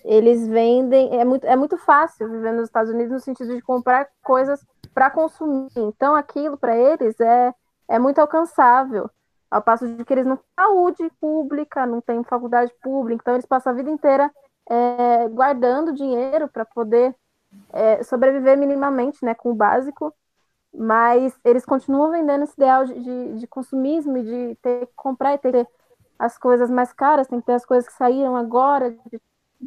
eles 0.03 0.47
vendem. 0.47 1.19
É 1.19 1.25
muito, 1.25 1.45
é 1.45 1.55
muito 1.55 1.77
fácil 1.77 2.29
viver 2.29 2.53
nos 2.53 2.65
Estados 2.65 2.91
Unidos 2.91 3.11
no 3.11 3.19
sentido 3.19 3.55
de 3.55 3.61
comprar 3.61 4.07
coisas 4.23 4.65
para 4.93 5.09
consumir. 5.09 5.69
Então, 5.75 6.15
aquilo 6.15 6.57
para 6.57 6.75
eles 6.77 7.19
é, 7.19 7.53
é 7.89 7.99
muito 7.99 8.19
alcançável. 8.19 9.09
Ao 9.49 9.61
passo 9.61 9.87
de 9.95 10.05
que 10.05 10.13
eles 10.13 10.25
não 10.25 10.37
têm 10.37 10.45
saúde 10.55 11.11
pública, 11.19 11.85
não 11.85 12.01
têm 12.01 12.23
faculdade 12.23 12.73
pública, 12.81 13.21
então 13.21 13.33
eles 13.33 13.45
passam 13.45 13.73
a 13.73 13.75
vida 13.75 13.89
inteira 13.89 14.31
é, 14.69 15.27
guardando 15.29 15.93
dinheiro 15.93 16.47
para 16.47 16.65
poder 16.65 17.15
é, 17.73 18.03
sobreviver 18.03 18.57
minimamente, 18.57 19.25
né, 19.25 19.33
com 19.33 19.51
o 19.51 19.55
básico 19.55 20.13
mas 20.73 21.37
eles 21.43 21.65
continuam 21.65 22.11
vendendo 22.11 22.43
esse 22.43 22.53
ideal 22.53 22.85
de, 22.85 22.99
de, 22.99 23.39
de 23.39 23.47
consumismo 23.47 24.17
e 24.17 24.23
de 24.23 24.55
ter 24.61 24.85
que 24.85 24.93
comprar 24.95 25.33
e 25.33 25.37
ter 25.37 25.51
que 25.51 25.63
ter 25.63 25.67
as 26.17 26.37
coisas 26.37 26.69
mais 26.69 26.91
caras, 26.93 27.27
tem 27.27 27.39
que 27.39 27.45
ter 27.45 27.53
as 27.53 27.65
coisas 27.65 27.87
que 27.87 27.95
saíram 27.95 28.35
agora. 28.35 28.95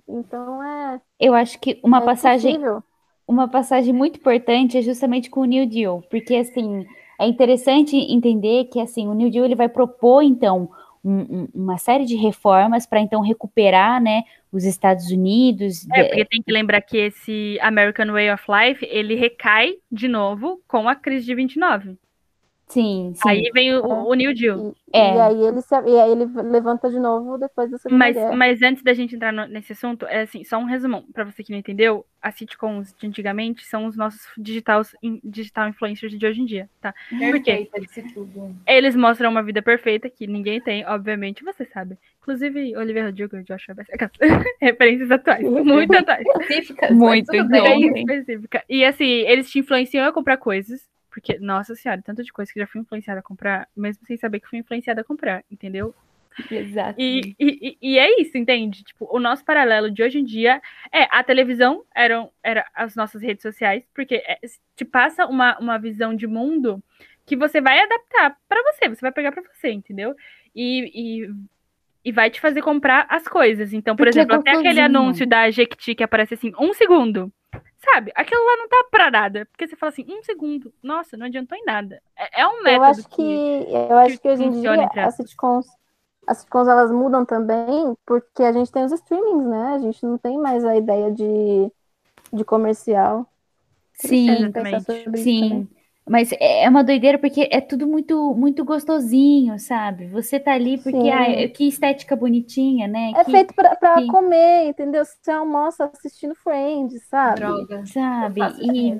Então 0.06 0.62
é, 0.62 1.00
eu 1.18 1.34
acho 1.34 1.58
que 1.58 1.80
uma 1.82 1.98
é 1.98 2.04
passagem 2.04 2.52
impossível. 2.52 2.82
uma 3.26 3.48
passagem 3.48 3.92
muito 3.92 4.18
importante 4.18 4.78
é 4.78 4.82
justamente 4.82 5.30
com 5.30 5.40
o 5.40 5.46
New 5.46 5.66
Deal, 5.66 6.02
porque 6.10 6.36
assim 6.36 6.86
é 7.22 7.28
interessante 7.28 7.96
entender 7.96 8.64
que 8.64 8.80
assim 8.80 9.08
o 9.08 9.14
New 9.14 9.30
Deal 9.30 9.44
ele 9.44 9.54
vai 9.54 9.68
propor 9.68 10.22
então 10.22 10.68
um- 11.04 11.20
um- 11.42 11.48
uma 11.54 11.78
série 11.78 12.04
de 12.04 12.14
reformas 12.14 12.86
para 12.86 13.00
então 13.00 13.20
recuperar, 13.20 14.00
né, 14.00 14.22
os 14.52 14.64
Estados 14.64 15.10
Unidos. 15.10 15.88
É, 15.92 16.04
porque 16.04 16.24
tem 16.24 16.42
que 16.42 16.52
lembrar 16.52 16.80
que 16.80 16.96
esse 16.96 17.58
American 17.60 18.06
Way 18.12 18.30
of 18.32 18.44
Life, 18.48 18.86
ele 18.88 19.14
recai 19.14 19.74
de 19.90 20.06
novo 20.06 20.60
com 20.68 20.88
a 20.88 20.94
crise 20.94 21.26
de 21.26 21.34
29. 21.34 21.96
Sim, 22.72 23.12
sim. 23.14 23.28
Aí 23.28 23.50
vem 23.52 23.74
o, 23.74 23.82
o 23.84 24.14
New 24.14 24.34
Deal. 24.34 24.74
E, 24.94 24.96
É. 24.98 25.14
e 25.16 25.20
aí 25.20 25.42
ele 25.46 25.60
se, 25.60 25.74
e 25.74 26.00
aí 26.00 26.10
ele 26.12 26.24
levanta 26.50 26.90
de 26.90 26.98
novo 26.98 27.38
depois 27.38 27.70
da 27.70 27.78
Segunda 27.78 27.98
Mas, 27.98 28.14
Guerra. 28.16 28.36
mas 28.36 28.62
antes 28.62 28.82
da 28.82 28.92
gente 28.94 29.14
entrar 29.14 29.32
no- 29.32 29.46
nesse 29.46 29.72
assunto, 29.72 30.06
é 30.06 30.22
assim, 30.22 30.44
só 30.44 30.58
um 30.58 30.64
resumão. 30.64 31.04
Pra 31.12 31.24
você 31.24 31.42
que 31.42 31.50
não 31.52 31.58
entendeu, 31.58 32.04
as 32.20 32.34
sitcoms 32.34 32.94
de 32.98 33.06
antigamente 33.06 33.64
são 33.64 33.86
os 33.86 33.96
nossos 33.96 34.20
digitals, 34.38 34.94
in- 35.02 35.20
digital 35.24 35.68
influencers 35.68 36.16
de 36.18 36.26
hoje 36.26 36.40
em 36.40 36.44
dia, 36.44 36.68
tá? 36.80 36.94
Por 37.10 37.40
quê? 37.42 37.68
Perfeita 37.70 37.80
disse 37.80 38.02
tudo. 38.14 38.54
Eles 38.66 38.94
mostram 38.96 39.30
uma 39.30 39.42
vida 39.42 39.62
perfeita 39.62 40.08
que 40.10 40.26
ninguém 40.26 40.60
tem, 40.60 40.84
obviamente, 40.86 41.42
você 41.44 41.64
sabe. 41.66 41.96
Inclusive, 42.20 42.76
Olivia 42.76 43.06
Rodrigo 43.06 43.36
e 43.36 43.42
Joshua 43.42 43.74
Bassett. 43.74 44.10
Referências 44.60 45.10
atuais, 45.10 45.42
muito 45.42 45.96
atuais. 45.96 46.24
Específicas, 46.26 46.90
Muito, 46.92 47.26
tudo 47.26 47.44
então. 47.46 47.64
bem. 47.64 47.92
Bem 47.92 48.18
específica. 48.18 48.62
E 48.68 48.84
assim, 48.84 49.04
eles 49.04 49.50
te 49.50 49.58
influenciam 49.58 50.06
a 50.06 50.12
comprar 50.12 50.36
coisas. 50.36 50.80
Porque, 51.12 51.38
nossa 51.38 51.74
senhora, 51.74 52.00
tanto 52.02 52.24
de 52.24 52.32
coisa 52.32 52.50
que 52.50 52.58
já 52.58 52.66
fui 52.66 52.80
influenciada 52.80 53.20
a 53.20 53.22
comprar, 53.22 53.68
mesmo 53.76 54.04
sem 54.06 54.16
saber 54.16 54.40
que 54.40 54.48
fui 54.48 54.58
influenciada 54.58 55.02
a 55.02 55.04
comprar, 55.04 55.44
entendeu? 55.50 55.94
Exato. 56.50 56.98
E, 56.98 57.34
e, 57.38 57.76
e- 57.82 57.98
é 57.98 58.20
isso, 58.20 58.38
entende? 58.38 58.82
Tipo, 58.82 59.06
o 59.14 59.20
nosso 59.20 59.44
paralelo 59.44 59.90
de 59.90 60.02
hoje 60.02 60.18
em 60.18 60.24
dia 60.24 60.62
é 60.90 61.06
a 61.10 61.22
televisão 61.22 61.84
eram 61.94 62.30
era 62.42 62.66
as 62.74 62.96
nossas 62.96 63.20
redes 63.20 63.42
sociais, 63.42 63.84
porque 63.94 64.16
é, 64.26 64.38
te 64.74 64.86
passa 64.86 65.26
uma, 65.26 65.58
uma 65.58 65.78
visão 65.78 66.16
de 66.16 66.26
mundo 66.26 66.82
que 67.26 67.36
você 67.36 67.60
vai 67.60 67.78
adaptar 67.78 68.36
pra 68.48 68.62
você, 68.72 68.88
você 68.88 69.00
vai 69.02 69.12
pegar 69.12 69.32
pra 69.32 69.42
você, 69.42 69.70
entendeu? 69.70 70.14
E, 70.54 70.90
e, 71.24 71.34
e 72.06 72.10
vai 72.10 72.30
te 72.30 72.40
fazer 72.40 72.62
comprar 72.62 73.06
as 73.10 73.28
coisas. 73.28 73.74
Então, 73.74 73.94
por 73.94 74.06
Porque 74.06 74.18
é 74.18 74.22
exemplo, 74.22 74.40
até 74.40 74.52
aquele 74.52 74.80
anúncio 74.80 75.26
da 75.26 75.50
Jequiti 75.50 75.94
que 75.94 76.02
aparece 76.02 76.34
assim, 76.34 76.52
um 76.58 76.72
segundo. 76.72 77.30
Sabe? 77.84 78.12
Aquilo 78.14 78.44
lá 78.44 78.56
não 78.58 78.68
tá 78.68 78.84
pra 78.90 79.10
nada. 79.10 79.46
Porque 79.46 79.66
você 79.66 79.76
fala 79.76 79.90
assim, 79.90 80.04
um 80.08 80.22
segundo. 80.22 80.72
Nossa, 80.82 81.16
não 81.16 81.26
adiantou 81.26 81.56
em 81.58 81.64
nada. 81.64 82.00
É, 82.16 82.42
é 82.42 82.46
um 82.46 82.62
método 82.62 82.76
Eu 82.76 82.82
acho 82.84 83.08
que, 83.08 83.22
eu 83.22 83.98
acho 83.98 84.20
que 84.20 84.28
hoje 84.28 84.44
em 84.44 84.50
dia 84.60 84.90
as 84.96 85.16
sitcoms, 85.16 85.66
as 86.26 86.38
sitcoms 86.38 86.68
elas 86.68 86.90
mudam 86.92 87.24
também 87.24 87.96
porque 88.06 88.42
a 88.42 88.52
gente 88.52 88.70
tem 88.70 88.84
os 88.84 88.92
streamings, 88.92 89.46
né? 89.46 89.74
A 89.74 89.78
gente 89.78 90.04
não 90.06 90.16
tem 90.18 90.38
mais 90.38 90.64
a 90.64 90.76
ideia 90.76 91.10
de, 91.10 91.70
de 92.32 92.44
comercial. 92.44 93.26
Sim, 93.94 94.30
Pensar 94.52 94.78
exatamente. 94.78 94.84
sobre 95.04 95.22
isso 95.22 95.34
também. 95.38 95.64
Sim, 95.64 95.68
mas 96.08 96.32
é 96.32 96.64
é 96.64 96.68
uma 96.68 96.84
doideira 96.84 97.18
porque 97.18 97.48
é 97.50 97.60
tudo 97.60 97.86
muito 97.86 98.34
muito 98.34 98.64
gostosinho, 98.64 99.58
sabe? 99.58 100.06
Você 100.08 100.38
tá 100.40 100.52
ali 100.54 100.78
porque, 100.78 101.10
Sim. 101.10 101.10
ah, 101.10 101.48
que 101.48 101.66
estética 101.68 102.16
bonitinha, 102.16 102.88
né? 102.88 103.14
É 103.14 103.24
que, 103.24 103.30
feito 103.30 103.54
pra, 103.54 103.76
pra 103.76 103.94
que- 103.94 104.06
comer, 104.06 104.68
entendeu? 104.68 105.04
Você 105.04 105.30
almoça 105.30 105.84
assistindo 105.86 106.34
Friends, 106.36 107.06
sabe? 107.08 107.40
Droga. 107.40 107.86
sabe? 107.86 108.40
E, 108.60 108.92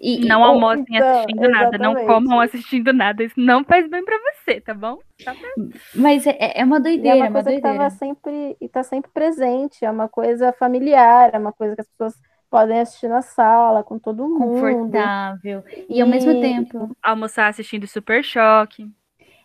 e- 0.00 0.24
e- 0.24 0.26
Não 0.26 0.42
ou- 0.42 0.46
almocem 0.46 0.84
então, 0.90 1.08
assistindo 1.10 1.48
nada, 1.48 1.78
não 1.78 1.92
exatamente. 1.92 2.06
comam 2.06 2.40
assistindo 2.40 2.92
nada. 2.92 3.22
Isso 3.24 3.38
não 3.38 3.64
faz 3.64 3.88
bem 3.88 4.04
pra 4.04 4.18
você, 4.18 4.60
tá 4.60 4.74
bom? 4.74 4.98
Tá 5.24 5.34
bem. 5.34 5.70
mas 5.94 6.26
é, 6.26 6.36
é 6.60 6.64
uma 6.64 6.80
E 7.04 7.08
é 7.10 7.14
doideira, 7.14 7.16
uma 7.16 7.26
é 7.26 7.30
uma 7.30 7.32
coisa 7.32 7.52
que 7.52 7.60
doideira. 7.60 7.78
tava 7.78 7.90
sempre 7.90 8.56
e 8.60 8.68
tá 8.68 8.82
sempre 8.82 9.10
presente, 9.12 9.84
é 9.84 9.90
uma 9.90 10.08
coisa 10.08 10.52
familiar, 10.52 11.30
é 11.34 11.38
uma 11.38 11.52
coisa 11.52 11.74
que 11.74 11.82
as 11.82 11.88
pessoas 11.88 12.14
podem 12.50 12.80
assistir 12.80 13.08
na 13.08 13.22
sala 13.22 13.84
com 13.84 13.98
todo 13.98 14.28
mundo. 14.28 14.38
Confortável. 14.38 15.62
E 15.88 16.00
ao 16.00 16.08
mesmo 16.08 16.32
E- 16.32 16.40
tempo. 16.40 16.96
Almoçar 17.02 17.48
assistindo 17.48 17.86
Super 17.86 18.22
Choque. 18.24 18.90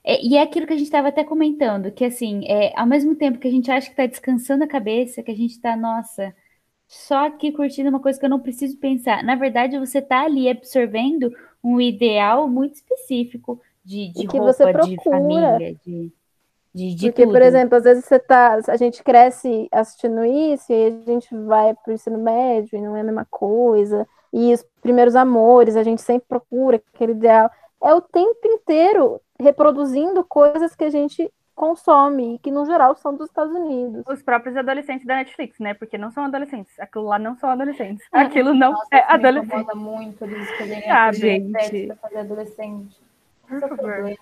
É, 0.04 0.24
e 0.24 0.38
é 0.38 0.42
aquilo 0.42 0.68
que 0.68 0.74
a 0.74 0.78
gente 0.78 0.86
estava 0.86 1.08
até 1.10 1.24
comentando, 1.24 1.92
que 1.92 2.06
assim, 2.06 2.46
é, 2.48 2.74
ao 2.80 2.86
mesmo 2.86 3.16
tempo 3.16 3.40
que 3.40 3.48
a 3.48 3.52
gente 3.52 3.72
acha 3.72 3.88
que 3.88 3.94
está 3.94 4.06
descansando 4.06 4.64
a 4.64 4.68
cabeça, 4.68 5.24
que 5.24 5.32
a 5.32 5.36
gente 5.36 5.52
está, 5.52 5.76
nossa, 5.76 6.34
só 6.88 7.28
aqui 7.28 7.52
curtindo 7.52 7.90
uma 7.90 8.02
coisa 8.02 8.20
que 8.20 8.26
eu 8.26 8.30
não 8.30 8.42
preciso 8.42 8.78
pensar. 8.80 9.24
Na 9.24 9.36
verdade, 9.36 9.80
você 9.80 10.00
está 10.00 10.24
ali 10.26 10.50
absorvendo 10.50 11.32
um 11.64 11.82
ideal 11.82 12.50
muito 12.50 12.76
específico 12.76 13.62
de, 13.84 14.10
de 14.14 14.24
E 14.24 14.28
que 14.28 14.40
roupa, 14.40 14.40
você 14.40 14.68
de 14.78 14.98
procura. 14.98 15.08
família, 15.10 15.76
de, 15.76 16.12
de, 16.76 16.94
de 16.94 17.08
Porque, 17.08 17.24
por 17.24 17.34
tudo. 17.34 17.44
exemplo, 17.44 17.78
às 17.78 17.84
vezes 17.86 18.04
você 18.06 18.20
tá, 18.20 18.60
a 18.68 18.76
gente 18.76 19.02
cresce 19.04 19.68
assistindo 19.72 20.26
isso 20.26 20.72
e 20.72 20.76
aí 20.76 21.04
a 21.08 21.12
gente 21.12 21.34
vai 21.46 21.74
pro 21.84 21.94
ensino 21.94 22.18
médio 22.18 22.78
e 22.78 22.82
não 22.82 22.96
é 22.98 23.02
a 23.02 23.04
mesma 23.04 23.26
coisa. 23.30 24.06
E 24.34 24.54
os 24.54 24.64
primeiros 24.82 25.16
amores, 25.16 25.76
a 25.78 25.84
gente 25.84 26.02
sempre 26.02 26.28
procura 26.28 26.82
aquele 26.94 27.14
ideal. 27.14 27.50
É 27.82 27.94
o 27.94 28.02
tempo 28.02 28.40
inteiro 28.46 29.22
reproduzindo 29.40 30.24
coisas 30.26 30.76
que 30.76 30.84
a 30.84 30.90
gente 30.90 31.32
consome 31.56 32.36
e 32.36 32.40
que, 32.40 32.52
no 32.52 32.66
geral, 32.66 32.96
são 32.98 33.16
dos 33.16 33.30
Estados 33.30 33.56
Unidos. 33.56 34.04
Os 34.10 34.22
próprios 34.22 34.58
adolescentes 34.58 35.08
da 35.08 35.16
Netflix, 35.16 35.58
né? 35.60 35.74
Porque 35.74 35.98
não 35.98 36.12
são 36.12 36.26
adolescentes. 36.26 36.78
Aquilo 36.78 37.06
lá 37.06 37.18
não 37.18 37.38
são 37.38 37.50
adolescentes. 37.50 38.06
Aquilo 38.12 38.54
não 38.54 38.74
Nossa, 38.74 38.88
é 38.92 38.98
isso 38.98 39.08
me 39.08 39.14
adolescente. 39.14 39.62
incomoda 39.62 39.76
muito 39.76 40.26
eles 40.26 40.50
escolherem 40.50 40.92
Ah, 40.92 41.06
a 41.06 41.12
gente. 41.14 41.88
pra 41.88 41.96
fazer 41.96 42.18
adolescente. 42.18 43.00
Por 43.48 43.56
Esse 43.56 43.64
é 43.64 43.68
o 43.68 43.78
problema. 43.78 44.18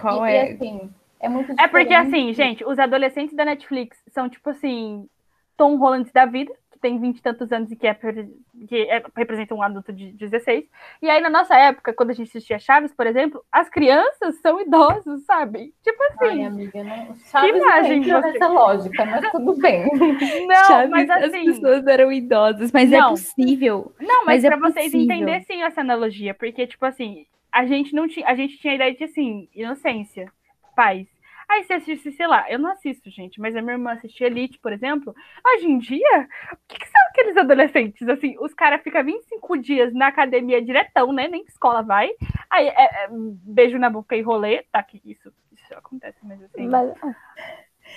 Qual 0.00 0.26
e, 0.26 0.30
é? 0.32 0.50
e 0.50 0.54
assim, 0.54 0.90
é 1.22 1.28
muito 1.28 1.52
É 1.52 1.68
porque, 1.68 1.84
diferente. 1.84 1.94
assim, 2.14 2.32
gente, 2.34 2.64
os 2.64 2.78
adolescentes 2.78 3.34
da 3.34 3.44
Netflix 3.44 3.96
são, 4.08 4.28
tipo 4.28 4.50
assim, 4.50 5.08
Tom 5.56 5.76
Holland 5.76 6.10
da 6.12 6.24
vida, 6.26 6.52
que 6.72 6.78
tem 6.78 6.98
vinte 6.98 7.18
e 7.18 7.22
tantos 7.22 7.52
anos 7.52 7.70
e 7.70 7.76
que, 7.76 7.86
é, 7.86 7.94
que 7.94 8.76
é- 8.88 9.02
representa 9.16 9.54
um 9.54 9.62
adulto 9.62 9.92
de 9.92 10.12
16. 10.12 10.64
E 11.00 11.08
aí, 11.08 11.20
na 11.20 11.30
nossa 11.30 11.54
época, 11.56 11.92
quando 11.94 12.10
a 12.10 12.14
gente 12.14 12.28
assistia 12.28 12.58
Chaves, 12.58 12.92
por 12.92 13.06
exemplo, 13.06 13.44
as 13.52 13.68
crianças 13.68 14.36
são 14.40 14.60
idosos, 14.60 15.22
sabe? 15.24 15.72
Tipo 15.84 16.02
Ai, 16.02 16.08
assim, 16.30 16.44
amiga, 16.46 16.82
não. 16.82 17.14
Chaves 17.30 17.54
imagem 17.62 18.00
não 18.00 18.20
você- 18.20 18.32
nessa 18.32 18.48
lógica, 18.48 19.04
mas 19.06 19.30
tudo 19.30 19.54
bem. 19.60 19.84
não, 20.48 20.64
Chaves, 20.66 20.90
mas 20.90 21.08
as 21.10 21.22
assim. 21.24 21.44
pessoas 21.44 21.86
eram 21.86 22.10
idosas, 22.10 22.72
mas 22.72 22.92
é 22.92 22.98
Não. 22.98 23.10
possível. 23.10 23.92
Não, 24.00 24.24
mas, 24.24 24.42
Mas 24.42 24.44
é 24.44 24.48
pra 24.48 24.56
vocês 24.58 24.86
possível. 24.86 25.00
entenderem 25.04 25.42
sim 25.44 25.62
essa 25.62 25.80
analogia, 25.82 26.34
porque, 26.34 26.66
tipo 26.66 26.84
assim, 26.84 27.26
a 27.52 27.64
gente 27.66 27.94
não 27.94 28.08
tinha, 28.08 28.26
a 28.26 28.34
gente 28.34 28.56
tinha 28.58 28.72
a 28.72 28.76
ideia 28.76 28.94
de 28.94 29.04
assim, 29.04 29.46
inocência, 29.54 30.32
paz. 30.74 31.06
Aí 31.48 31.64
você 31.64 31.74
assiste, 31.74 32.12
sei 32.12 32.26
lá, 32.26 32.50
eu 32.50 32.58
não 32.58 32.70
assisto, 32.70 33.10
gente, 33.10 33.38
mas 33.40 33.54
a 33.54 33.60
minha 33.60 33.74
irmã 33.74 33.92
assistia 33.92 34.26
Elite, 34.26 34.58
por 34.58 34.72
exemplo. 34.72 35.14
Hoje 35.46 35.66
em 35.66 35.78
dia, 35.78 36.28
o 36.52 36.56
que, 36.66 36.78
que, 36.78 36.88
são- 36.88 37.00
aqueles 37.10 37.36
adolescentes, 37.36 38.08
assim, 38.08 38.36
os 38.40 38.54
caras 38.54 38.82
ficam 38.82 39.04
25 39.04 39.58
dias 39.58 39.92
na 39.92 40.06
academia 40.06 40.62
diretão, 40.62 41.12
né? 41.12 41.28
Nem 41.28 41.42
escola 41.44 41.82
vai. 41.82 42.10
Aí 42.48 42.68
é, 42.68 43.04
é, 43.04 43.08
beijo 43.10 43.78
na 43.78 43.90
boca 43.90 44.16
e 44.16 44.22
rolê, 44.22 44.62
tá? 44.72 44.82
Que 44.82 45.00
isso, 45.04 45.30
isso 45.52 45.74
acontece, 45.74 46.18
mas 46.22 46.42
assim. 46.42 46.66
Mas, 46.68 46.94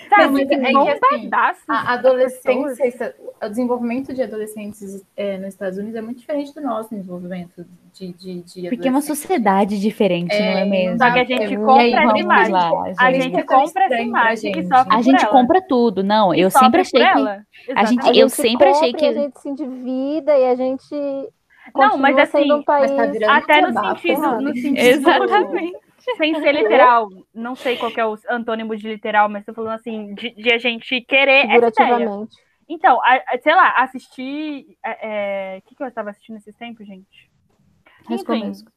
Sabe, 0.08 0.32
Mas 0.32 0.42
é 0.42 0.46
que, 0.46 0.54
assim, 0.54 1.30
A 1.68 1.92
adolescência, 1.94 2.84
pessoas. 2.84 3.14
o 3.42 3.48
desenvolvimento 3.48 4.14
de 4.14 4.22
adolescentes 4.22 5.02
é, 5.16 5.36
nos 5.38 5.48
Estados 5.48 5.78
Unidos 5.78 5.96
é 5.96 6.00
muito 6.02 6.18
diferente 6.20 6.54
do 6.54 6.60
nosso 6.60 6.90
desenvolvimento 6.94 7.66
de, 7.92 8.12
de, 8.12 8.42
de 8.42 8.68
Porque 8.68 8.86
é 8.86 8.90
uma 8.90 9.00
sociedade 9.00 9.80
diferente, 9.80 10.32
É, 10.34 10.52
não 10.52 10.58
é 10.60 10.64
mesmo? 10.64 10.98
Só 10.98 11.10
que 11.12 11.18
a 11.18 11.22
É, 11.22 11.24
gente 11.24 11.56
compra 11.56 11.82
aí, 11.82 11.92
essa 11.94 12.18
imagem. 12.18 12.52
lá, 12.52 12.70
A 12.98 13.10
gente. 13.12 13.22
gente 13.24 13.36
É 13.36 13.42
tão 13.42 13.58
compra 13.64 13.84
essa 13.84 14.00
imagem 14.02 14.50
e 14.50 14.54
gente. 14.54 14.68
sofre 14.68 14.92
A 14.92 14.96
por 14.96 15.02
gente 15.02 15.22
ela. 15.22 15.32
compra 15.32 15.60
tudo. 15.66 16.04
Não, 16.04 16.34
eu 16.34 16.50
sempre 16.50 16.80
achei 16.82 17.00
que. 17.00 17.06
a 17.06 17.84
gente- 17.84 17.98
Exatamente. 17.98 18.18
eu 18.20 18.28
sempre 18.28 18.68
achei 18.68 18.92
que- 18.92 19.06
A 19.06 19.12
gente 19.12 19.40
se 19.40 19.48
endivida 19.48 20.36
e 20.38 20.46
a 20.46 20.54
gente 20.54 20.94
Não, 21.74 21.96
mas 21.98 22.16
assim, 22.18 22.52
um 22.52 22.62
país. 22.62 22.90
mas 22.92 22.96
tá 22.96 23.06
virando 23.12 23.32
Até 23.32 23.60
no 23.60 23.72
sentido, 23.72 24.20
sabe? 24.20 24.44
no 24.44 24.54
sentido 24.54 24.78
Exatamente. 24.78 25.76
sem 26.16 26.34
ser 26.40 26.52
literal, 26.52 27.08
não 27.34 27.56
sei 27.56 27.76
qual 27.76 27.90
que 27.90 28.00
é 28.00 28.06
o 28.06 28.16
antônimo 28.30 28.76
de 28.76 28.86
literal, 28.88 29.28
mas 29.28 29.44
tô 29.44 29.52
falando 29.52 29.74
assim, 29.74 30.14
de, 30.14 30.30
de 30.30 30.52
a 30.52 30.58
gente 30.58 31.00
querer 31.02 31.42
figurativamente. 31.48 32.36
Então, 32.68 33.00
a- 33.02 33.22
a- 33.28 33.38
sei 33.42 33.54
lá, 33.54 33.70
assistir. 33.82 34.76
é, 34.84 35.54
é, 35.56 35.58
O 35.58 35.62
que, 35.62 35.74
que 35.76 35.82
eu 35.82 35.86
estava 35.86 36.10
assistindo 36.10 36.34
nesses 36.34 36.54
tempos, 36.56 36.86
gente? 36.86 37.30
High 38.08 38.18
School. 38.18 38.38
Musical. 38.38 38.72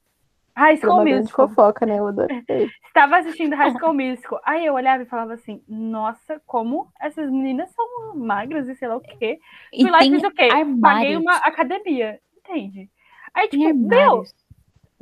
High 0.55 0.77
School 0.77 1.05
Musical. 1.05 1.47
fofoca, 1.47 1.86
né? 1.86 1.99
Eu 1.99 2.07
adorei. 2.07 2.43
Estava 2.86 3.17
assistindo 3.17 3.55
High 3.55 3.71
School 3.71 3.93
Musical. 3.93 4.41
Aí 4.43 4.65
eu 4.65 4.73
olhava 4.73 5.03
e 5.03 5.05
falava 5.05 5.34
assim, 5.34 5.63
nossa, 5.67 6.41
como 6.45 6.91
essas 6.99 7.30
meninas 7.32 7.69
são 7.71 8.15
magras 8.15 8.67
e 8.67 8.75
sei 8.75 8.88
lá 8.88 8.97
o 8.97 9.01
quê. 9.01 9.39
E 9.71 9.82
Fui 9.84 9.91
lá 9.91 10.03
e 10.03 10.09
fiz 10.09 10.23
o 10.23 10.32
quê? 10.32 10.47
Paguei 10.49 10.61
armários. 10.61 11.21
uma 11.21 11.36
academia, 11.38 12.19
entende? 12.38 12.89
Aí, 13.34 13.47
tipo, 13.47 13.73
meu. 13.73 14.23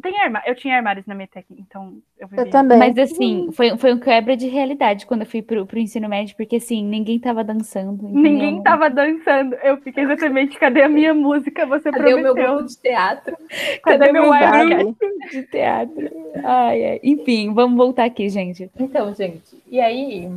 Tem 0.02 0.20
armário. 0.20 0.48
Eu 0.50 0.56
tinha 0.56 0.76
armários 0.76 1.06
na 1.06 1.16
minha 1.16 1.28
tech, 1.28 1.46
então 1.58 1.98
eu 2.20 2.28
vivia. 2.28 2.46
Eu 2.46 2.50
também. 2.50 2.78
Mas 2.78 2.98
assim, 2.98 3.50
foi, 3.52 3.76
foi 3.78 3.94
um 3.94 4.00
quebra 4.00 4.38
de 4.38 4.48
realidade 4.48 5.06
quando 5.06 5.22
eu 5.22 5.28
fui 5.28 5.42
pro, 5.42 5.66
pro 5.66 5.80
ensino 5.80 6.08
médio, 6.08 6.36
porque 6.38 6.58
assim, 6.58 6.84
ninguém 6.84 7.20
tava 7.20 7.44
dançando. 7.44 8.04
Ninguém 8.08 8.36
entendeu? 8.56 8.64
tava 8.64 8.90
dançando. 8.90 9.56
Eu 9.56 9.78
fiquei 9.82 10.04
exatamente, 10.06 10.58
cadê 10.60 10.84
a 10.84 10.90
minha 10.90 11.14
música? 11.14 11.66
Você 11.66 11.92
Cadê 11.92 12.14
o 12.14 12.22
meu 12.22 12.34
prometeu. 12.34 12.56
grupo 12.56 12.70
de 12.70 12.78
teatro? 12.78 13.38
Cadê 13.84 14.12
meu 14.12 14.30
Verdade. 14.32 14.74
webcam? 14.76 14.96
de 15.32 15.44
teatro. 15.44 16.10
Ai, 16.44 16.86
ai. 16.92 17.00
Enfim, 17.04 17.54
vamos 17.54 17.76
voltar 17.78 18.06
aqui, 18.06 18.30
gente. 18.30 18.70
Então, 18.80 19.14
gente, 19.16 19.62
e 19.68 19.80
aí, 19.80 20.30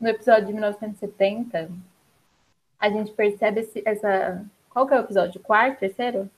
no 0.00 0.08
episódio 0.08 0.46
de 0.46 0.52
1970, 0.52 1.70
a 2.80 2.88
gente 2.90 3.10
percebe 3.12 3.60
esse- 3.60 3.82
essa. 3.84 4.44
Qual 4.70 4.86
que 4.86 4.94
é 4.94 4.98
o 4.98 5.02
episódio? 5.04 5.40
Quarto, 5.40 5.78
terceiro? 5.80 6.28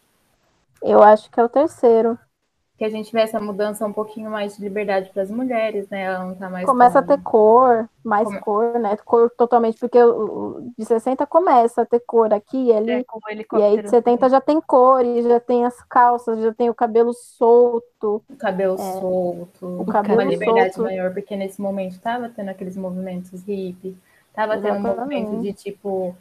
Eu 0.82 1.02
acho 1.02 1.30
que 1.30 1.38
é 1.38 1.44
o 1.44 1.48
terceiro. 1.48 2.18
Que 2.80 2.84
a 2.86 2.88
gente 2.88 3.12
vê 3.12 3.20
essa 3.20 3.38
mudança 3.38 3.84
um 3.84 3.92
pouquinho 3.92 4.30
mais 4.30 4.56
de 4.56 4.62
liberdade 4.62 5.10
para 5.10 5.20
as 5.22 5.30
mulheres, 5.30 5.86
né? 5.90 6.04
Ela 6.04 6.24
não 6.24 6.34
tá 6.34 6.48
mais. 6.48 6.64
Começa 6.64 7.00
a 7.00 7.02
ter 7.02 7.20
cor, 7.22 7.86
mais 8.02 8.24
Come- 8.26 8.40
cor, 8.40 8.78
né? 8.78 8.96
Cor 9.04 9.30
totalmente, 9.36 9.78
porque 9.78 9.98
de 10.78 10.84
60 10.86 11.26
começa 11.26 11.82
a 11.82 11.84
ter 11.84 12.00
cor 12.00 12.32
aqui 12.32 12.56
e 12.68 12.72
ali. 12.72 12.90
É, 12.90 13.04
com 13.04 13.18
o 13.18 13.58
E 13.58 13.62
aí 13.62 13.82
de 13.82 13.90
70 13.90 14.30
já 14.30 14.40
tem 14.40 14.62
cor, 14.62 15.04
e 15.04 15.20
já 15.20 15.38
tem 15.38 15.66
as 15.66 15.78
calças, 15.82 16.40
já 16.40 16.54
tem 16.54 16.70
o 16.70 16.74
cabelo 16.74 17.12
solto. 17.12 18.22
o 18.30 18.36
cabelo 18.38 18.78
solto, 18.78 19.66
O 19.66 19.82
uma 19.82 19.92
cabelo 19.92 20.22
liberdade 20.22 20.74
solto. 20.74 20.86
maior, 20.88 21.12
porque 21.12 21.36
nesse 21.36 21.60
momento 21.60 21.92
estava 21.92 22.30
tendo 22.30 22.48
aqueles 22.48 22.78
movimentos 22.78 23.42
hippie, 23.46 23.94
estava 24.30 24.54
tendo 24.54 24.74
um 24.74 24.78
Exatamente. 24.78 25.24
movimento 25.26 25.42
de 25.42 25.52
tipo 25.52 26.14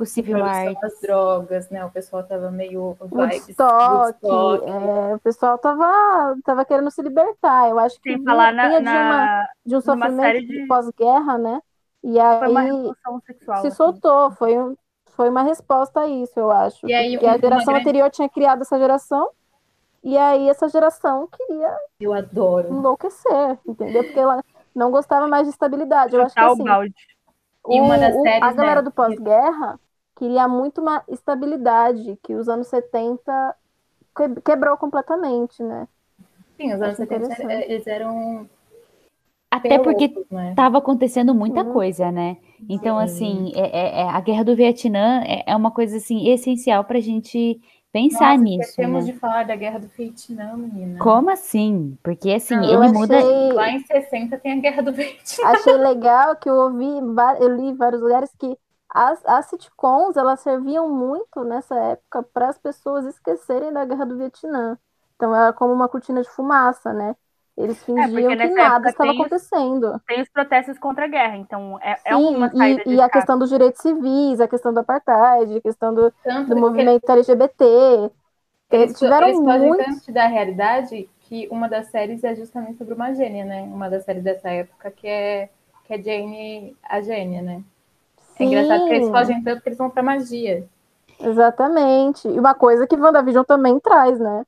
art. 0.43 0.79
das 0.81 0.99
drogas, 1.01 1.69
né? 1.69 1.85
O 1.85 1.89
pessoal 1.91 2.23
tava 2.23 2.51
meio 2.51 2.97
Woodstock, 2.99 4.25
é, 4.25 5.15
o 5.15 5.19
pessoal 5.19 5.57
tava, 5.57 6.35
tava 6.43 6.65
querendo 6.65 6.91
se 6.91 7.01
libertar. 7.01 7.69
Eu 7.69 7.79
acho 7.79 7.99
que 8.01 8.11
Sem 8.13 8.23
falar 8.23 8.53
na, 8.53 8.67
vinha 8.67 8.81
de, 8.81 8.87
uma, 8.89 9.03
na- 9.03 9.49
de 9.65 9.75
um 9.75 9.81
sofrimento 9.81 10.39
de 10.41 10.47
de- 10.61 10.67
pós-guerra, 10.67 11.37
né? 11.37 11.61
E 12.03 12.13
Foi 12.13 12.47
uma 12.47 12.59
aí 12.61 12.65
revolução 12.67 13.21
sexual. 13.25 13.61
se 13.61 13.67
assim. 13.67 13.75
soltou, 13.75 14.31
foi, 14.31 14.57
um- 14.57 14.75
foi 15.11 15.29
uma 15.29 15.43
resposta 15.43 16.01
a 16.01 16.07
isso, 16.07 16.39
eu 16.39 16.49
acho. 16.51 16.87
E 16.87 16.93
aí, 16.93 17.11
Porque 17.13 17.25
a 17.27 17.37
geração 17.37 17.65
grande- 17.73 17.81
anterior 17.81 18.09
tinha 18.09 18.29
criado 18.29 18.61
essa 18.61 18.77
geração, 18.79 19.29
e 20.03 20.17
aí 20.17 20.47
essa 20.49 20.67
geração 20.69 21.27
queria 21.27 21.75
Eu 21.99 22.13
adoro. 22.13 22.69
enlouquecer, 22.69 23.59
entendeu? 23.67 24.03
Porque 24.03 24.19
ela 24.19 24.41
não 24.73 24.91
gostava 24.91 25.27
mais 25.27 25.43
de 25.45 25.49
estabilidade. 25.51 26.15
Eu 26.15 26.21
acho 26.23 26.33
que 26.33 26.39
assim, 26.39 26.63
balde. 26.63 26.93
E 27.67 27.79
uma 27.81 27.97
das 27.97 28.19
o- 28.21 28.21
séries, 28.21 28.41
a 28.41 28.53
galera 28.53 28.81
né, 28.81 28.83
do 28.83 28.91
pós-guerra 28.91 29.79
queria 30.15 30.47
muito 30.47 30.81
uma 30.81 31.03
estabilidade, 31.07 32.17
que 32.23 32.35
os 32.35 32.49
anos 32.49 32.67
70 32.67 33.55
que- 34.15 34.41
quebrou 34.43 34.77
completamente, 34.77 35.63
né? 35.63 35.87
Sim, 36.57 36.73
os 36.73 36.81
anos 36.81 36.97
Acho 36.97 36.97
70 36.97 37.27
interessante. 37.27 37.63
eles 37.63 37.87
eram 37.87 38.49
Até 39.51 39.79
porque 39.79 40.15
loucos, 40.15 40.25
né? 40.29 40.55
tava 40.55 40.77
acontecendo 40.77 41.33
muita 41.33 41.63
Uhum. 41.63 41.65
coisa, 41.65 42.11
né? 42.11 42.37
Então, 42.67 42.97
Sim. 42.97 42.99
assim, 42.99 43.51
é, 43.55 43.61
é- 43.61 44.01
é- 44.01 44.09
a 44.09 44.21
guerra 44.21 44.43
do 44.43 44.55
Vietnã 44.55 45.23
é, 45.25 45.43
é 45.47 45.55
uma 45.55 45.71
coisa, 45.71 45.97
assim, 45.97 46.27
essencial 46.29 46.83
pra 46.85 46.99
gente 46.99 47.59
pensar 47.91 48.37
Nossa, 48.37 48.43
nisso, 48.43 48.69
esquecemos 48.69 49.05
né? 49.05 49.11
de 49.11 49.13
falar 49.19 49.45
da 49.45 49.55
Guerra 49.55 49.79
do 49.79 49.87
Vietnã, 49.87 50.55
menina. 50.57 50.99
Como 50.99 51.29
assim? 51.29 51.97
Porque, 52.03 52.31
assim, 52.31 52.55
Não, 52.55 52.63
ele 52.63 52.87
muda... 52.93 53.17
achei, 53.17 53.53
Lá 53.53 53.69
em 53.71 53.79
60 53.85 54.37
tem 54.39 54.53
a 54.53 54.61
Guerra 54.61 54.81
do 54.83 54.93
Vietnã. 54.93 55.47
achei 55.47 55.73
legal 55.77 56.35
que 56.35 56.49
eu 56.49 56.55
ouvi, 56.55 56.85
eu 57.39 57.55
li 57.55 57.63
em 57.69 57.75
vários 57.75 58.01
lugares 58.01 58.31
que 58.37 58.57
as, 58.89 59.23
as 59.25 59.45
sitcoms, 59.47 60.17
elas 60.17 60.39
serviam 60.41 60.89
muito 60.89 61.43
nessa 61.43 61.75
época 61.79 62.23
para 62.23 62.49
as 62.49 62.57
pessoas 62.57 63.05
esquecerem 63.05 63.71
da 63.71 63.85
Guerra 63.85 64.05
do 64.05 64.17
Vietnã. 64.17 64.77
Então 65.15 65.35
era 65.35 65.53
como 65.53 65.73
uma 65.73 65.87
cortina 65.89 66.21
de 66.21 66.29
fumaça, 66.29 66.93
né? 66.93 67.15
Eles 67.59 67.83
fingiam 67.85 68.35
porque 68.35 68.37
que 68.37 68.47
nada 68.47 68.89
estava 68.89 69.11
tem 69.11 69.13
acontecendo. 69.13 70.01
Tem 70.07 70.21
os 70.21 70.29
protestos 70.29 70.79
contra 70.79 71.05
a 71.05 71.09
guerra, 71.09 71.37
então 71.37 71.79
é, 71.81 72.01
é 72.05 72.15
Sim, 72.15 72.17
uma 72.17 72.49
saída 72.55 72.83
e, 72.85 72.95
de 72.95 72.95
e 72.95 73.01
a 73.01 73.09
questão 73.09 73.37
dos 73.37 73.49
direitos 73.49 73.81
civis, 73.81 74.39
a 74.39 74.47
questão 74.47 74.73
do 74.73 74.79
apartheid, 74.79 75.57
a 75.57 75.61
questão 75.61 75.93
do, 75.93 76.11
do 76.47 76.55
movimento 76.57 77.07
LGBT. 77.09 77.63
eles, 78.71 78.97
tiveram 78.97 79.29
eles 79.29 79.41
fogem 79.41 79.73
muito- 79.73 79.75
tanto 79.75 80.11
da 80.11 80.27
realidade 80.27 81.07
que 81.21 81.47
uma 81.49 81.67
das 81.69 81.87
séries 81.91 82.23
é 82.23 82.35
justamente 82.35 82.77
sobre 82.77 82.93
uma 82.93 83.13
gênia, 83.13 83.45
né? 83.45 83.61
Uma 83.63 83.89
das 83.89 84.03
séries 84.05 84.23
dessa 84.23 84.49
época 84.49 84.91
que 84.91 85.07
é, 85.07 85.49
que 85.85 85.93
é 85.93 86.01
Jane, 86.01 86.75
a 86.83 87.01
gênia, 87.01 87.41
né? 87.41 87.63
É 88.37 88.45
engraçado 88.45 88.85
que 88.85 88.93
eles 88.93 89.09
Sim, 89.09 89.09
fogem 89.09 89.43
tanto 89.43 89.61
que 89.63 89.69
eles 89.69 89.79
vão 89.79 89.89
pra 89.91 90.03
magia. 90.03 90.67
exatamente. 91.19 92.27
E 92.27 92.39
uma 92.39 92.53
coisa 92.55 92.87
que 92.87 92.95
WandaVision 92.95 93.43
também 93.45 93.79
traz, 93.79 94.19
né? 94.19 94.45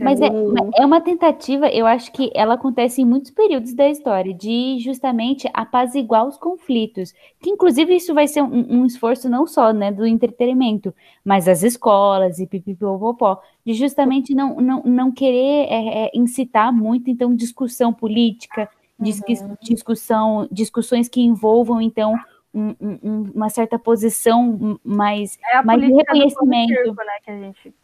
Mas 0.00 0.20
é, 0.20 0.28
é 0.76 0.84
uma 0.84 1.00
tentativa, 1.00 1.68
eu 1.68 1.86
acho 1.86 2.10
que 2.12 2.30
ela 2.34 2.54
acontece 2.54 3.00
em 3.00 3.04
muitos 3.04 3.30
períodos 3.30 3.72
da 3.74 3.88
história, 3.88 4.34
de 4.34 4.78
justamente 4.80 5.48
apaziguar 5.54 6.26
os 6.26 6.36
conflitos. 6.36 7.12
Que 7.40 7.50
inclusive 7.50 7.94
isso 7.94 8.12
vai 8.12 8.26
ser 8.26 8.42
um, 8.42 8.80
um 8.80 8.86
esforço 8.86 9.28
não 9.28 9.46
só 9.46 9.72
né, 9.72 9.92
do 9.92 10.04
entretenimento, 10.04 10.92
mas 11.24 11.44
das 11.44 11.62
escolas 11.62 12.38
e 12.40 12.46
pipipopopó, 12.46 13.40
de 13.64 13.72
justamente 13.74 14.34
não, 14.34 14.56
não, 14.60 14.82
não 14.84 15.12
querer 15.12 15.66
é, 15.70 16.06
é, 16.06 16.10
incitar 16.14 16.72
muito, 16.72 17.08
então, 17.08 17.34
discussão 17.34 17.92
política, 17.92 18.68
disqui- 18.98 19.34
discussão, 19.62 20.48
discussões 20.50 21.08
que 21.08 21.20
envolvam, 21.20 21.80
então, 21.80 22.16
um- 22.52 22.74
um- 22.80 22.98
um- 23.02 23.30
uma 23.34 23.48
certa 23.50 23.78
posição 23.78 24.78
mais 24.82 25.38
É 25.52 25.62
do 25.62 25.96
reconhecimento. 25.96 26.68
circo, 26.68 26.96
né, 26.96 27.12
que 27.22 27.30
a 27.30 27.38
gente... 27.38 27.74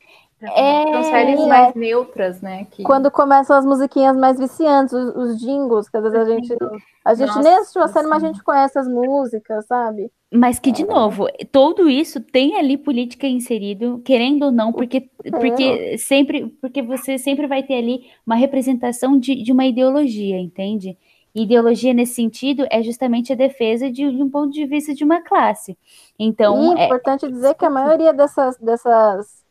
É, 0.51 0.83
São 0.83 1.03
séries 1.05 1.41
é. 1.41 1.47
mais 1.47 1.75
neutras, 1.75 2.41
né? 2.41 2.67
Que 2.71 2.83
Quando 2.83 3.11
começam 3.11 3.57
as 3.57 3.65
musiquinhas 3.65 4.17
mais 4.17 4.39
viciantes, 4.39 4.93
os, 4.93 5.17
os 5.17 5.41
jingles, 5.41 5.89
que 5.89 5.97
às 5.97 6.03
vezes 6.03 6.19
a 6.19 6.25
gente, 6.25 6.57
a 7.05 7.15
gente 7.15 7.29
Nossa, 7.29 7.43
nem 7.43 7.57
assistiu 7.57 7.83
a 7.83 7.89
série, 7.89 8.07
mas 8.09 8.23
a 8.23 8.27
gente 8.27 8.43
conhece 8.43 8.79
as 8.79 8.89
músicas, 8.89 9.67
sabe? 9.67 10.11
Mas 10.33 10.59
que, 10.59 10.73
de 10.73 10.85
novo, 10.85 11.27
tudo 11.53 11.89
isso 11.89 12.21
tem 12.21 12.59
ali 12.59 12.77
política 12.77 13.27
inserido, 13.27 14.03
querendo 14.05 14.47
ou 14.47 14.53
não, 14.53 14.73
porque, 14.73 15.09
porque 15.31 15.97
sempre, 15.97 16.49
porque 16.61 16.83
você 16.83 17.19
sempre 17.19 17.47
vai 17.47 17.63
ter 17.63 17.75
ali 17.75 18.01
uma 18.27 18.35
representação 18.35 19.17
de, 19.17 19.43
de 19.43 19.53
uma 19.53 19.65
ideologia, 19.65 20.37
entende? 20.39 20.99
Ideologia 21.35 21.93
nesse 21.93 22.15
sentido 22.15 22.65
é 22.71 22.83
justamente 22.83 23.33
a 23.33 23.37
defesa 23.37 23.91
de, 23.91 24.11
de 24.11 24.23
um 24.23 24.31
ponto 24.31 24.53
de 24.53 24.65
vista 24.67 24.95
de 24.95 25.05
uma 25.05 25.21
classe. 25.21 25.77
Então, 26.19 26.75
e 26.75 26.79
é 26.79 26.83
é, 26.83 26.87
importante 26.87 27.29
dizer 27.29 27.55
que 27.55 27.65
a 27.65 27.71
maioria 27.71 28.13
dessas, 28.13 28.57
dessas 28.59 29.44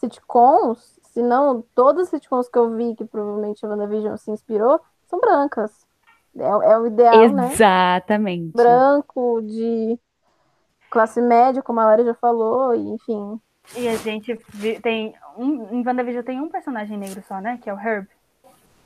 sitcoms, 0.00 0.98
se 1.02 1.22
não 1.22 1.62
todas 1.74 2.04
as 2.04 2.08
sitcoms 2.10 2.48
que 2.48 2.58
eu 2.58 2.74
vi, 2.76 2.94
que 2.94 3.04
provavelmente 3.04 3.64
a 3.64 3.68
WandaVision 3.68 4.16
se 4.16 4.30
inspirou, 4.30 4.80
são 5.08 5.20
brancas. 5.20 5.72
É, 6.36 6.44
é 6.72 6.78
o 6.78 6.86
ideal, 6.86 7.28
né? 7.32 7.48
exatamente. 7.52 8.56
Branco, 8.56 9.40
de 9.42 9.98
classe 10.90 11.20
média, 11.20 11.62
como 11.62 11.80
a 11.80 11.84
Lara 11.84 12.04
já 12.04 12.14
falou, 12.14 12.74
e, 12.74 12.80
enfim. 12.90 13.40
E 13.76 13.88
a 13.88 13.96
gente 13.96 14.36
tem 14.82 15.14
um, 15.36 15.74
em 15.74 15.86
WandaVision 15.86 16.24
tem 16.24 16.40
um 16.40 16.48
personagem 16.48 16.98
negro 16.98 17.22
só, 17.26 17.40
né? 17.40 17.58
Que 17.62 17.70
é 17.70 17.74
o 17.74 17.78
Herb. 17.78 18.08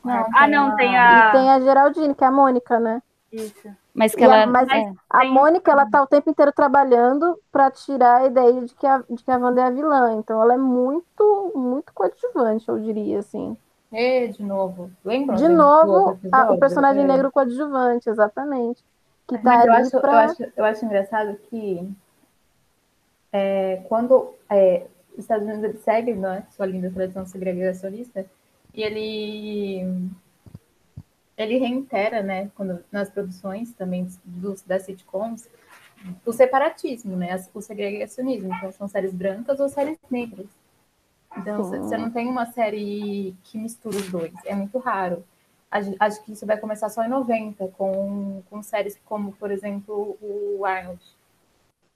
Não, 0.04 0.14
ah, 0.14 0.30
tem 0.40 0.50
não, 0.50 0.68
a- 0.68 0.76
tem 0.76 0.94
E 0.94 0.98
a. 0.98 1.32
tem 1.32 1.50
a 1.50 1.60
Geraldine, 1.60 2.14
que 2.14 2.24
é 2.24 2.26
a 2.26 2.30
Mônica, 2.30 2.78
né? 2.78 3.02
Isso. 3.32 3.74
Mas 3.95 4.14
que 4.14 4.22
E 4.22 4.24
a- 4.24 4.36
ela. 4.38 4.47
mas 4.51 4.68
é. 4.70 4.92
A 5.09 5.20
Tem- 5.20 5.30
Mônica, 5.32 5.70
ela 5.70 5.88
tá 5.88 6.03
o 6.03 6.07
tempo 6.07 6.28
inteiro 6.28 6.53
trabalhando 6.53 7.38
pra 7.53 7.70
tirar 7.70 8.22
a 8.22 8.26
ideia 8.26 8.61
de 8.62 8.74
que 8.74 8.86
a, 8.86 8.99
de 9.09 9.22
que 9.22 9.30
a 9.30 9.38
Wanda 9.38 9.61
é 9.61 9.64
a 9.66 9.70
vilã. 9.70 10.14
Então 10.18 10.42
ela 10.42 10.55
é 10.55 10.59
muito, 10.59 11.53
muito 11.55 11.92
coadjuvante, 11.95 12.68
eu 12.68 12.78
diria, 12.80 13.20
assim. 13.20 13.57
E, 13.92 14.28
de 14.28 14.42
novo. 14.42 14.90
Lembram? 15.05 15.36
De 15.36 15.49
novo, 15.49 16.18
a- 16.32 16.53
o 16.53 16.59
personagem 16.59 17.05
É. 17.05 17.07
negro 17.07 17.30
coadjuvante, 17.30 18.11
exatamente. 18.11 18.82
Que 19.28 19.38
tá 19.38 19.42
Mas 19.45 19.64
eu 19.66 19.72
acho, 19.72 19.97
eu, 19.97 20.01
pra... 20.01 20.24
acho, 20.24 20.42
eu 20.57 20.64
acho 20.64 20.84
engraçado 20.84 21.36
que 21.49 21.88
é, 23.32 23.82
quando 23.88 24.34
é, 24.51 24.86
os 25.12 25.20
Estados 25.20 25.47
Unidos 25.47 25.80
segue 25.82 26.14
né, 26.14 26.45
sua 26.51 26.66
linda 26.66 26.90
tradição 26.90 27.24
segregacionista 27.26 28.26
e 28.74 28.82
ele 28.82 30.11
ele 31.37 31.59
reitera, 31.59 32.22
né, 32.22 32.51
quando, 32.55 32.85
nas 32.91 33.11
produções 33.11 33.72
também 33.72 34.07
dos, 34.24 34.62
das 34.62 34.82
sitcoms, 34.85 35.49
o 36.24 36.32
separatismo, 36.32 37.16
né, 37.16 37.43
o 37.53 37.61
segregacionismo. 37.61 38.53
Então, 38.55 38.72
são 38.72 38.89
séries 38.89 39.12
brancas 39.12 39.59
ou 39.59 39.68
séries 39.68 39.99
negras. 40.11 40.47
Então, 41.37 41.64
você 41.64 41.97
não 41.97 42.11
tem 42.11 42.28
uma 42.28 42.47
série 42.47 43.35
que 43.43 43.59
mistura 43.59 43.97
os 43.97 44.09
dois. 44.09 44.32
É 44.45 44.55
muito 44.55 44.78
raro. 44.78 45.24
Acho 45.99 46.22
que 46.22 46.32
isso 46.32 46.47
vai 46.47 46.57
começar 46.57 46.89
só 46.89 47.03
em 47.03 47.09
90, 47.09 47.66
com, 47.76 48.43
com 48.49 48.62
séries 48.62 48.99
como, 49.05 49.32
por 49.32 49.51
exemplo, 49.51 50.16
o 50.22 50.64
Arnold. 50.64 51.03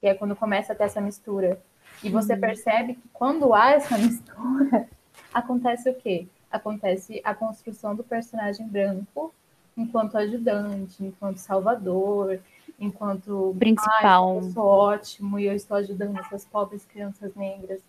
Que 0.01 0.07
é 0.07 0.13
quando 0.13 0.35
começa 0.35 0.73
a 0.73 0.75
ter 0.75 0.83
essa 0.83 0.99
mistura. 0.99 1.61
E 2.03 2.09
você 2.09 2.35
percebe 2.35 2.95
que 2.95 3.07
quando 3.13 3.53
há 3.53 3.71
essa 3.71 3.95
mistura, 3.97 4.89
acontece 5.33 5.89
o 5.89 5.95
quê? 5.95 6.27
Acontece 6.51 7.21
a 7.23 7.33
construção 7.33 7.95
do 7.95 8.03
personagem 8.03 8.67
branco 8.67 9.33
enquanto 9.77 10.17
ajudante, 10.17 11.03
enquanto 11.03 11.37
salvador, 11.37 12.39
enquanto 12.79 13.55
Principal. 13.57 14.35
eu 14.37 14.43
sou 14.51 14.65
ótimo 14.65 15.39
e 15.39 15.45
eu 15.45 15.53
estou 15.53 15.77
ajudando 15.77 16.17
essas 16.19 16.45
pobres 16.45 16.85
crianças 16.85 17.33
negras. 17.35 17.81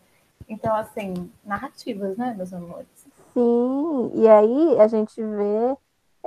Então, 0.49 0.75
assim, 0.75 1.31
narrativas, 1.45 2.17
né, 2.17 2.35
meus 2.37 2.53
amores? 2.53 2.87
Sim, 3.33 4.11
e 4.15 4.29
aí 4.29 4.81
a 4.81 4.89
gente 4.89 5.23
vê 5.23 5.77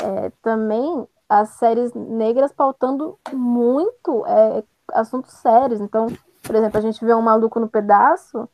é, 0.01 0.31
também 0.41 1.07
as 1.27 1.49
séries 1.49 1.93
negras 1.93 2.51
pautando 2.51 3.17
muito 3.31 4.25
é, 4.25 4.63
assuntos 4.93 5.33
sérios. 5.33 5.81
Então, 5.81 6.07
por 6.41 6.55
exemplo, 6.55 6.77
a 6.77 6.81
gente 6.81 7.03
vê 7.03 7.13
um 7.13 7.21
Maluco 7.21 7.59
no 7.59 7.67
Pedaço, 7.67 8.47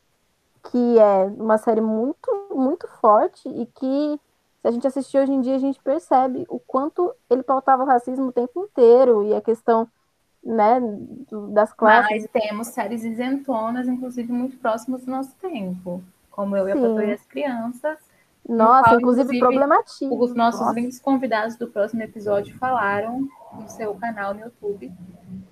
que 0.70 0.98
é 0.98 1.24
uma 1.24 1.58
série 1.58 1.80
muito, 1.80 2.39
muito 2.54 2.86
forte 3.00 3.48
e 3.48 3.66
que, 3.66 4.20
se 4.62 4.68
a 4.68 4.70
gente 4.70 4.86
assistir 4.86 5.18
hoje 5.18 5.32
em 5.32 5.40
dia, 5.40 5.56
a 5.56 5.58
gente 5.58 5.80
percebe 5.82 6.44
o 6.48 6.58
quanto 6.58 7.14
ele 7.28 7.42
pautava 7.42 7.82
o 7.82 7.86
racismo 7.86 8.26
o 8.26 8.32
tempo 8.32 8.64
inteiro 8.64 9.24
e 9.24 9.34
a 9.34 9.40
questão, 9.40 9.88
né, 10.42 10.80
das 11.50 11.72
classes. 11.72 12.28
Mas 12.32 12.42
temos 12.42 12.68
séries 12.68 13.04
isentonas, 13.04 13.88
inclusive 13.88 14.32
muito 14.32 14.56
próximas 14.58 15.04
do 15.04 15.10
nosso 15.10 15.34
tempo. 15.36 16.02
Como 16.30 16.56
Eu 16.56 16.68
e 16.68 16.72
a 16.72 16.76
Sim. 16.76 16.82
Patrulha 16.82 17.10
e 17.10 17.12
as 17.12 17.26
Crianças. 17.26 17.98
Nossa, 18.48 18.90
qual, 18.90 18.96
inclusive, 18.96 19.38
problematiza. 19.38 20.14
Os 20.14 20.34
nossos 20.34 20.60
Nossa. 20.60 20.72
lindos 20.72 20.98
convidados 20.98 21.56
do 21.56 21.68
próximo 21.68 22.02
episódio 22.02 22.56
falaram 22.56 23.28
no 23.52 23.68
seu 23.68 23.94
canal 23.94 24.32
no 24.32 24.40
YouTube 24.40 24.90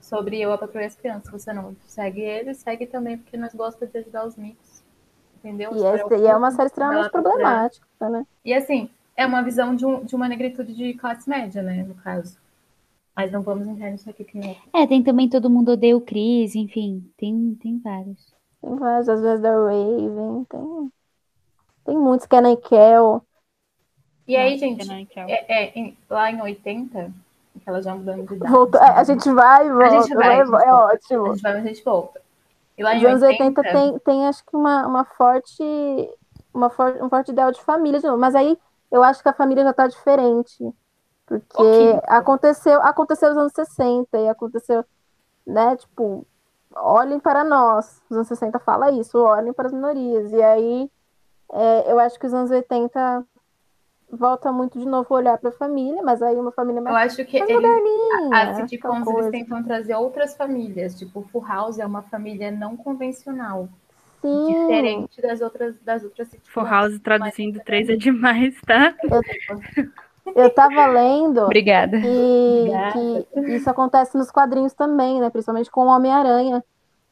sobre 0.01 0.41
Eu, 0.41 0.53
a 0.53 0.59
Patrulha 0.59 0.85
e 0.85 0.87
as 0.87 0.95
Crianças. 0.95 1.25
Se 1.25 1.33
você 1.33 1.53
não 1.53 1.77
segue 1.87 2.21
ele, 2.21 2.55
segue 2.55 2.87
também, 2.87 3.19
porque 3.19 3.37
nós 3.37 3.55
gostamos 3.55 3.93
de 3.93 3.99
ajudar 3.99 4.27
os 4.27 4.37
micos. 4.37 4.68
Entendeu? 5.39 5.77
E, 5.77 5.85
essa- 5.85 6.17
e 6.17 6.27
é 6.27 6.37
uma 6.37 6.51
série 6.51 6.67
extremamente 6.67 7.11
problemática, 7.11 7.87
né? 8.09 8.27
E 8.45 8.55
assim, 8.55 8.89
é 9.17 9.27
uma 9.27 9.43
visão 9.43 9.75
de, 9.75 9.85
um- 9.87 10.05
de 10.05 10.15
uma 10.15 10.29
negritude 10.29 10.75
de 10.75 10.95
classe 10.95 11.29
média, 11.29 11.63
né, 11.63 11.83
no 11.83 11.95
caso. 11.95 12.37
Mas 13.17 13.33
não 13.33 13.43
vamos 13.43 13.67
entrar 13.67 13.91
nisso 13.91 14.09
aqui 14.09 14.25
que. 14.25 14.39
É, 14.73 14.87
tem 14.87 15.03
também 15.03 15.29
Todo 15.29 15.51
Mundo 15.51 15.73
Odeia 15.73 15.97
o 15.97 16.01
Chris, 16.01 16.55
enfim, 16.55 17.11
tem, 17.17 17.57
tem 17.61 17.81
vários. 17.81 18.33
Tem 18.61 18.77
vários, 18.77 19.09
às 19.09 19.21
vezes 19.21 19.41
da 19.43 19.51
Raven, 19.51 20.45
tem, 20.49 20.93
tem 21.85 21.99
muitos, 21.99 22.27
Kenan 22.27 22.57
Kel. 22.57 23.23
E 24.27 24.37
aí, 24.37 24.53
Nossa, 24.61 24.85
gente, 24.85 25.15
Kel. 25.15 25.29
é, 25.29 25.65
é, 25.65 25.79
em- 25.79 25.97
lá 26.09 26.31
em 26.31 26.41
80, 26.41 27.11
que 27.55 27.69
ela 27.69 27.83
já 27.83 27.95
mudando 27.95 28.27
de 28.27 28.35
idade. 28.35 28.53
Voltou, 28.53 28.81
é, 28.81 28.91
a 28.91 29.03
gente 29.05 29.31
vai 29.33 29.67
e 29.67 29.71
volta, 29.73 30.01
gente 30.03 30.15
vai, 30.15 30.29
a 30.41 30.45
gente 30.45 30.51
vai, 30.51 30.65
é 30.65 30.71
volta. 30.71 30.95
ótimo. 30.95 31.27
A 31.27 31.31
gente 31.35 31.43
vai, 31.43 31.53
mas 31.55 31.65
a 31.65 31.69
gente 31.69 31.85
volta. 31.85 32.21
Os 32.85 33.05
anos 33.05 33.23
80 33.23 33.61
80, 33.61 33.65
tem, 33.65 33.99
tem 34.01 34.27
acho 34.27 34.45
que 34.45 34.57
uma, 34.57 34.87
uma 34.87 35.05
forte, 35.05 35.63
uma 36.55 36.71
for, 36.71 36.97
um 37.03 37.09
forte 37.09 37.31
ideal 37.33 37.51
de 37.53 37.63
família 37.63 38.01
de 38.01 38.07
novo, 38.07 38.19
mas 38.19 38.35
aí 38.35 38.59
eu 38.91 39.03
acho 39.03 39.23
que 39.23 39.29
a 39.29 39.33
família 39.35 39.65
já 39.65 39.73
tá 39.73 39.87
diferente, 39.87 40.65
porque 41.27 41.43
Ok. 41.57 42.01
aconteceu, 42.09 42.83
aconteceu 42.83 43.29
nos 43.31 43.39
anos 43.39 43.53
60 43.55 44.19
e 44.19 44.29
aconteceu, 44.29 44.85
né, 45.47 45.77
tipo, 45.77 46.27
olhem 46.75 47.21
para 47.21 47.45
nós, 47.45 48.01
os 48.11 48.17
anos 48.17 48.29
60 48.29 48.59
fala 48.61 48.91
isso, 48.93 49.19
olhem 49.19 49.53
para 49.53 49.67
as 49.67 49.73
minorias, 49.73 50.33
e 50.33 50.43
aí 50.43 50.91
é, 51.53 51.93
eu 51.93 51.99
acho 51.99 52.19
que 52.19 52.27
os 52.27 52.35
anos 52.35 52.51
80 52.51 53.25
volta 54.11 54.51
muito 54.53 54.79
de 54.79 54.87
novo 54.87 55.07
a 55.15 55.19
olhar 55.19 55.39
para 55.39 55.51
a 55.51 55.53
família, 55.53 56.03
mas 56.03 56.23
aí 56.23 56.37
uma 56.37 56.53
família 56.53 56.81
eu 56.81 56.85
mais 56.85 57.13
acho 57.13 57.25
que 57.25 57.39
mais 57.39 57.51
eles, 57.51 57.65
as 58.33 58.49
aquela 58.49 58.69
sitcoms, 58.69 59.09
eles 59.09 59.31
tentam 59.31 59.63
trazer 59.63 59.95
outras 59.95 60.37
famílias. 60.37 60.95
Tipo, 60.99 61.23
Full 61.31 61.47
House 61.47 61.79
é 61.79 61.87
uma 61.87 62.03
família 62.03 62.51
não 62.51 62.77
convencional. 62.77 63.69
Sim, 64.21 64.47
Diferente 64.47 65.23
das 65.23 65.41
outras, 65.41 65.75
das 65.83 66.05
outras 66.05 66.29
sitcoms. 66.29 66.53
Full 66.53 66.67
House 66.67 66.99
traduzindo 67.01 67.61
três 67.65 67.89
é 67.89 67.97
demais, 67.97 68.61
tá? 68.63 68.95
eu 70.35 70.51
tava 70.51 70.87
lendo 70.87 71.43
Obrigada. 71.43 71.99
E 71.99 72.61
Obrigada. 72.61 72.93
que 72.93 73.41
isso 73.53 73.71
acontece 73.71 74.17
nos 74.17 74.31
quadrinhos 74.31 74.73
também, 74.73 75.21
né? 75.21 75.31
Principalmente 75.31 75.71
com 75.71 75.83
o 75.83 75.89
Homem-Aranha, 75.89 76.65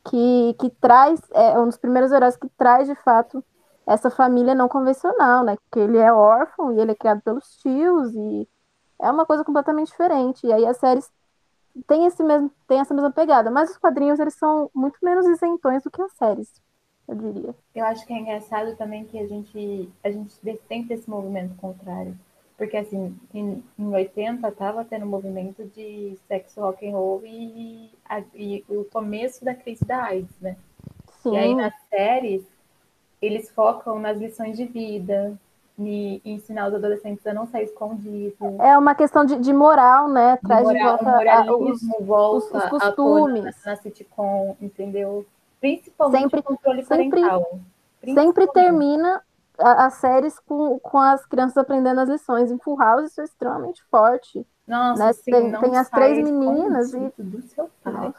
que, 0.09 0.57
que 0.59 0.71
traz, 0.81 1.21
é 1.33 1.59
um 1.59 1.67
dos 1.67 1.77
primeiros 1.77 2.11
heróis 2.11 2.37
que 2.37 2.49
traz 2.57 2.89
de 2.89 2.95
fato 2.97 3.45
essa 3.87 4.11
família 4.11 4.55
não 4.55 4.69
convencional, 4.69 5.45
né? 5.45 5.57
Porque 5.57 5.81
ele 5.81 5.99
é 5.99 6.13
órfão 6.13 6.73
e 6.75 6.81
ele 6.81 6.93
é 6.93 6.95
criado 6.95 7.23
pelos 7.23 7.47
tios 7.59 8.15
e 8.15 8.49
é 9.01 9.11
uma 9.11 9.27
coisa 9.27 9.45
completamente 9.45 9.89
diferente. 9.89 10.47
E 10.47 10.53
aí 10.53 10.67
as 10.67 10.79
séries 10.79 11.11
têm 11.89 12.07
esse 12.07 12.23
mesmo, 12.25 12.51
têm 12.69 12.81
essa 12.81 12.95
mesma 12.95 13.13
pegada, 13.13 13.51
mas 13.51 13.71
os 13.71 13.79
quadrinhos 13.79 14.21
eles 14.21 14.35
são 14.37 14.71
muito 14.75 14.99
menos 15.03 15.27
isentões 15.27 15.83
do 15.85 15.91
que 15.91 16.03
as 16.03 16.13
séries, 16.15 16.51
eu 17.09 17.15
diria. 17.17 17.57
Eu 17.75 17.85
acho 17.85 18.07
que 18.07 18.13
é 18.13 18.19
engraçado 18.19 18.75
também 18.77 19.05
que 19.05 19.19
a 19.19 19.27
gente, 19.27 19.89
a 20.03 20.11
gente 20.11 20.33
sempre 20.67 20.95
esse 20.95 21.09
movimento 21.09 21.55
contrário. 21.57 22.19
Porque, 22.57 22.77
assim, 22.77 23.15
em, 23.35 23.63
em 23.79 23.95
80 23.95 24.51
tava 24.51 24.83
tendo 24.85 25.05
um 25.05 25.09
movimento 25.11 25.63
de 25.67 26.17
sexo 26.27 26.61
rock 26.61 26.89
and 26.89 26.93
roll 26.93 27.21
e, 27.27 27.91
a- 28.09 28.25
e 28.35 28.65
o 28.69 28.85
começo 28.87 29.45
da 29.45 29.55
crise 29.55 29.85
da 29.85 30.05
AIDS, 30.05 30.35
né? 30.41 30.57
Sim, 31.23 31.31
E 31.31 31.37
aí 31.37 31.55
nas 31.55 31.75
séries, 31.91 32.45
eles 33.27 33.51
focam 33.51 33.99
nas 33.99 34.19
lições 34.19 34.57
de 34.57 34.65
vida, 34.65 35.37
em 35.79 36.21
ensinar 36.25 36.69
os 36.69 36.75
adolescentes 36.75 37.27
a 37.27 37.35
não 37.35 37.47
sair 37.47 37.65
escondido. 37.65 38.35
é 38.61 38.79
uma 38.79 38.95
questão 38.95 39.25
de, 39.27 39.39
de 39.39 39.53
moral, 39.53 40.09
né? 40.09 40.39
Traz 40.47 40.63
moral- 40.65 40.79
de 40.99 41.05
volta 41.05 41.11
a- 41.11 41.13
moralismo 41.17 41.97
volta 42.01 42.57
os 42.59 42.65
costumes. 42.71 43.45
na, 43.45 43.73
na 43.73 43.77
sitcom, 43.77 44.57
entendeu? 44.61 45.27
Principalmente 45.61 46.23
Sempre- 46.23 46.41
o 46.41 46.43
controle 46.43 46.83
sempre- 46.85 47.21
parental. 47.21 47.61
sempre 48.03 48.47
termina 48.49 49.21
as 49.59 49.95
séries 49.95 50.39
com, 50.41 50.79
com 50.79 50.99
as 50.99 51.25
crianças 51.27 51.57
aprendendo 51.57 52.01
as 52.01 52.09
lições. 52.09 52.51
Em 52.51 52.59
Full 52.59 52.79
House 52.79 53.11
isso 53.11 53.21
é 53.21 53.25
extremamente 53.25 53.83
forte. 53.91 54.47
Nossa, 54.67 55.03
né? 55.05 55.11
assim, 55.11 55.31
Tem- 55.31 55.51
não 55.51 55.61
tem 55.61 55.77
as 55.77 55.89
três 55.91 56.19
meninas 56.25 56.93
e- 56.95 57.13
do 57.19 57.41
seu 57.43 57.71
pai. 57.85 58.13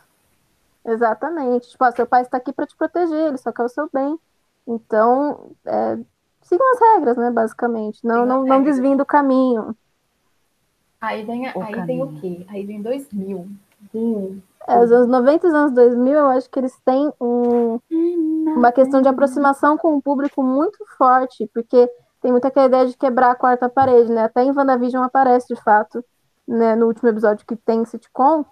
Exatamente. 0.86 1.70
Tipo, 1.70 1.84
ah, 1.84 1.92
seu 1.92 2.08
pai 2.08 2.22
está 2.22 2.38
aqui 2.38 2.54
para 2.54 2.66
te 2.66 2.76
proteger, 2.76 3.28
ele 3.28 3.38
só 3.38 3.52
quer 3.52 3.64
o 3.64 3.70
seu 3.70 3.90
bem. 3.92 4.18
Então, 4.68 5.52
é, 5.66 5.98
sigam 6.42 6.72
as 6.74 6.80
regras, 6.80 7.18
né, 7.18 7.32
basicamente. 7.32 8.06
Não, 8.06 8.26
não, 8.26 8.44
não 8.44 8.64
desviem 8.64 8.98
do 8.98 9.06
caminho. 9.06 9.76
Aí 11.00 11.24
vem, 11.24 11.48
O 11.56 11.62
aí 11.62 11.86
vem 11.86 12.04
o 12.04 12.20
quê? 12.20 12.46
Aí 12.50 12.66
vem 12.66 12.82
2000. 12.82 13.48
Hum. 13.94 14.42
É, 14.68 14.80
os 14.84 14.92
anos 14.92 15.08
90 15.08 15.46
e 15.46 15.50
os 15.50 15.56
anos 15.56 15.72
2000, 15.72 16.14
eu 16.14 16.28
acho 16.28 16.50
que 16.50 16.60
eles 16.60 16.78
têm 16.84 17.12
um, 17.22 17.80
uma 17.90 18.72
questão 18.72 19.02
de 19.02 19.08
aproximação 19.08 19.78
com 19.78 19.96
o 19.96 20.02
público 20.02 20.44
muito 20.44 20.78
forte, 20.98 21.50
porque 21.54 21.90
tem 22.22 22.32
muita 22.32 22.50
aquela 22.50 22.66
ideia 22.66 22.86
de 22.88 22.98
quebrar 22.98 23.32
a 23.32 23.36
quarta 23.36 23.70
parede, 23.70 24.12
né? 24.12 24.24
Até 24.24 24.44
em 24.44 24.52
WandaVision 24.52 25.04
aparece, 25.04 25.54
de 25.54 25.62
fato, 25.62 26.04
né, 26.46 26.76
no 26.76 26.88
último 26.88 27.08
episódio 27.08 27.46
que 27.46 27.56
tem 27.56 27.86
sitcom, 27.86 28.44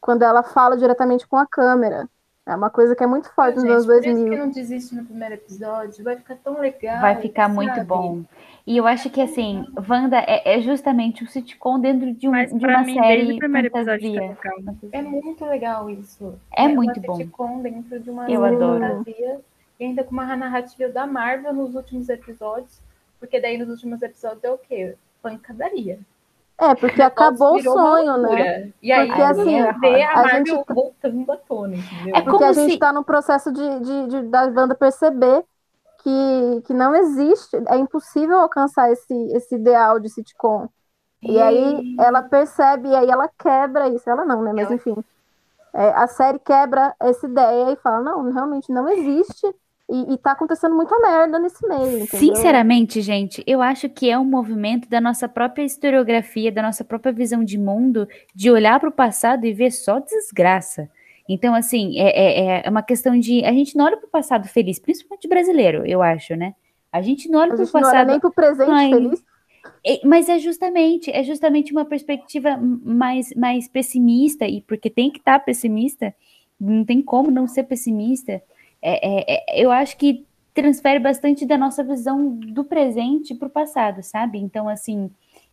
quando 0.00 0.22
ela 0.22 0.42
fala 0.42 0.76
diretamente 0.76 1.26
com 1.26 1.36
a 1.36 1.46
câmera. 1.46 2.08
É 2.46 2.54
uma 2.54 2.70
coisa 2.70 2.94
que 2.94 3.02
é 3.02 3.06
muito 3.08 3.28
forte 3.34 3.56
nos 3.56 3.64
anos 3.64 3.86
por 3.86 3.94
isso 3.96 4.02
que 4.04 4.14
2000. 4.14 4.38
não 4.38 4.50
desiste 4.50 4.94
no 4.94 5.04
primeiro 5.04 5.34
episódio. 5.34 6.04
Vai 6.04 6.16
ficar 6.16 6.36
tão 6.36 6.60
legal. 6.60 7.00
Vai 7.00 7.20
ficar 7.20 7.48
muito 7.48 7.74
sabe? 7.74 7.86
bom. 7.86 8.22
E 8.64 8.76
eu 8.76 8.86
acho 8.86 9.10
que, 9.10 9.20
assim, 9.20 9.64
Wanda 9.88 10.18
é, 10.18 10.54
é 10.56 10.60
justamente 10.60 11.24
o 11.24 11.28
sitcom 11.28 11.80
dentro 11.80 12.12
de, 12.14 12.28
um, 12.28 12.30
Mas 12.30 12.52
de 12.52 12.64
uma 12.64 12.82
mim, 12.84 12.94
série 12.94 13.16
desde 13.16 13.34
o 13.34 13.38
primeiro 13.38 13.66
episódio 13.66 14.14
tá 14.14 14.20
fantasia. 14.20 14.36
legal. 14.70 14.90
É 14.92 15.02
muito 15.02 15.44
legal 15.44 15.90
isso. 15.90 16.34
É 16.56 16.68
muito 16.68 16.98
uma 17.00 17.06
bom. 17.06 17.16
sitcom 17.16 17.62
dentro 17.62 17.98
de 17.98 18.10
uma 18.10 18.30
Eu 18.30 18.44
adoro. 18.44 18.80
fantasia. 18.80 19.40
E 19.80 19.84
ainda 19.84 20.04
com 20.04 20.12
uma 20.12 20.36
narrativa 20.36 20.88
da 20.88 21.04
Marvel 21.04 21.52
nos 21.52 21.74
últimos 21.74 22.08
episódios. 22.08 22.80
Porque 23.18 23.40
daí 23.40 23.58
nos 23.58 23.68
últimos 23.70 24.02
episódios 24.02 24.44
é 24.44 24.50
o 24.52 24.58
quê? 24.58 24.94
Pancadaria. 25.20 25.98
É, 26.58 26.74
porque 26.74 27.02
acabou 27.02 27.54
o 27.56 27.62
sonho, 27.62 28.16
né? 28.18 28.72
E 28.82 28.90
aí, 28.90 29.06
Porque, 29.08 29.22
assim, 29.22 29.44
vê 29.80 30.02
a, 30.02 30.12
a 30.12 30.22
Marvel 30.22 30.46
gente- 30.46 30.74
voltando 30.74 31.32
à 31.32 31.36
tona, 31.36 31.74
entendeu? 31.76 32.16
É 32.16 32.20
Porque 32.22 32.30
como 32.30 32.44
a 32.44 32.52
gente 32.52 32.72
se- 32.72 32.78
tá 32.78 32.92
no 32.92 33.04
processo 33.04 33.52
de, 33.52 33.80
de, 33.80 34.06
de- 34.08 34.22
da 34.28 34.48
banda 34.48 34.74
perceber 34.74 35.44
que, 35.98 36.62
que 36.64 36.72
não 36.72 36.94
existe, 36.94 37.56
é 37.68 37.76
impossível 37.76 38.38
alcançar 38.38 38.90
esse, 38.90 39.14
esse 39.32 39.54
ideal 39.54 39.98
de 40.00 40.08
sitcom. 40.08 40.68
E 41.22 41.40
aí 41.40 41.96
ela 41.98 42.22
percebe, 42.22 42.88
e 42.88 42.94
aí 42.96 43.10
ela 43.10 43.28
quebra 43.38 43.88
isso. 43.88 44.08
Ela 44.08 44.24
não, 44.24 44.42
né? 44.42 44.52
Mas 44.52 44.66
Ela- 44.66 44.74
enfim. 44.76 44.94
É, 45.74 45.90
a 45.90 46.06
série 46.06 46.38
quebra 46.38 46.94
essa 46.98 47.26
ideia 47.26 47.72
e 47.72 47.76
fala, 47.76 48.00
não, 48.00 48.30
realmente 48.32 48.72
não 48.72 48.88
existe. 48.88 49.54
E, 49.88 50.14
e 50.14 50.18
tá 50.18 50.32
acontecendo 50.32 50.74
muita 50.74 50.98
merda 50.98 51.38
nesse 51.38 51.66
meio, 51.66 51.98
entendeu? 51.98 52.18
Sinceramente, 52.18 53.00
gente, 53.00 53.44
eu 53.46 53.62
acho 53.62 53.88
que 53.88 54.10
é 54.10 54.18
um 54.18 54.24
movimento 54.24 54.88
da 54.88 55.00
nossa 55.00 55.28
própria 55.28 55.62
historiografia, 55.62 56.50
da 56.50 56.60
nossa 56.60 56.84
própria 56.84 57.12
visão 57.12 57.44
de 57.44 57.56
mundo, 57.56 58.08
de 58.34 58.50
olhar 58.50 58.80
para 58.80 58.88
o 58.88 58.92
passado 58.92 59.46
e 59.46 59.52
ver 59.52 59.70
só 59.70 60.00
desgraça. 60.00 60.90
Então, 61.28 61.54
assim, 61.54 61.98
é, 61.98 62.60
é, 62.60 62.66
é 62.66 62.70
uma 62.70 62.82
questão 62.82 63.18
de. 63.18 63.44
A 63.44 63.52
gente 63.52 63.76
não 63.76 63.84
olha 63.84 63.96
para 63.96 64.06
o 64.06 64.10
passado 64.10 64.48
feliz, 64.48 64.78
principalmente 64.78 65.28
brasileiro, 65.28 65.86
eu 65.86 66.02
acho, 66.02 66.34
né? 66.34 66.54
A 66.92 67.02
gente 67.02 67.28
não 67.28 67.40
olha 67.40 67.54
para 67.54 67.62
o 67.62 67.64
gente 67.64 67.74
não 67.74 67.80
olha 67.80 67.90
passado. 67.90 68.08
nem 68.08 68.20
pro 68.20 68.32
presente 68.32 68.70
Ai, 68.70 68.90
feliz. 68.90 69.24
É, 69.84 70.00
Mas 70.04 70.28
é 70.28 70.38
justamente, 70.38 71.10
é 71.10 71.22
justamente 71.22 71.72
uma 71.72 71.84
perspectiva 71.84 72.56
mais, 72.56 73.32
mais 73.34 73.68
pessimista, 73.68 74.46
e 74.46 74.62
porque 74.62 74.88
tem 74.88 75.10
que 75.10 75.18
estar 75.18 75.38
pessimista, 75.40 76.14
não 76.58 76.84
tem 76.84 77.02
como 77.02 77.30
não 77.30 77.46
ser 77.46 77.64
pessimista. 77.64 78.42
É, 78.88 79.34
é, 79.56 79.60
é, 79.60 79.64
eu 79.64 79.72
acho 79.72 79.96
que 79.96 80.24
transfere 80.54 81.00
bastante 81.00 81.44
da 81.44 81.58
nossa 81.58 81.82
visão 81.82 82.30
do 82.30 82.62
presente 82.64 83.34
para 83.34 83.48
o 83.48 83.50
passado, 83.50 84.00
sabe? 84.02 84.38
Então, 84.38 84.68
assim, 84.68 85.10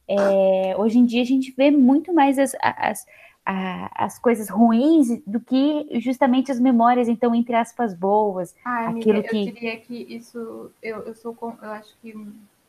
é, 0.08 0.76
hoje 0.78 1.00
em 1.00 1.06
dia 1.06 1.24
a 1.24 1.26
gente 1.26 1.52
vê 1.52 1.72
muito 1.72 2.14
mais 2.14 2.38
as, 2.38 2.56
as, 2.62 3.06
as 3.44 4.20
coisas 4.20 4.50
ruins 4.50 5.08
do 5.26 5.40
que 5.40 6.00
justamente 6.00 6.52
as 6.52 6.60
memórias, 6.60 7.10
então, 7.10 7.34
entre 7.34 7.56
aspas, 7.56 7.94
boas. 7.96 8.56
Amiga, 8.64 9.00
aquilo 9.00 9.18
eu 9.18 9.24
que- 9.24 9.46
diria 9.52 9.78
que 9.78 9.96
isso, 9.96 10.72
eu, 10.82 11.00
eu 11.00 11.16
sou, 11.16 11.36
eu 11.42 11.72
acho 11.72 11.96
que, 12.02 12.16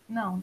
não. 0.09 0.43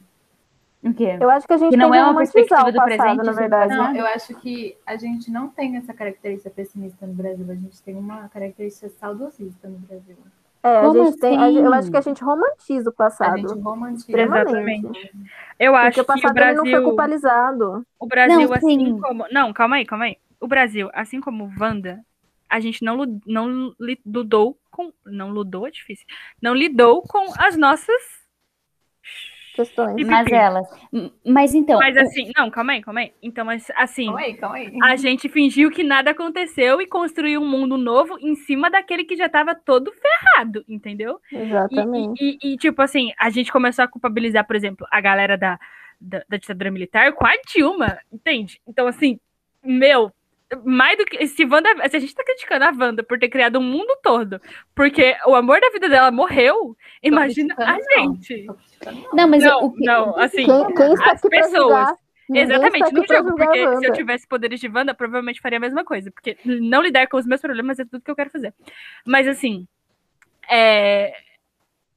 O 0.82 0.92
quê? 0.94 1.16
Eu 1.20 1.30
acho 1.30 1.46
que 1.46 1.52
a 1.52 1.56
gente 1.56 1.70
Que 1.70 1.76
não 1.76 1.90
tem 1.90 2.00
é 2.00 2.04
uma 2.04 2.16
perspectiva 2.16 2.68
o 2.68 2.72
do 2.72 2.74
passado, 2.74 3.16
presente, 3.16 3.24
na 3.24 3.32
verdade. 3.32 3.76
Não, 3.76 3.92
né? 3.92 4.00
eu 4.00 4.06
acho 4.06 4.34
que 4.40 4.76
a 4.84 4.96
gente 4.96 5.30
não 5.30 5.48
tem 5.48 5.76
essa 5.76 5.94
característica 5.94 6.50
pessimista 6.50 7.06
no 7.06 7.14
Brasil, 7.14 7.48
a 7.50 7.54
gente 7.54 7.82
tem 7.82 7.94
uma 7.96 8.28
característica 8.28 8.88
saudosista 8.88 9.68
no 9.68 9.78
Brasil. 9.78 10.16
É, 10.62 10.68
a 10.78 10.88
Como 10.88 10.90
gente 10.90 11.18
tem, 11.18 11.38
a- 11.38 11.50
eu 11.52 11.72
assim? 11.72 11.74
acho 11.74 11.90
que 11.90 11.96
a 11.96 12.00
gente 12.00 12.22
romantiza 12.24 12.90
o 12.90 12.92
A 13.18 13.30
passado. 13.32 13.32
gente 13.32 13.58
romantiza. 13.58 14.12
Exatamente. 14.22 15.12
Eu 15.58 15.76
Porque 15.78 15.86
acho 15.86 16.02
o 16.02 16.04
que 16.04 16.26
o 16.26 16.32
passado 16.32 16.40
ele 16.40 16.54
não 16.54 16.66
foi 16.66 16.80
Brasil, 16.80 16.82
culpabilizado. 16.82 17.86
o 18.00 18.06
Brasil 18.06 18.52
Não, 18.52 18.54
assim 18.54 18.76
sim. 18.76 19.00
como, 19.00 19.26
não, 19.32 19.52
calma 19.52 19.76
aí, 19.76 19.86
calma 19.86 20.06
aí. 20.06 20.18
O 20.40 20.48
Brasil, 20.48 20.90
assim 20.94 21.20
como 21.20 21.44
o 21.46 21.52
Wanda, 21.60 22.04
a 22.48 22.60
gente 22.60 22.84
não 22.84 22.98
não 23.26 23.74
li- 23.80 24.00
lidou 24.06 24.58
com, 24.70 24.92
não 25.06 25.30
ludou, 25.30 25.66
é 25.66 25.70
difícil. 25.70 26.06
Não 26.42 26.54
lidou 26.54 27.02
com 27.02 27.32
as 27.38 27.56
nossas 27.56 28.02
Questões. 29.54 29.96
E- 29.98 30.04
Mas 30.04 30.30
elas. 30.32 30.66
Mas 31.26 31.54
então. 31.54 31.78
Mas 31.78 31.96
assim, 31.96 32.30
não, 32.36 32.50
calma 32.50 32.72
aí, 32.72 32.80
calma 32.82 33.00
aí. 33.00 33.12
Então, 33.22 33.44
mas 33.44 33.70
assim, 33.76 34.06
Calma 34.06 34.20
aí, 34.20 34.34
calma 34.34 34.56
aí. 34.56 34.72
a 34.82 34.96
gente 34.96 35.28
fingiu 35.28 35.70
que 35.70 35.82
nada 35.84 36.10
aconteceu 36.12 36.80
e 36.80 36.86
construiu 36.86 37.40
um 37.42 37.48
mundo 37.48 37.76
novo 37.76 38.16
em 38.20 38.34
cima 38.34 38.70
daquele 38.70 39.04
que 39.04 39.16
já 39.16 39.28
tava 39.28 39.54
todo 39.54 39.92
ferrado, 39.92 40.64
entendeu? 40.68 41.18
E- 41.30 41.36
Exatamente. 41.36 42.22
E, 42.24 42.38
e- 42.42 42.52
e, 42.54 42.56
tipo 42.56 42.80
assim, 42.80 43.12
a 43.18 43.28
gente 43.30 43.52
começou 43.52 43.84
a 43.84 43.88
culpabilizar, 43.88 44.46
por 44.46 44.56
exemplo, 44.56 44.86
a 44.90 45.00
galera 45.00 45.36
da, 45.36 45.58
da, 46.00 46.22
da 46.28 46.36
ditadura 46.38 46.70
militar 46.70 47.12
com 47.12 47.26
a 47.26 47.32
Dilma, 47.52 47.98
entende? 48.12 48.60
Então, 48.66 48.86
assim, 48.86 49.18
meu, 49.62 50.10
mais 50.64 50.98
do 50.98 51.04
que. 51.04 51.26
Se, 51.26 51.44
Wanda, 51.44 51.70
se 51.88 51.96
a 51.96 52.00
gente 52.00 52.14
tá 52.14 52.24
criticando 52.24 52.64
a 52.64 52.70
Wanda 52.70 53.02
por 53.02 53.18
ter 53.18 53.28
criado 53.28 53.58
um 53.58 53.62
mundo 53.62 53.96
todo, 54.02 54.40
porque 54.74 55.16
o 55.26 55.34
amor 55.34 55.60
da 55.60 55.70
vida 55.70 55.88
dela 55.88 56.10
morreu, 56.10 56.76
imagina 57.02 57.54
a 57.58 57.78
gente. 57.96 58.46
Não. 58.46 58.56
Não, 59.14 59.28
mas 59.28 59.44
Não, 59.44 59.64
o 59.64 59.72
que. 59.72 59.84
não, 59.84 60.18
assim. 60.18 60.46
Quem, 60.46 60.74
quem 60.74 60.92
está 60.92 61.12
as 61.12 61.20
pessoas. 61.20 61.88
Exatamente, 62.34 62.94
no 62.94 63.06
jogo, 63.06 63.36
porque 63.36 63.76
se 63.76 63.86
eu 63.86 63.92
tivesse 63.92 64.26
poderes 64.26 64.58
de 64.58 64.68
Wanda, 64.68 64.94
provavelmente 64.94 65.40
faria 65.40 65.58
a 65.58 65.60
mesma 65.60 65.84
coisa, 65.84 66.10
porque 66.10 66.38
não 66.44 66.80
lidar 66.80 67.06
com 67.06 67.18
os 67.18 67.26
meus 67.26 67.40
problemas 67.40 67.78
é 67.78 67.84
tudo 67.84 68.00
que 68.00 68.10
eu 68.10 68.16
quero 68.16 68.30
fazer. 68.30 68.54
Mas 69.04 69.28
assim, 69.28 69.66
é, 70.50 71.12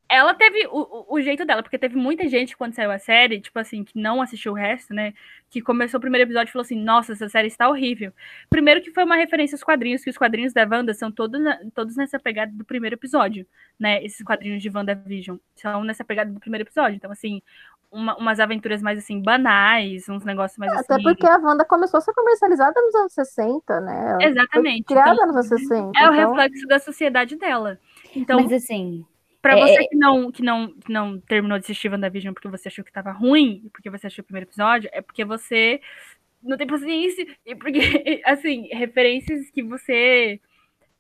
ela 0.08 0.34
teve 0.36 0.68
o, 0.68 0.80
o- 0.80 1.16
o 1.16 1.22
jeito 1.22 1.44
dela, 1.46 1.64
porque 1.64 1.78
teve 1.80 1.96
muita 1.96 2.28
gente 2.30 2.56
quando 2.56 2.74
saiu 2.74 2.92
a 2.92 3.00
série, 3.00 3.42
tipo 3.42 3.58
assim, 3.58 3.84
que 3.84 3.98
não 4.00 4.22
assistiu 4.22 4.52
o 4.52 4.56
resto, 4.56 4.94
né? 4.94 5.14
Que 5.50 5.62
começou 5.62 5.98
o 5.98 6.02
primeiro 6.02 6.28
episódio 6.28 6.50
e 6.50 6.52
falou 6.54 6.64
assim: 6.64 6.76
Nossa, 6.82 7.14
essa 7.14 7.28
série 7.28 7.48
está 7.48 7.68
horrível. 7.70 8.12
Primeiro, 8.50 8.82
que 8.82 8.92
foi 8.92 9.04
uma 9.04 9.16
referência 9.16 9.56
aos 9.56 9.64
quadrinhos, 9.64 10.04
que 10.04 10.10
os 10.10 10.18
quadrinhos 10.18 10.54
da 10.54 10.64
Wanda 10.70 10.94
são 10.94 11.12
todos, 11.12 11.42
todos 11.74 11.96
nessa 11.96 12.20
pegada 12.20 12.52
do 12.54 12.64
primeiro 12.64 12.96
episódio, 12.96 13.46
né? 13.80 14.04
Esses 14.04 14.24
quadrinhos 14.24 14.62
de 14.62 14.70
WandaVision 14.70 15.38
são 15.56 15.84
nessa 15.84 16.04
pegada 16.04 16.32
do 16.32 16.40
primeiro 16.40 16.64
episódio. 16.66 16.96
Então, 16.96 17.12
assim, 17.12 17.42
uma- 17.92 18.16
umas 18.18 18.40
aventuras 18.40 18.82
mais 18.84 19.00
assim, 19.00 19.22
banais, 19.22 20.08
uns 20.10 20.24
negócios 20.26 20.58
mais 20.60 20.72
Até 20.74 20.96
assim. 20.96 21.04
porque 21.04 21.26
a 21.26 21.38
Wanda 21.38 21.66
começou 21.66 21.98
a 21.98 22.02
ser 22.02 22.14
comercializada 22.14 22.80
nos 22.82 22.94
anos 22.96 23.14
60, 23.14 23.80
né? 23.82 24.18
Ela 24.20 24.24
Exatamente. 24.24 24.84
Foi 24.88 24.96
criada 24.96 25.14
Então, 25.14 25.28
nos 25.28 25.36
anos 25.36 25.48
60. 25.48 26.00
é 26.00 26.10
o 26.10 26.14
então- 26.14 26.34
reflexo 26.36 26.68
da 26.68 26.78
sociedade 26.80 27.36
dela. 27.38 27.80
Então, 28.16 28.42
Mas 28.42 28.52
assim. 28.52 29.06
Pra 29.46 29.60
É, 29.60 29.62
você 29.62 29.88
que 29.88 29.96
não, 29.96 30.32
que, 30.32 30.42
não, 30.42 30.68
que 30.74 30.92
não 30.92 31.20
terminou 31.20 31.60
de 31.60 31.66
assistir 31.66 31.88
WandaVision 31.92 32.34
porque 32.34 32.48
você 32.50 32.68
achou 32.68 32.84
que 32.84 32.92
tava 32.92 33.12
ruim, 33.12 33.70
porque 33.72 33.92
você 33.92 34.08
achou 34.08 34.24
o 34.24 34.26
primeiro 34.26 34.50
episódio, 34.50 34.90
é 34.92 35.02
porque 35.02 35.24
você 35.24 35.80
não 36.42 36.58
tem 36.58 36.66
paciência. 36.66 37.28
E 37.46 37.54
porque, 37.56 37.80
assim, 38.26 38.68
referências 38.72 39.50
que 39.52 39.62
você 39.62 40.40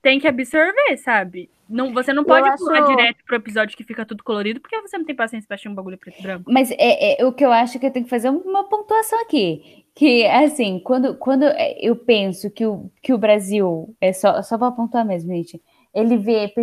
tem 0.01 0.19
que 0.19 0.27
absorver, 0.27 0.97
sabe? 0.97 1.49
Não, 1.67 1.91
você 1.91 2.13
não 2.13 2.21
Eu 2.21 2.27
pode 2.27 2.47
acho- 2.47 2.63
pular 2.63 2.81
direto 2.81 3.17
pro 3.25 3.37
episódio 3.37 3.75
que 3.75 3.83
fica 3.83 4.05
tudo 4.05 4.23
colorido, 4.23 4.59
porque 4.61 4.79
você 4.79 4.95
não 4.95 5.05
tem 5.05 5.15
paciência 5.15 5.47
pra 5.47 5.55
assistir 5.55 5.69
um 5.69 5.73
bagulho 5.73 5.97
preto 5.97 6.19
e 6.19 6.21
branco. 6.21 6.51
Mas 6.51 6.69
é, 6.69 7.19
é 7.19 7.25
o 7.25 7.33
que 7.33 7.43
eu 7.43 7.51
acho 7.51 7.79
que 7.79 7.85
eu 7.87 7.91
tenho 7.91 8.05
que 8.05 8.09
fazer 8.11 8.29
uma 8.29 8.63
pontuação 8.69 9.19
aqui. 9.23 9.83
Que, 9.95 10.25
assim, 10.27 10.79
quando, 10.83 11.15
quando 11.17 11.45
eu 11.79 11.95
penso 11.95 12.51
que 12.51 12.63
o, 12.63 12.91
que 13.01 13.11
o 13.13 13.17
Brasil, 13.17 13.95
é 13.99 14.13
só, 14.13 14.39
só 14.43 14.55
para 14.57 14.71
pontuar 14.71 15.03
mesmo, 15.03 15.33
gente, 15.33 15.59
ele 15.95 16.17
vê, 16.17 16.53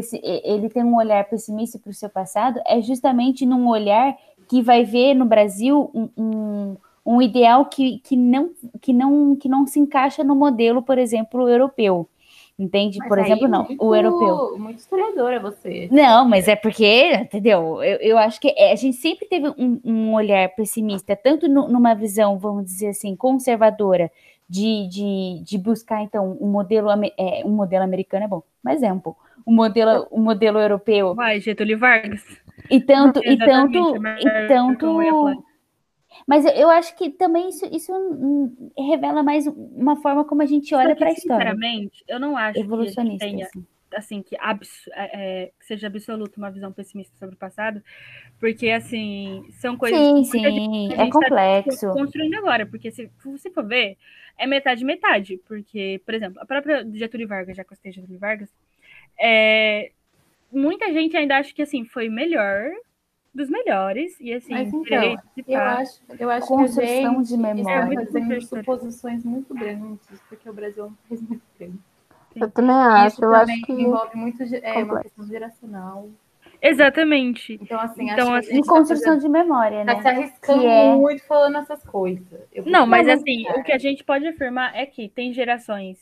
ele 0.45 0.69
tem 0.69 0.85
um 0.85 0.97
olhar 0.97 1.25
pessimista 1.29 1.79
para 1.79 1.91
o 1.91 1.95
seu 1.95 2.11
passado, 2.11 2.61
é 2.67 2.81
justamente 2.83 3.45
num 3.47 3.67
olhar 3.69 4.15
que 4.49 4.61
vai 4.63 4.85
ver 4.85 5.15
no 5.15 5.25
Brasil 5.25 5.91
um, 5.95 6.09
um, 6.17 6.77
um 7.07 7.23
ideal 7.23 7.65
que, 7.65 7.99
que, 8.01 8.15
não, 8.17 8.51
que, 8.81 8.93
não, 8.93 9.35
que 9.35 9.49
não 9.49 9.67
se 9.67 9.81
encaixa 9.81 10.23
no 10.23 10.37
modelo, 10.37 10.83
por 10.83 10.99
exemplo, 10.99 11.49
europeu. 11.49 12.07
Entende? 12.59 12.99
Mas 12.99 13.09
por 13.09 13.19
exemplo, 13.19 13.49
não, 13.49 13.65
muito- 13.65 13.83
o 13.85 13.95
europeu. 13.97 14.59
Muito 14.59 14.79
historiadora 14.79 15.41
você. 15.41 15.89
Não, 15.91 16.29
mas 16.29 16.47
é 16.47 16.55
porque, 16.55 17.15
entendeu? 17.15 17.83
Eu, 17.83 17.97
eu 17.99 18.19
acho 18.19 18.39
que 18.39 18.49
é- 18.57 18.73
a 18.73 18.77
gente 18.77 18.99
sempre 18.99 19.27
teve 19.27 19.49
um, 19.59 19.81
um 19.83 20.13
olhar 20.15 20.49
pessimista, 20.55 21.17
tanto 21.17 21.49
nu- 21.49 21.67
numa 21.67 21.95
visão, 21.95 22.39
vamos 22.39 22.67
dizer 22.67 22.89
assim, 22.89 23.17
conservadora, 23.17 24.13
de, 24.53 24.87
de, 24.87 25.43
de 25.45 25.57
buscar, 25.57 26.03
então, 26.03 26.37
um 26.39 26.49
modelo, 26.49 26.91
é, 27.17 27.43
um 27.43 27.53
modelo 27.53 27.83
americano 27.83 28.25
é 28.27 28.29
bom, 28.29 28.43
mas 28.63 28.83
é 28.83 28.93
um 28.93 29.01
pouco, 29.01 29.19
um 29.47 29.55
modelo, 29.55 30.07
um 30.13 30.21
modelo 30.21 30.59
europeu, 30.59 31.15
Vai, 31.15 31.41
Getúlio 31.41 31.79
Vargas. 31.79 32.23
e 32.69 32.79
tanto, 32.79 33.19
e 33.25 33.39
tanto, 33.39 33.99
mas 33.99 34.23
e 34.23 34.47
tanto... 34.49 35.43
Mas 36.27 36.45
eu- 36.45 36.69
acho 36.69 36.95
que 36.95 37.09
também 37.09 37.49
isso, 37.49 37.65
isso 37.73 37.91
revela 38.77 39.23
mais 39.23 39.47
uma 39.47 39.97
forma 39.97 40.23
como 40.27 40.43
a 40.43 40.47
gente 40.47 40.75
olha 40.75 40.95
para 40.95 41.09
a 41.09 41.13
história, 41.13 41.53
Sinceramente, 41.53 42.05
eu 42.07 42.21
não 42.21 42.37
acho 42.37 42.63
que 42.63 42.73
a 42.75 43.05
gente 43.05 43.19
tenha 43.19 43.47
assim. 43.47 43.65
Assim, 43.97 44.23
que, 44.23 44.37
abs- 44.39 44.89
é, 44.95 45.45
é, 45.45 45.53
que 45.59 45.67
seja 45.67 45.87
absoluta 45.89 46.39
uma 46.39 46.51
visão 46.51 46.73
pessimista 46.73 47.17
sobre 47.19 47.35
o 47.35 47.39
passado, 47.39 47.83
porque, 48.41 48.71
assim, 48.71 49.47
são 49.61 49.77
coisas 49.77 50.07
Sim, 50.07 50.25
sim, 50.25 50.89
é 50.91 51.07
tá 51.19 51.27
complexo. 51.27 51.87
construindo 51.91 52.35
agora, 52.37 52.67
porque 52.67 52.91
se 52.91 53.11
você 53.25 53.51
for 53.51 53.67
ver, 53.67 53.97
é 54.39 54.47
metade 54.47 54.85
metade, 54.85 55.39
porque, 55.47 56.01
por 56.05 56.15
exemplo, 56.15 56.41
a 56.41 56.47
própria 56.47 56.85
Getúlio 56.93 57.29
Vargas, 57.29 57.57
já 57.57 57.63
eu 57.69 57.77
citei 57.77 57.93
Getúlio 57.93 58.19
Vargas, 58.19 58.51
é, 59.21 59.93
muita 60.53 60.93
gente 60.93 61.17
ainda 61.17 61.39
acha 61.39 61.55
que, 61.55 61.63
assim, 61.63 61.85
foi 61.87 62.09
melhor 62.09 62.71
dos 63.35 63.51
melhores, 63.51 64.19
e, 64.21 64.33
assim, 64.35 64.55
Mas 64.55 64.73
então, 64.75 65.17
Eu 65.49 65.59
acho, 65.61 66.01
eu 66.19 66.31
acho 66.31 66.47
Construção 66.49 67.15
que 67.15 67.25
a 67.25 67.27
de 67.27 67.37
gente 67.37 67.57
memória. 67.57 67.69
está 67.69 67.87
muito 67.87 68.13
fazendo 68.13 68.41
suposições 68.43 69.25
muito 69.25 69.55
grandes, 69.55 70.21
porque 70.29 70.49
o 70.49 70.53
Brasil 70.53 70.85
é 70.85 70.87
um 70.87 70.95
país 71.09 71.23
muito 71.23 71.43
grande. 71.59 71.79
Eu 72.37 72.51
também 72.51 72.75
acho. 72.77 73.07
Isso 73.15 73.25
Eu 73.25 73.31
também 73.33 73.55
acho 73.57 73.67
que. 73.67 73.73
envolve 73.73 74.17
muito 74.17 74.43
é, 74.43 74.83
uma 74.85 75.01
questão 75.03 75.27
geracional. 75.27 76.09
Exatamente. 76.61 77.59
Então, 77.61 77.81
assim, 77.81 78.09
Então, 78.09 78.33
acho 78.35 78.47
que 78.49 78.49
a 78.49 78.51
De 78.51 78.57
gente 78.57 78.67
tá 78.67 78.73
construção 78.73 79.15
fazendo- 79.15 79.21
de 79.23 79.29
memória, 79.29 79.85
tá 79.85 79.95
né? 79.95 80.01
se 80.03 80.09
arriscando 80.09 80.61
Que 80.61 80.67
é- 80.67 80.95
muito 80.95 81.25
falando 81.25 81.59
essas 81.59 81.83
coisas. 81.85 82.25
Eu 82.53 82.65
Não, 82.67 82.87
mas 82.87 83.09
assim, 83.09 83.45
o 83.51 83.63
que 83.65 83.73
a 83.73 83.79
gente 83.79 84.05
pode 84.05 84.27
afirmar 84.27 84.75
é 84.77 84.87
que 84.87 85.09
tem 85.09 85.33
gerações. 85.33 85.99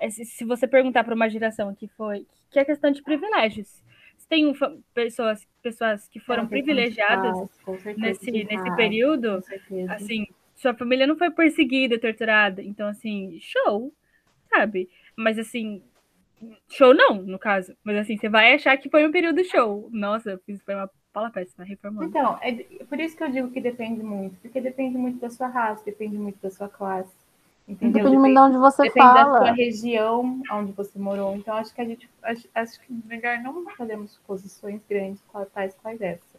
é, 0.00 0.08
Se 0.10 0.24
se 0.24 0.44
você 0.44 0.66
perguntar 0.68 1.02
para 1.04 1.14
uma 1.14 1.28
geração 1.28 1.74
que 1.74 1.88
foi, 1.88 2.26
que 2.50 2.58
é 2.58 2.64
questão 2.64 2.90
de 2.90 3.02
privilégios. 3.02 3.82
Se 4.18 4.28
tem 4.28 4.46
um 4.46 4.52
pessoas, 4.94 5.46
pessoas 5.62 6.06
que 6.08 6.20
foram 6.20 6.44
É 6.44 6.46
privilegiadas 6.46 7.32
com 7.64 7.78
certeza, 7.78 8.06
nesse, 8.06 8.30
nesse 8.30 8.76
período, 8.76 9.36
com 9.36 9.42
certeza. 9.42 9.92
assim, 9.94 10.26
sua 10.54 10.74
família 10.74 11.06
não 11.06 11.16
foi 11.16 11.30
perseguida, 11.30 11.98
torturada. 11.98 12.62
Então, 12.62 12.88
assim, 12.88 13.38
show, 13.40 13.92
sabe? 14.50 14.88
Mas, 15.16 15.38
assim, 15.38 15.82
show 16.68 16.94
não, 16.94 17.22
no 17.22 17.38
caso. 17.38 17.76
Mas, 17.84 17.96
assim, 17.98 18.16
você 18.18 18.28
vai 18.28 18.54
achar 18.54 18.76
que 18.78 18.90
foi 18.90 19.06
um 19.06 19.12
período 19.12 19.44
show. 19.44 19.88
Nossa, 19.92 20.30
eu 20.32 20.38
fiz, 20.40 20.62
foi 20.62 20.74
uma 20.74 20.90
fala 21.12 21.30
péssima, 21.30 21.64
reformando. 21.64 22.06
Então, 22.06 22.38
é 22.42 22.52
por 22.84 23.00
isso 23.00 23.16
que 23.16 23.24
eu 23.24 23.30
digo 23.30 23.50
que 23.50 23.60
depende 23.60 24.02
muito. 24.02 24.38
Porque 24.40 24.60
depende 24.60 24.98
muito 24.98 25.18
da 25.20 25.30
sua 25.30 25.48
raça, 25.48 25.84
depende 25.84 26.18
muito 26.18 26.40
da 26.40 26.50
sua 26.50 26.68
classe. 26.68 27.14
Entendeu? 27.66 27.92
Depende 28.04 28.18
muito 28.18 28.34
de 28.34 28.40
onde 28.40 28.58
você 28.58 28.82
depende 28.82 29.12
da 29.12 29.26
fala. 29.26 29.38
sua 29.38 29.50
região 29.52 30.42
onde 30.50 30.72
você 30.72 30.98
morou. 30.98 31.34
Então, 31.36 31.56
acho 31.56 31.74
que 31.74 31.80
a 31.80 31.84
gente 31.84 32.08
acho, 32.22 32.48
acho 32.54 32.80
que 32.80 32.92
melhor 32.92 33.38
não 33.40 33.68
fazermos 33.76 34.12
suposições 34.12 34.82
grandes 34.88 35.22
tais 35.52 35.74
quais 35.76 36.00
essa. 36.00 36.38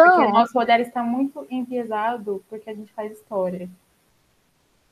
Porque 0.00 0.22
Então, 0.22 0.22
o 0.22 0.30
nosso 0.30 0.58
olhar 0.58 0.80
está 0.80 1.02
muito 1.02 1.46
enviesado 1.50 2.44
porque 2.48 2.70
a 2.70 2.74
gente 2.74 2.92
faz 2.92 3.12
história. 3.12 3.68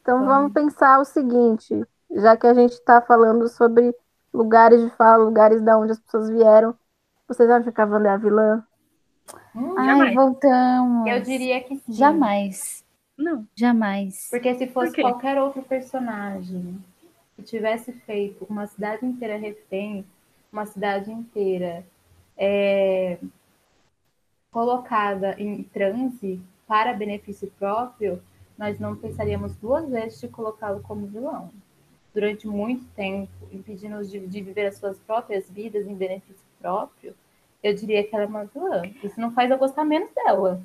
então 0.03 0.25
vamos 0.27 0.53
pensar 0.53 1.01
o 1.01 1.05
seguinte, 1.05 1.75
já 2.15 2.37
que 2.37 2.47
a 2.47 2.55
gente 2.55 2.73
está 2.73 3.01
falando 3.01 3.49
sobre 3.49 3.95
lugares 4.33 4.81
de 4.83 4.91
fala, 4.91 5.25
lugares 5.25 5.63
da 5.63 5.79
onde 5.79 5.93
as 5.93 6.01
pessoas 6.01 6.31
vieram, 6.31 6.75
vocês 7.27 7.49
acham 7.49 7.73
que 7.73 7.81
a 7.81 7.87
Wanda 7.87 8.09
é 8.09 8.13
a 8.13 8.17
vilã? 8.17 8.65
Hum, 9.55 9.75
Ai, 9.79 9.87
Jamais. 9.87 10.15
voltamos. 10.15 11.09
eu 11.09 11.21
diria 11.23 11.63
que 11.63 11.77
sim. 11.77 11.93
Jamais. 11.93 12.85
Não. 13.17 13.47
Jamais. 13.55 14.29
Porque 14.31 14.55
se 14.55 14.67
fosse 14.67 14.93
Por 14.93 15.03
qualquer 15.03 15.41
outro 15.41 15.63
personagem 15.63 16.83
que 17.37 17.43
tivesse 17.43 17.93
feito 17.93 18.45
uma 18.49 18.67
cidade 18.67 19.05
inteira 19.05 19.37
refém, 19.37 20.05
uma 20.53 20.67
cidade 20.67 21.13
inteira 21.13 21.85
é, 22.37 23.19
colocada 24.51 25.35
em 25.39 25.63
transe 25.65 26.41
para 26.67 26.93
benefício 26.93 27.53
próprio, 27.59 28.23
nós 28.59 28.79
não 28.79 28.97
pensaríamos 28.97 29.55
duas 29.57 29.89
vezes 29.89 30.21
de 30.21 30.29
colocá-lo 30.29 30.83
como 30.83 31.07
vilão. 31.07 31.51
Durante 32.15 32.47
muito 32.47 32.85
tempo, 32.97 33.31
impedindo-os 33.53 34.11
de, 34.11 34.21
de 34.27 34.41
viver 34.43 34.67
as 34.67 34.77
suas 34.77 34.99
próprias 34.99 35.49
vidas 35.51 35.87
em 35.87 35.95
benefício 35.95 36.45
próprio, 36.61 37.15
eu 37.63 37.75
diria 37.75 38.03
que 38.05 38.15
ela 38.15 38.25
é 38.25 38.27
uma 38.27 38.45
vilã. 38.47 38.83
Isso 39.03 39.21
não 39.21 39.33
faz 39.33 39.51
eu 39.51 39.59
gostar 39.59 39.85
menos 39.85 40.11
dela. 40.15 40.61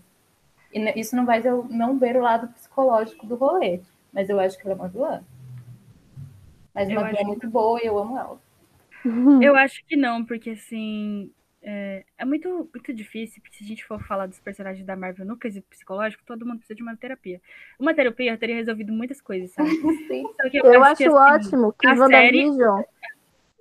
E 0.73 0.99
isso 0.99 1.15
não 1.15 1.25
faz 1.25 1.45
eu 1.45 1.65
não 1.69 1.97
ver 1.99 2.17
o 2.17 2.21
lado 2.21 2.47
psicológico 2.49 3.25
do 3.27 3.35
rolê. 3.35 3.79
Mas 4.13 4.29
eu 4.29 4.39
acho 4.39 4.57
que 4.57 4.63
ela 4.67 4.73
é 4.73 4.75
uma 4.77 4.87
vilã. 4.89 5.23
Mas 6.73 6.89
uma 6.89 7.03
vilã 7.03 7.19
acho- 7.19 7.27
muito 7.27 7.49
boa 7.49 7.79
e 7.81 7.87
eu 7.87 7.97
amo 7.97 8.17
ela. 8.17 8.39
Eu 9.41 9.55
acho 9.55 9.83
que 9.85 9.95
não, 9.95 10.25
porque 10.25 10.51
assim. 10.51 11.31
É, 11.67 12.05
é 12.19 12.23
muito, 12.23 12.69
muito 12.71 12.93
difícil, 12.93 13.41
porque 13.41 13.57
se 13.57 13.63
a 13.63 13.67
gente 13.67 13.83
for 13.83 13.99
falar 14.03 14.27
dos 14.27 14.39
personagens 14.39 14.85
da 14.85 14.95
Marvel 14.95 15.25
no 15.25 15.35
quesito 15.35 15.67
psicológico, 15.67 16.21
todo 16.23 16.45
mundo 16.45 16.59
precisa 16.59 16.75
de 16.75 16.83
uma 16.83 16.95
terapia. 16.95 17.41
Uma 17.79 17.91
terapia 17.91 18.37
teria 18.37 18.55
resolvido 18.55 18.93
muitas 18.93 19.19
coisas, 19.19 19.51
sabe? 19.51 19.69
Sim. 20.07 20.25
Que 20.51 20.59
Eu 20.59 20.83
acho 20.83 20.97
que, 20.97 21.07
assim, 21.07 21.15
ótimo 21.15 21.73
que 21.73 21.87
WandaVision, 21.87 22.83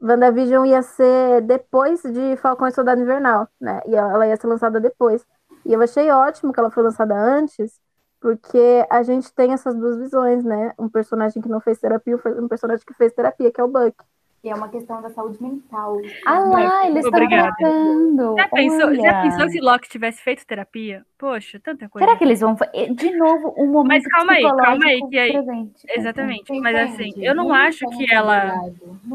WandaVision 0.02 0.66
ia 0.66 0.82
ser 0.82 1.40
depois 1.42 2.02
de 2.02 2.36
Falcão 2.36 2.68
e 2.68 2.72
Soldado 2.72 3.00
Invernal, 3.00 3.48
né? 3.59 3.80
E 3.86 3.94
ela 3.94 4.26
ia 4.26 4.36
ser 4.36 4.48
lançada 4.48 4.78
depois. 4.78 5.26
E 5.64 5.72
eu 5.72 5.80
achei 5.80 6.11
ótimo 6.11 6.52
que 6.52 6.61
ela 6.61 6.70
foi 6.70 6.82
lançada 6.82 7.14
antes, 7.14 7.80
porque 8.20 8.86
a 8.90 9.02
gente 9.02 9.32
tem 9.32 9.55
essas 9.55 9.74
duas 9.74 9.96
visões, 9.96 10.44
né? 10.44 10.74
Um 10.78 10.90
personagem 10.90 11.42
que 11.42 11.48
não 11.48 11.59
fez 11.59 11.80
terapia 11.80 12.20
e 12.22 12.40
um 12.40 12.48
personagem 12.48 12.84
que 12.86 12.92
fez 12.92 13.14
terapia, 13.14 13.50
que 13.50 13.59
é 13.59 13.64
o 13.64 13.68
Buck. 13.68 13.96
E 14.45 14.51
é 14.51 14.55
uma 14.55 14.68
questão 14.68 15.01
da 15.01 15.09
saúde 15.09 15.42
mental. 15.42 15.97
Ah 16.26 16.38
lá, 16.40 16.86
eles 16.86 17.03
estão 17.03 17.26
tratando. 17.28 18.34
Já 18.36 18.49
pensou, 18.49 18.95
já 18.95 19.03
Olha. 19.03 19.22
pensou 19.22 19.49
se 19.49 19.59
Loki 19.59 19.88
tivesse 19.88 20.22
feito 20.22 20.47
terapia? 20.47 21.03
Poxa, 21.16 21.59
tanta 21.59 21.88
coisa. 21.88 22.05
Será 22.07 22.18
que 22.18 22.24
eles 22.24 22.40
vão 22.40 22.55
fazer? 22.55 22.92
De 22.95 23.11
novo, 23.16 23.55
um 23.57 23.66
momento 23.68 24.03
Mas 24.03 24.07
calma 24.07 24.32
aí, 24.34 24.42
calma 24.42 24.84
aí, 24.86 25.01
que 25.09 25.18
aí- 25.18 25.32
presente. 25.32 25.86
Exatamente. 25.88 26.61
Mas 26.61 26.76
entende? 26.76 27.11
assim, 27.11 27.24
eu 27.24 27.34
não 27.34 27.55
acho 27.55 27.88
que 27.97 28.12
ela. 28.12 28.53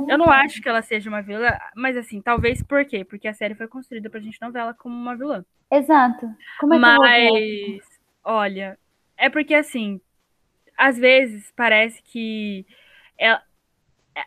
Eu 0.08 0.18
não 0.18 0.32
acho 0.32 0.64
que 0.64 0.68
ela 0.68 0.82
seja 0.82 1.08
uma 1.12 1.22
vilã, 1.22 1.52
mas 1.76 1.96
assim, 1.96 2.20
talvez 2.22 2.64
por 2.64 2.84
quê? 2.86 3.06
Porque 3.06 3.28
a 3.28 3.34
série 3.34 3.54
foi 3.54 3.68
construída 3.68 4.10
pra 4.10 4.20
gente 4.20 4.42
não 4.42 4.52
ver 4.52 4.60
ela 4.62 4.74
como 4.74 4.96
uma 4.96 5.16
vilã. 5.16 5.46
Exato. 5.72 6.28
Como 6.60 6.74
é 6.74 6.80
que 6.80 6.86
eu 6.86 6.96
vou 6.96 7.04
ver? 7.04 7.30
Mas, 7.32 8.00
olha, 8.24 8.80
é 9.16 9.30
porque 9.30 9.54
assim, 9.54 10.02
às 10.76 10.98
vezes 10.98 11.54
parece 11.56 12.02
que 12.02 12.66
ela- 13.16 13.44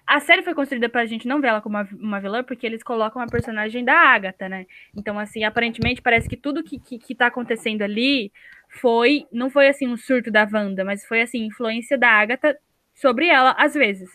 a 0.07 0.20
série 0.20 0.43
foi 0.43 0.55
construída 0.55 0.89
pra 0.89 1.07
gente 1.07 1.26
não 1.28 1.41
ver 1.41 1.49
ela 1.49 1.61
como 1.61 1.76
uma, 1.76 1.89
uma 1.93 2.20
vilã, 2.20 2.43
porque 2.43 2.66
eles 2.66 2.83
colocam 2.83 3.20
a 3.20 3.26
personagem 3.26 3.85
da 3.85 3.95
Agatha, 3.95 4.49
né? 4.49 4.66
Então, 4.97 5.18
assim, 5.18 5.45
aparentemente 5.45 6.01
parece 6.03 6.28
que 6.28 6.37
tudo 6.37 6.62
que, 6.62 6.78
que, 6.78 6.99
que 6.99 7.14
tá 7.14 7.26
acontecendo 7.26 7.83
ali 7.83 8.33
foi, 8.80 9.26
não 9.33 9.51
foi 9.51 9.68
assim 9.68 9.89
um 9.89 9.97
surto 9.97 10.30
da 10.30 10.49
Wanda, 10.51 10.85
mas 10.85 11.05
foi 11.05 11.20
assim, 11.22 11.45
influência 11.47 11.99
da 11.99 12.09
Agatha 12.09 12.57
sobre 12.95 13.26
ela, 13.28 13.55
às 13.59 13.74
vezes. 13.74 14.11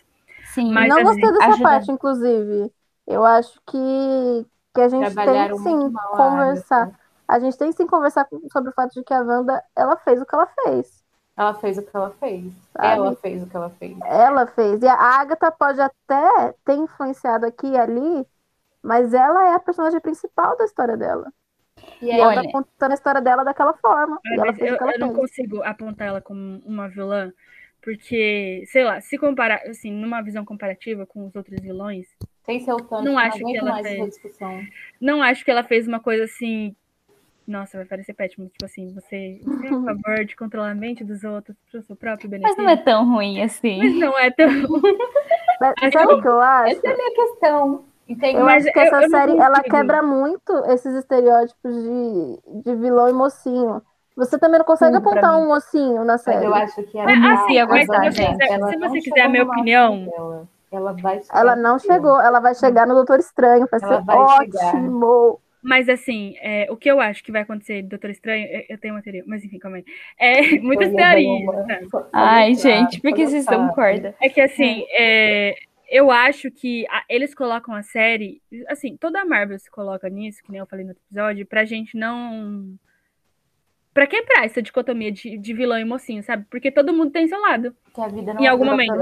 Sim, 0.45 0.74
Mas, 0.74 0.89
não 0.89 1.03
gostei 1.03 1.32
dessa 1.32 1.45
ajuda- 1.45 1.63
parte, 1.63 1.91
inclusive. 1.91 2.72
Eu 3.05 3.24
acho 3.24 3.59
que, 3.68 4.45
que 4.74 4.82
a 4.82 4.89
gente 4.89 5.15
tem 5.15 5.57
sim 5.57 5.93
conversar. 6.11 6.91
A 7.28 7.39
gente 7.39 7.57
tem 7.57 7.70
que 7.72 7.78
sim 7.78 7.88
conversar 7.88 8.28
sobre 8.51 8.70
o 8.70 8.74
fato 8.74 8.93
de 8.93 9.03
que 9.03 9.13
a 9.13 9.22
Wanda, 9.22 9.61
ela 9.76 9.97
fez 9.97 10.22
o 10.22 10.26
que 10.26 10.34
ela 10.34 10.47
fez. 10.47 10.96
Ela 11.38 11.53
fez 11.53 11.77
o 11.77 11.83
que 11.83 11.95
ela 11.95 12.09
fez. 12.19 12.53
Sabe? 12.73 12.88
Ela 12.88 13.15
fez 13.15 13.43
o 13.43 13.47
que 13.47 13.55
ela 13.55 13.69
fez. 13.69 13.97
Ela 14.01 14.47
fez. 14.47 14.81
E 14.81 14.88
a 14.88 14.93
Agatha 14.95 15.51
pode 15.51 15.79
até 15.79 16.53
ter 16.65 16.73
influenciado 16.75 17.45
aqui 17.45 17.67
e 17.67 17.77
ali, 17.77 18.25
mas 18.81 19.13
ela 19.13 19.49
é 19.49 19.53
a 19.53 19.59
personagem 19.59 19.99
principal 19.99 20.57
da 20.57 20.65
história 20.65 20.97
dela. 20.97 21.31
E 22.01 22.05
E 22.07 22.11
aí, 22.11 22.19
ela 22.19 22.27
Olha- 22.29 22.43
tá 22.43 22.51
contando 22.51 22.91
a 22.91 22.93
história 22.95 23.21
dela 23.21 23.43
daquela 23.43 23.73
forma. 23.73 24.19
Ah, 24.25 24.29
e 24.29 24.33
ela 24.33 24.45
mas 24.47 24.57
fez 24.57 24.69
eu, 24.69 24.75
o 24.75 24.77
que 24.77 24.83
ela 24.83 24.93
eu 24.93 24.99
não 24.99 25.13
consigo 25.13 25.63
apontar 25.63 26.07
ela 26.07 26.21
como 26.21 26.59
uma 26.65 26.88
vilã, 26.89 27.31
porque, 27.81 28.63
sei 28.67 28.83
lá, 28.83 28.99
se 29.01 29.17
comparar, 29.17 29.61
assim, 29.67 29.91
numa 29.91 30.21
visão 30.21 30.43
comparativa 30.43 31.05
com 31.05 31.25
os 31.27 31.35
outros 31.35 31.59
vilões, 31.61 32.07
sem 32.43 32.59
ser 32.59 32.73
o 32.73 32.77
Thanos, 32.77 33.05
Não 33.05 33.17
acho 33.17 33.39
que 33.39 33.57
ela 33.57 33.83
fez. 33.83 34.19
não 34.99 35.21
acho 35.21 35.43
que 35.45 35.51
ela 35.51 35.63
fez 35.63 35.88
uma 35.88 35.99
coisa 35.99 36.23
assim. 36.23 36.75
Nossa, 37.47 37.77
vai 37.77 37.85
parecer 37.85 38.13
péssimo, 38.13 38.47
tipo 38.49 38.65
assim, 38.65 38.93
você, 38.93 39.39
é 39.63 39.67
a 39.69 39.81
favor 39.95 40.25
de 40.25 40.35
controlar 40.35 40.71
a 40.71 40.75
mente 40.75 41.03
dos 41.03 41.23
outros 41.23 41.55
pro 41.71 41.81
seu 41.81 41.95
próprio 41.95 42.29
Mas 42.29 42.41
benefício. 42.41 42.63
não 42.63 42.69
é 42.69 42.75
tão 42.75 43.09
ruim 43.09 43.41
assim. 43.41 43.77
Mas 43.77 43.95
não 43.95 44.19
é 44.19 44.29
tão. 44.31 44.47
Mas 45.61 45.73
Mas 45.81 45.93
sabe 45.93 46.11
eu- 46.11 46.17
o 46.17 46.21
que 46.21 46.27
eu 46.27 46.41
acho? 46.41 46.75
Essa 46.77 46.87
é 46.87 46.91
a 46.91 46.95
minha 46.97 47.15
questão. 47.15 47.85
Entende? 48.07 48.37
Eu 48.37 48.45
Mas 48.45 48.63
acho 48.65 48.73
que 48.73 48.79
eu- 48.79 48.83
essa 48.83 49.01
eu 49.03 49.09
série 49.09 49.37
ela 49.37 49.61
quebra 49.63 50.01
muito 50.03 50.53
esses 50.67 50.93
estereótipos 50.95 51.73
de, 51.73 52.61
de 52.63 52.75
vilão 52.75 53.09
e 53.09 53.13
mocinho. 53.13 53.81
Você 54.15 54.37
também 54.39 54.57
não 54.59 54.65
consegue 54.65 54.93
Sim, 54.95 55.01
apontar 55.01 55.37
um 55.37 55.47
mocinho 55.47 56.03
na 56.03 56.13
Mas 56.13 56.21
série. 56.21 56.45
eu 56.45 56.53
acho 56.55 56.83
que 56.83 56.97
a 56.99 57.03
É, 57.03 57.05
assim, 57.33 57.57
a 57.59 57.65
mas 57.67 57.85
se 57.85 57.87
você 57.87 58.25
quiser- 58.27 58.51
ela 58.51 58.69
se 58.69 58.77
você 58.77 58.99
quiser 59.01 59.21
a 59.21 59.29
minha 59.29 59.43
opinião- 59.43 60.05
dela. 60.05 60.47
Ela 60.71 60.91
vai 60.93 61.21
chegar 61.21 61.39
Ela 61.39 61.55
não 61.55 61.79
chegou, 61.79 62.19
ela 62.19 62.39
vai 62.41 62.53
chegar 62.55 62.85
no 62.85 62.93
Doutor 62.93 63.19
Estranho, 63.19 63.67
vai 63.71 63.79
Ela 63.81 63.97
ser 63.99 64.03
vai 64.05 64.27
chegar. 64.43 64.71
Mas 65.68 65.89
assim, 65.89 66.36
é, 66.39 66.65
o 66.72 66.78
que 66.78 66.89
eu 66.89 67.01
acho 67.01 67.22
que 67.22 67.30
vai 67.30 67.41
acontecer 67.41 67.82
do 67.82 67.89
Doutor 67.89 68.09
Estranho, 68.09 68.47
eu- 68.47 68.63
eu 68.70 68.78
tenho 68.78 68.93
uma 68.93 69.01
teoria, 69.01 69.22
mas 69.28 69.43
enfim, 69.43 69.59
calma 69.59 69.78
aí. 69.78 69.86
É, 70.18 70.32
muitas 70.63 70.93
teorias. 70.93 71.89
Só 71.91 72.07
Ai, 72.13 72.53
gente, 72.55 73.01
por 73.01 73.13
que 73.13 73.26
vocês 73.28 73.45
dão 73.45 73.68
corda? 73.74 74.15
É 74.22 74.30
que 74.30 74.39
assim, 74.39 74.86
é, 74.91 75.55
eu 75.89 76.09
acho 76.09 76.49
que 76.49 76.86
a- 76.89 77.03
eles 77.09 77.36
colocam 77.36 77.76
a 77.76 77.82
série. 77.84 78.41
Assim, 78.70 78.95
toda 78.95 79.20
a 79.22 79.26
Marvel 79.26 79.59
se 79.59 79.70
coloca 79.70 80.07
nisso, 80.09 80.41
que 80.41 80.51
nem 80.53 80.59
eu 80.59 80.65
falei 80.65 80.86
no 80.86 80.91
outro 80.91 81.03
episódio, 81.05 81.45
pra 81.45 81.65
gente 81.65 81.97
não. 81.97 82.78
Pra 83.93 84.07
quebrar 84.07 84.45
essa 84.45 84.61
dicotomia 84.61 85.11
de, 85.11 85.38
de 85.38 85.53
vilão 85.53 85.80
e 85.80 85.84
mocinho, 85.84 86.24
sabe? 86.24 86.45
Porque 86.49 86.72
todo 86.72 86.93
mundo 86.93 87.11
tem 87.11 87.28
seu 87.28 87.41
lado. 87.41 87.76
Que 87.93 87.99
a 87.99 88.07
vida 88.07 88.34
não 88.34 88.41
Em 88.41 88.45
é 88.45 88.47
algum 88.47 88.63
momento. 88.63 88.93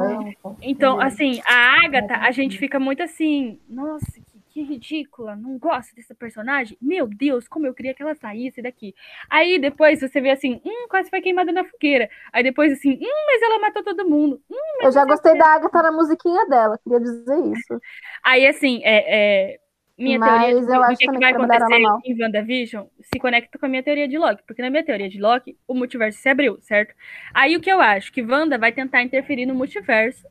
Então, 0.61 0.99
assim, 0.99 1.41
a 1.45 1.86
Agatha, 1.86 2.16
a 2.16 2.32
gente 2.32 2.57
fica 2.57 2.80
muito 2.80 3.03
assim, 3.03 3.59
nossa, 3.70 4.05
que, 4.13 4.34
que 4.56 4.64
ridícula, 4.64 5.36
não 5.36 5.60
gosto 5.60 5.93
dessa 5.95 6.16
personagem. 6.16 6.78
Meu 6.82 7.08
Deus, 7.08 7.47
como 7.47 7.68
eu 7.68 7.76
queria 7.76 7.93
que 7.93 8.01
ela 8.01 8.16
saísse 8.16 8.62
daqui. 8.64 8.95
Aí 9.30 9.60
depois 9.60 9.99
você 9.99 10.22
vê 10.22 10.32
assim, 10.32 10.62
hum, 10.66 10.88
quase 10.89 11.10
foi 11.12 11.22
queimada 11.22 11.51
na 11.51 11.66
fogueira. 11.66 12.10
Aí 12.34 12.43
depois 12.43 12.74
assim, 12.74 12.93
hum, 12.93 13.26
mas 13.28 13.41
ela 13.43 13.60
matou 13.60 13.84
todo 13.84 14.10
mundo. 14.10 14.41
Hum, 14.49 14.84
Eu 14.86 14.91
já 14.91 15.03
gostei 15.06 15.36
da 15.38 15.47
Agatha 15.56 15.82
na 15.84 15.91
musiquinha 15.91 16.45
dela, 16.47 16.78
queria 16.80 16.99
dizer 17.01 17.38
isso. 17.51 17.82
Aí, 18.24 18.47
assim, 18.47 18.82
é, 18.84 19.53
é, 19.56 19.60
minha 19.97 20.20
Mas 20.20 20.22
teoria 20.22 20.62
de- 20.62 20.72
eu 20.72 20.84
acho 20.84 21.10
que, 21.10 21.20
vai 21.20 21.32
que 21.32 21.36
trabalharam 21.36 21.80
acontecer 21.80 21.95
em 22.03 22.22
WandaVision 22.22 22.86
se 23.01 23.20
conecta 23.20 23.58
com 23.58 23.66
a 23.66 23.70
minha 23.70 23.84
teoria 23.84 24.08
de 24.08 24.18
Loki. 24.18 24.43
Porque 24.45 24.62
na 24.62 24.70
minha 24.70 24.84
teoria 24.86 25.10
de 25.10 25.20
Loki, 25.20 25.58
o 25.68 25.74
multiverso 25.74 26.20
se 26.20 26.30
abriu, 26.30 26.60
certo? 26.62 26.93
Aí 27.34 27.56
o 27.56 27.62
que 27.62 27.72
eu 27.72 27.82
acho? 27.82 28.12
Que 28.12 28.22
Wanda 28.22 28.58
vai 28.58 28.72
tentar 28.72 29.01
interferir 29.03 29.45
no 29.45 29.56
multiverso. 29.56 30.28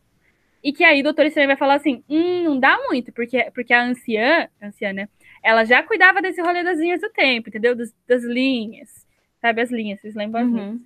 E 0.64 0.72
que 0.72 0.82
aí 0.82 1.00
o 1.00 1.04
Doutor 1.04 1.26
Estranho 1.26 1.46
vai 1.48 1.56
falar 1.58 1.74
assim: 1.74 2.02
hum, 2.08 2.42
não 2.44 2.58
dá 2.58 2.76
muito, 2.88 3.12
porque, 3.12 3.50
porque 3.54 3.72
a 3.74 3.84
anciã, 3.84 4.48
a 4.60 4.66
anciã, 4.68 4.92
né? 4.94 5.08
Ela 5.42 5.62
já 5.64 5.82
cuidava 5.82 6.22
desse 6.22 6.40
rolê 6.40 6.64
das 6.64 6.78
linhas 6.78 7.02
do 7.02 7.10
tempo, 7.10 7.50
entendeu? 7.50 7.76
Das, 7.76 7.94
das 8.08 8.24
linhas. 8.24 9.06
Sabe 9.42 9.60
as 9.60 9.70
linhas, 9.70 10.00
vocês 10.00 10.14
lembram 10.14 10.40
as 10.40 10.48
linhas? 10.48 10.66
Uhum. 10.70 10.80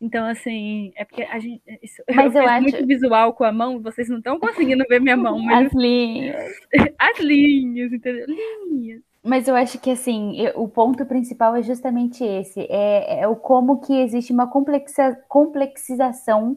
Então, 0.00 0.26
assim, 0.26 0.92
é 0.94 1.04
porque 1.04 1.22
a 1.24 1.38
gente. 1.40 1.60
Isso, 1.82 2.02
Mas 2.14 2.34
eu 2.36 2.42
fiz 2.42 2.50
acho- 2.52 2.62
muito 2.62 2.86
visual 2.86 3.32
com 3.32 3.42
a 3.44 3.50
mão, 3.50 3.80
vocês 3.80 4.08
não 4.08 4.18
estão 4.18 4.38
conseguindo 4.38 4.84
ver 4.88 5.00
minha 5.00 5.16
mão, 5.16 5.38
mas 5.40 5.66
As 5.66 5.72
linhas. 5.74 6.52
as 6.98 7.18
linhas, 7.18 7.92
entendeu? 7.92 8.26
Linhas. 8.70 9.00
Mas 9.24 9.48
eu 9.48 9.56
acho 9.56 9.80
que 9.80 9.90
assim, 9.90 10.36
eu- 10.40 10.60
o 10.62 10.68
ponto 10.68 11.04
principal 11.04 11.56
é 11.56 11.62
justamente 11.62 12.22
esse, 12.22 12.60
é, 12.70 13.22
é 13.22 13.26
o 13.26 13.34
como 13.34 13.80
que 13.80 13.92
existe 14.02 14.32
uma 14.32 14.46
complexa, 14.48 15.18
complexização 15.28 16.56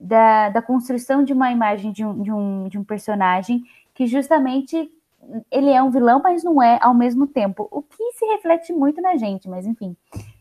da, 0.00 0.48
da 0.48 0.62
construção 0.62 1.22
de 1.22 1.32
uma 1.32 1.52
imagem 1.52 1.92
de 1.92 2.04
um, 2.04 2.22
de, 2.22 2.32
um, 2.32 2.68
de 2.68 2.78
um 2.78 2.84
personagem 2.84 3.62
que 3.94 4.06
justamente 4.06 4.90
ele 5.50 5.68
é 5.70 5.82
um 5.82 5.90
vilão, 5.90 6.20
mas 6.24 6.42
não 6.42 6.62
é 6.62 6.78
ao 6.80 6.94
mesmo 6.94 7.26
tempo, 7.26 7.68
o 7.70 7.82
que 7.82 8.12
se 8.14 8.24
reflete 8.26 8.72
muito 8.72 9.00
na 9.02 9.16
gente, 9.16 9.48
mas 9.48 9.66
enfim, 9.66 9.94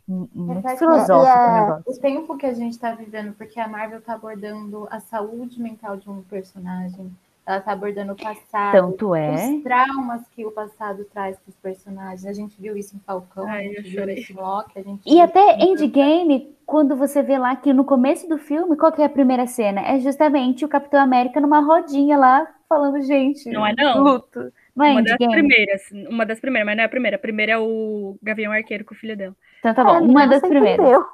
muito 0.07 0.53
Reflete- 0.55 0.79
filosófico 0.79 1.37
É, 1.37 1.45
o 1.45 1.49
é. 1.57 1.61
negócio. 1.61 1.83
O 1.91 1.99
tempo 1.99 2.37
que 2.37 2.45
a 2.45 2.53
gente 2.53 2.71
está 2.73 2.93
vivendo, 2.93 3.33
porque 3.35 3.59
a 3.59 3.67
Marvel 3.67 3.99
está 3.99 4.13
abordando 4.13 4.87
a 4.89 4.99
saúde 4.99 5.61
mental 5.61 5.97
de 5.97 6.09
um 6.09 6.21
personagem, 6.23 7.11
ela 7.49 7.59
está 7.59 7.71
abordando 7.71 8.13
o 8.13 8.15
passado, 8.15 8.81
Tanto 8.91 9.15
é, 9.15 9.31
os 9.33 9.63
traumas 9.63 10.21
que 10.35 10.45
o 10.45 10.51
passado 10.51 11.03
traz 11.05 11.37
para 11.39 11.49
os 11.49 11.55
personagens. 11.55 12.25
A 12.25 12.33
gente 12.33 12.59
viu 12.61 12.77
isso 12.77 12.95
em 12.95 12.99
Falcão, 12.99 13.47
Ai, 13.47 13.61
a 13.61 13.63
eu 13.67 13.73
gente 13.75 13.89
viu 13.89 14.09
isso 14.09 14.33
em 14.33 14.35
Loki, 14.35 14.79
a 14.79 14.81
gente 14.83 15.09
E 15.09 15.13
viu 15.15 15.23
até 15.23 15.55
em- 15.57 15.71
Endgame, 15.73 16.55
quando 16.65 16.95
você 16.95 17.23
vê 17.23 17.37
lá 17.37 17.55
que 17.55 17.73
no 17.73 17.83
começo 17.83 18.27
do 18.29 18.37
filme, 18.37 18.77
qual 18.77 18.91
que 18.91 19.01
é 19.01 19.05
a 19.05 19.09
primeira 19.09 19.47
cena? 19.47 19.81
É 19.81 19.99
justamente 19.99 20.63
o 20.63 20.69
Capitão 20.69 21.01
América 21.01 21.39
numa 21.41 21.59
rodinha 21.59 22.17
lá, 22.17 22.47
falando, 22.67 23.01
gente, 23.01 23.49
Não 23.49 23.65
é 23.65 23.73
não? 23.75 24.03
luto. 24.03 24.53
Não 24.75 24.85
é 24.85 24.91
Uma 24.91 25.01
das 25.01 25.13
Endgame? 25.13 25.33
primeiras. 25.33 25.81
Uma 26.09 26.25
das 26.25 26.39
primeiras, 26.39 26.65
mas 26.67 26.77
não 26.77 26.83
é 26.83 26.85
a 26.85 26.89
primeira. 26.89 27.15
A 27.17 27.19
primeira 27.19 27.51
é 27.53 27.57
o 27.57 28.17
Gavião 28.21 28.51
Arqueiro 28.51 28.85
com 28.85 28.93
o 28.93 28.97
filho 28.97 29.17
dela. 29.17 29.35
Então 29.59 29.73
tá 29.73 29.83
bom, 29.83 29.95
É, 29.95 29.99
uma 30.01 30.27
das 30.27 30.39
primeiras. 30.41 30.79
entendeu. 30.79 31.05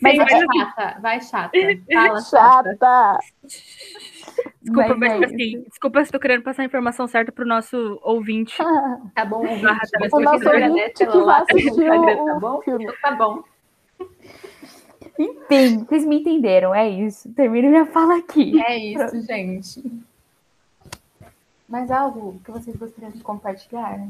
Mas 0.00 0.12
Sim, 0.12 0.18
Vai 0.18 0.26
mas 0.26 0.32
assim, 0.34 0.58
chata, 0.58 1.00
vai 1.00 1.20
chata. 1.20 1.58
Fala 1.92 2.20
chata. 2.20 2.78
Chata. 2.78 3.18
desculpa, 4.62 4.96
Mas 4.96 4.98
mas, 4.98 5.22
é 5.22 5.24
assim, 5.26 5.62
desculpa 5.68 6.04
se 6.04 6.12
tô 6.12 6.18
querendo 6.20 6.42
passar 6.42 6.62
a 6.62 6.64
informação 6.66 7.06
certa 7.06 7.32
pro 7.32 7.46
nosso 7.46 7.98
ouvinte. 8.02 8.56
Tá 9.14 9.24
bom, 9.24 9.38
ouvinte. 9.38 9.62
Barra 9.62 9.80
Você 9.84 10.16
O 10.16 10.20
nosso 10.20 10.48
ouvinte 10.48 10.92
que 10.94 11.06
pelo 11.06 11.24
vai 11.26 11.42
assistir 11.42 11.90
o, 11.90 12.24
tá 12.26 12.34
o 12.36 12.40
bom? 12.40 12.62
filme. 12.62 12.84
Então 12.84 12.96
Tá 13.02 13.10
bom. 13.12 13.42
Enfim, 15.18 15.84
vocês 15.84 16.04
me 16.04 16.20
entenderam, 16.20 16.74
é 16.74 16.88
isso. 16.88 17.32
Termino 17.34 17.68
minha 17.68 17.86
fala 17.86 18.18
aqui. 18.18 18.60
É 18.62 18.76
isso, 18.76 19.20
gente. 19.26 19.82
Mais 21.68 21.90
algo 21.90 22.40
que 22.44 22.50
vocês 22.50 22.76
gostariam 22.76 23.10
de 23.10 23.20
compartilhar 23.22 24.08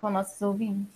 com 0.00 0.10
nossos 0.10 0.40
ouvintes? 0.40 0.92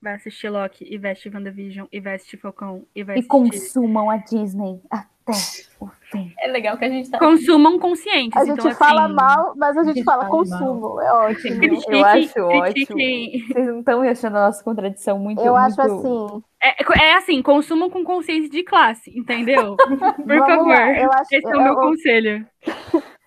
Vai 0.00 0.14
assistir 0.14 0.48
Loki 0.48 0.86
e 0.88 0.98
veste 0.98 1.28
WandaVision 1.28 1.86
e 1.92 2.00
veste 2.00 2.36
Falcão 2.36 2.84
e 2.94 3.02
vai 3.02 3.16
E 3.16 3.18
assistir. 3.18 3.28
consumam 3.28 4.10
a 4.10 4.16
Disney 4.16 4.80
até 5.26 5.38
o 5.80 5.88
fim. 6.10 6.32
É 6.38 6.46
legal 6.48 6.76
que 6.78 6.84
a 6.84 6.88
gente 6.88 7.10
tá. 7.10 7.18
Consumam 7.18 7.78
conscientes. 7.78 8.36
A 8.40 8.44
gente 8.44 8.58
então, 8.60 8.70
fala 8.74 9.04
assim, 9.06 9.14
mal, 9.14 9.52
mas 9.56 9.76
a 9.76 9.84
gente 9.84 9.94
gente 9.96 10.04
fala 10.04 10.24
fala 10.26 10.30
consumo. 10.30 11.00
É 11.00 11.12
ótimo. 11.12 11.58
critiquem- 11.58 11.98
Eu 12.00 12.04
acho 12.06 12.40
ótimo. 12.40 12.72
critiquem- 12.72 13.46
Vocês 13.48 13.66
não 13.66 13.78
estão 13.80 14.00
achando 14.02 14.36
a 14.36 14.46
nossa 14.46 14.62
contradição 14.64 15.18
muito 15.18 15.40
Eu 15.42 15.56
acho 15.56 15.76
muito- 15.80 16.26
assim. 16.26 16.42
É, 16.62 17.04
é 17.04 17.14
assim, 17.14 17.42
consumam 17.42 17.90
com 17.90 18.02
consciência 18.04 18.48
de 18.50 18.62
classe, 18.62 19.10
entendeu? 19.18 19.76
Por 19.76 19.98
Vamos 19.98 20.46
favor. 20.46 20.68
lá, 20.68 20.92
eu 20.98 21.10
acho- 21.12 21.34
Esse 21.34 21.46
é 21.46 21.56
o 21.56 21.62
meu 21.62 21.72
eu- 21.72 21.76
conselho. 21.80 22.46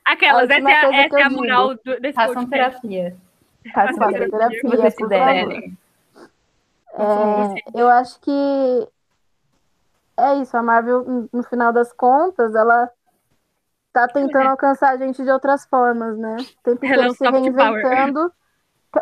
Aquelas, 0.05 0.49
A 0.49 0.55
essa 0.55 0.69
é 0.69 0.73
a, 0.73 0.95
essa 1.05 1.19
é 1.19 1.23
a 1.23 1.29
moral 1.29 1.75
do, 1.75 1.99
desse 2.01 2.13
Façam 2.15 2.33
podcast. 2.33 2.81
terapia. 2.81 3.15
Façam 3.73 3.95
Façam 3.97 4.11
terapia, 4.11 4.31
terapia, 4.31 4.59
se 4.61 4.67
vocês 4.67 4.95
quiserem. 4.95 5.77
É, 6.97 7.79
eu 7.79 7.87
acho 7.87 8.19
que 8.19 8.87
é 10.20 10.41
isso. 10.41 10.55
A 10.57 10.63
Marvel, 10.63 11.28
no- 11.32 11.43
final 11.43 11.72
das 11.74 11.91
contas, 11.93 12.53
ela 12.55 12.89
tá 13.91 14.07
tentando 14.07 14.49
alcançar 14.49 14.91
a 14.91 14.97
gente 14.97 15.24
de 15.24 15.30
outras 15.32 15.65
formas, 15.65 16.17
né? 16.17 16.38
O 16.38 16.63
tempo 16.63 16.86
Ela 16.86 17.05
é 17.05 17.07
inteiro 17.07 17.13
se 17.13 17.28
reinventando. 17.28 18.32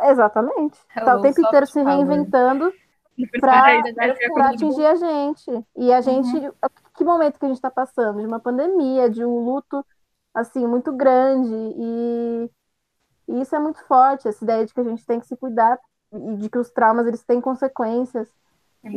Exatamente. 0.04 0.80
Tá 0.94 1.02
Hello, 1.02 1.20
o 1.20 1.22
tempo 1.22 1.42
inteiro 1.42 1.66
se 1.68 1.82
power. 1.84 1.96
reinventando 1.96 2.74
é 3.26 4.30
para 4.34 4.50
atingir 4.50 4.86
a 4.86 4.96
gente. 4.96 5.52
E 5.76 5.94
a 5.94 6.02
gente, 6.02 6.32
que 6.96 7.04
momento 7.04 7.40
que 7.40 7.46
a 7.46 7.48
gente 7.48 7.58
está 7.58 7.72
passando? 7.72 8.20
De 8.20 8.26
uma 8.28 8.40
pandemia, 8.40 9.10
de 9.10 9.24
um 9.24 9.40
luto 9.46 9.86
assim 10.34 10.68
muito 10.68 10.92
grande 10.96 11.50
e, 11.54 12.50
e 13.28 13.42
isso 13.42 13.56
é 13.56 13.60
muito 13.60 13.84
forte, 13.86 14.28
essa 14.28 14.44
ideia 14.44 14.66
de 14.66 14.74
que 14.74 14.80
a 14.80 14.84
gente 14.84 15.06
tem 15.06 15.20
que 15.20 15.28
se 15.28 15.36
cuidar 15.38 15.80
e 16.14 16.38
de 16.38 16.50
que 16.50 16.58
os 16.58 16.70
traumas 16.72 17.08
eles 17.08 17.24
têm 17.24 17.42
consequências. 17.42 18.32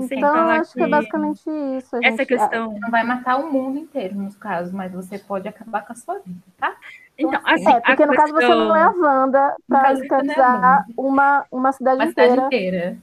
Sem 0.08 0.18
Então, 0.18 0.48
acho 0.50 0.72
que 0.74 0.82
é 0.82 0.88
basicamente 0.88 1.48
isso. 1.76 1.96
a 1.96 1.98
Essa 2.00 2.16
gente- 2.18 2.26
questão. 2.26 2.78
Não 2.78 2.90
vai 2.90 3.04
matar 3.04 3.36
o 3.36 3.50
mundo 3.52 3.78
inteiro, 3.78 4.14
nos 4.16 4.36
casos, 4.36 4.72
mas 4.72 4.92
você 4.92 5.18
pode 5.18 5.46
acabar 5.48 5.84
com 5.86 5.92
a 5.92 5.96
sua 5.96 6.18
vida, 6.20 6.40
tá? 6.56 6.76
Então, 7.18 7.40
assim, 7.44 7.66
assim, 7.66 7.76
É, 7.76 7.80
porque 7.80 8.06
no 8.06 8.14
caso 8.14 8.32
você 8.32 8.46
questão- 8.46 8.68
não 8.68 8.76
é 8.76 8.82
a 8.82 8.90
Wanda 8.90 9.56
para 9.68 9.82
não 9.82 9.88
é 9.88 9.92
escravizar 9.94 10.86
uma, 10.96 11.46
uma 11.50 11.72
cidade 11.72 11.96
Uma 12.02 12.08
cidade 12.08 12.32
inteira. 12.32 12.46
inteira. 12.46 12.98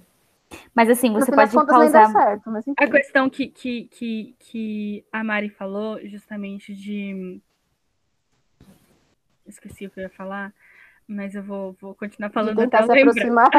Mas 0.73 0.89
assim, 0.89 1.11
você 1.11 1.29
pode 1.31 1.51
causar. 1.53 2.09
certo, 2.11 2.49
mas 2.49 2.65
enfim. 2.65 2.81
A 2.83 2.89
questão 2.89 3.29
que, 3.29 3.47
que, 3.47 3.83
que, 3.91 4.35
que 4.39 5.05
a 5.11 5.23
Mari 5.23 5.49
falou, 5.49 5.99
justamente 6.07 6.73
de. 6.73 7.41
Esqueci 9.45 9.85
o 9.85 9.89
que 9.89 9.99
eu 9.99 10.03
ia 10.03 10.09
falar, 10.09 10.53
mas 11.07 11.35
eu 11.35 11.43
vou, 11.43 11.73
vou 11.79 11.95
continuar 11.95 12.29
falando 12.31 12.57
tentar 12.57 12.83
se 12.85 12.91
aproximar, 12.91 13.49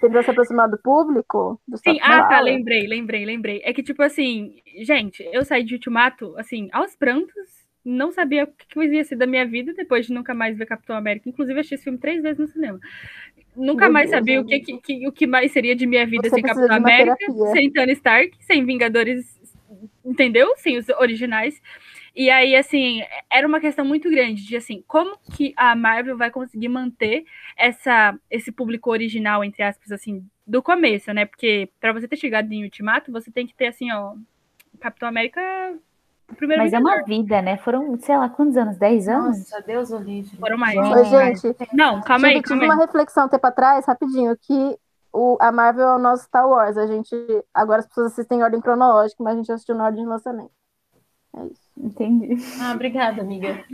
tentar 0.00 0.22
se 0.22 0.30
aproximar 0.30 0.70
do 0.70 0.78
público, 0.78 1.60
do 1.68 1.76
Sim, 1.78 1.98
ah, 2.02 2.22
tá, 2.24 2.40
lembrei, 2.40 2.86
lembrei, 2.86 3.24
lembrei. 3.24 3.60
É 3.64 3.72
que, 3.72 3.82
tipo 3.82 4.02
assim, 4.02 4.56
gente, 4.82 5.22
eu 5.32 5.44
saí 5.44 5.62
de 5.64 5.74
Ultimato, 5.74 6.34
assim, 6.38 6.68
aos 6.72 6.96
prantos, 6.96 7.34
não 7.84 8.10
sabia 8.10 8.44
o 8.44 8.46
que 8.46 8.80
ia 8.86 9.04
ser 9.04 9.16
da 9.16 9.26
minha 9.26 9.46
vida 9.46 9.74
depois 9.74 10.06
de 10.06 10.12
nunca 10.14 10.32
mais 10.32 10.56
ver 10.56 10.64
Capitão 10.66 10.96
América. 10.96 11.28
Inclusive, 11.28 11.58
assisti 11.60 11.74
esse 11.74 11.84
filme 11.84 11.98
três 11.98 12.22
vezes 12.22 12.38
no 12.38 12.46
cinema. 12.48 12.80
Nunca 13.54 13.84
Meu 13.84 13.92
mais 13.92 14.08
Deus, 14.10 14.10
sabia 14.10 14.40
o 14.40 14.44
meu 14.44 14.58
que, 14.60 14.60
que, 14.60 14.78
que- 14.80 15.08
o 15.08 15.12
que 15.12 15.26
mais 15.26 15.52
seria 15.52 15.76
de 15.76 15.86
minha 15.86 16.06
vida 16.06 16.28
Você 16.28 16.36
sem 16.36 16.42
Capitão 16.42 16.76
América, 16.76 17.16
terapia. 17.16 17.52
sem 17.52 17.70
Tony 17.72 17.92
Stark, 17.92 18.36
sem 18.40 18.64
Vingadores, 18.64 19.38
entendeu? 20.04 20.54
Sem 20.56 20.78
os 20.78 20.88
originais. 20.88 21.60
E 22.14 22.30
aí, 22.30 22.54
assim, 22.54 23.02
era 23.28 23.46
uma 23.46 23.58
questão 23.58 23.84
muito 23.84 24.08
grande 24.08 24.46
de, 24.46 24.56
assim, 24.56 24.84
como 24.86 25.18
que 25.32 25.52
a 25.56 25.74
Marvel 25.74 26.16
vai 26.16 26.30
conseguir 26.30 26.68
manter 26.68 27.24
essa, 27.56 28.16
esse 28.30 28.52
público 28.52 28.90
original, 28.90 29.42
entre 29.42 29.64
aspas, 29.64 29.90
assim, 29.90 30.24
do 30.46 30.62
começo, 30.62 31.12
né? 31.12 31.26
Porque 31.26 31.68
para 31.80 31.92
você 31.92 32.06
ter 32.06 32.16
chegado 32.16 32.52
em 32.52 32.62
Ultimato, 32.62 33.10
você 33.10 33.32
tem 33.32 33.46
que 33.46 33.54
ter, 33.54 33.66
assim, 33.66 33.90
ó, 33.90 34.14
Capitão 34.80 35.08
América, 35.08 35.40
o 36.30 36.36
primeiro 36.36 36.62
Mas 36.62 36.72
é 36.72 36.78
Vingador. 36.78 36.98
uma 37.00 37.04
vida, 37.04 37.42
né? 37.42 37.56
Foram, 37.56 37.98
sei 37.98 38.16
lá, 38.16 38.28
quantos 38.28 38.56
anos? 38.56 38.78
10 38.78 39.08
anos? 39.08 39.38
Nossa, 39.38 39.60
Deus 39.62 39.90
o 39.90 39.98
livre. 39.98 40.36
Foram 40.36 40.56
mais. 40.56 40.74
Gente. 41.08 41.56
Não, 41.72 42.00
calma 42.00 42.28
aí, 42.28 42.34
tive, 42.34 42.44
tive 42.44 42.60
calma 42.60 42.62
aí. 42.62 42.70
uma 42.70 42.86
reflexão 42.86 43.26
um 43.26 43.28
tempo 43.28 43.46
atrás, 43.46 43.86
rapidinho, 43.86 44.36
que 44.40 44.78
o, 45.12 45.36
a 45.40 45.50
Marvel 45.50 45.88
é 45.88 45.96
o 45.96 45.98
nosso 45.98 46.24
Star 46.24 46.48
Wars. 46.48 46.76
A 46.76 46.86
gente, 46.86 47.14
agora 47.52 47.80
as 47.80 47.86
pessoas 47.86 48.12
assistem 48.12 48.38
em 48.38 48.42
ordem 48.42 48.60
cronológica, 48.60 49.22
mas 49.22 49.34
a 49.34 49.36
gente 49.36 49.52
assistiu 49.52 49.74
na 49.74 49.86
ordem 49.86 50.04
de 50.04 50.08
lançamento. 50.08 50.52
É 51.36 51.46
isso. 51.46 51.62
Entendi. 51.76 52.36
Ah, 52.60 52.72
obrigada, 52.74 53.22
amiga. 53.22 53.64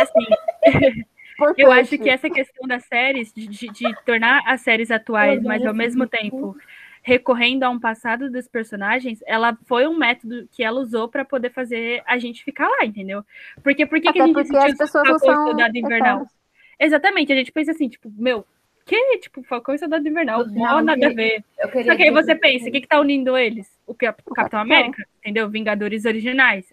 Assim, 0.00 0.26
Importante. 1.34 1.62
Eu 1.62 1.72
acho 1.72 1.96
que 1.98 2.10
essa 2.10 2.28
questão 2.28 2.68
das 2.68 2.84
séries, 2.84 3.32
de, 3.32 3.46
de- 3.46 3.68
de 3.68 3.94
tornar 4.04 4.42
as 4.46 4.60
séries 4.60 4.90
atuais, 4.90 5.42
mas 5.42 5.64
ao 5.64 5.72
mesmo 5.72 6.06
tempo 6.06 6.54
recorrendo 7.02 7.62
a 7.62 7.70
um 7.70 7.80
passado 7.80 8.30
dos 8.30 8.46
personagens, 8.46 9.20
ela 9.26 9.56
foi 9.64 9.86
um 9.86 9.96
método 9.96 10.46
que 10.52 10.62
ela 10.62 10.78
usou 10.78 11.08
para 11.08 11.24
poder 11.24 11.50
fazer 11.50 12.02
a 12.06 12.18
gente 12.18 12.44
ficar 12.44 12.68
lá, 12.68 12.84
entendeu? 12.84 13.24
Porque 13.62 13.86
por 13.86 13.98
que, 14.02 14.12
que 14.12 14.20
a 14.20 14.26
gente 14.26 14.34
porque 14.34 14.54
as 14.54 14.64
assistiu 14.64 14.76
pessoas 14.84 15.08
não 15.08 15.18
Falcão 15.18 15.32
e 15.32 15.34
são 15.36 15.46
Soldado 15.46 15.78
Invernal? 15.78 16.26
Exatamente, 16.78 17.32
a 17.32 17.36
gente 17.36 17.52
pensa 17.52 17.70
assim, 17.70 17.88
tipo, 17.88 18.12
meu, 18.18 18.44
que? 18.84 19.18
Tipo, 19.18 19.42
Falcão 19.44 19.74
e 19.74 19.78
Soldado 19.78 20.06
Invernal, 20.06 20.44
final, 20.46 20.82
nada 20.84 21.06
a 21.06 21.08
que- 21.08 21.14
ver. 21.16 21.44
Só 21.86 21.96
que 21.96 22.02
aí 22.02 22.10
você 22.10 22.34
pensa, 22.34 22.68
o 22.68 22.72
que, 22.72 22.82
que 22.82 22.88
tá 22.88 23.00
unindo 23.00 23.34
eles? 23.34 23.66
O, 23.86 23.94
Cap- 23.94 24.20
o 24.26 24.34
Capitão 24.34 24.34
Capitão. 24.34 24.60
América, 24.60 25.02
entendeu? 25.20 25.48
Vingadores 25.48 26.04
originais. 26.04 26.70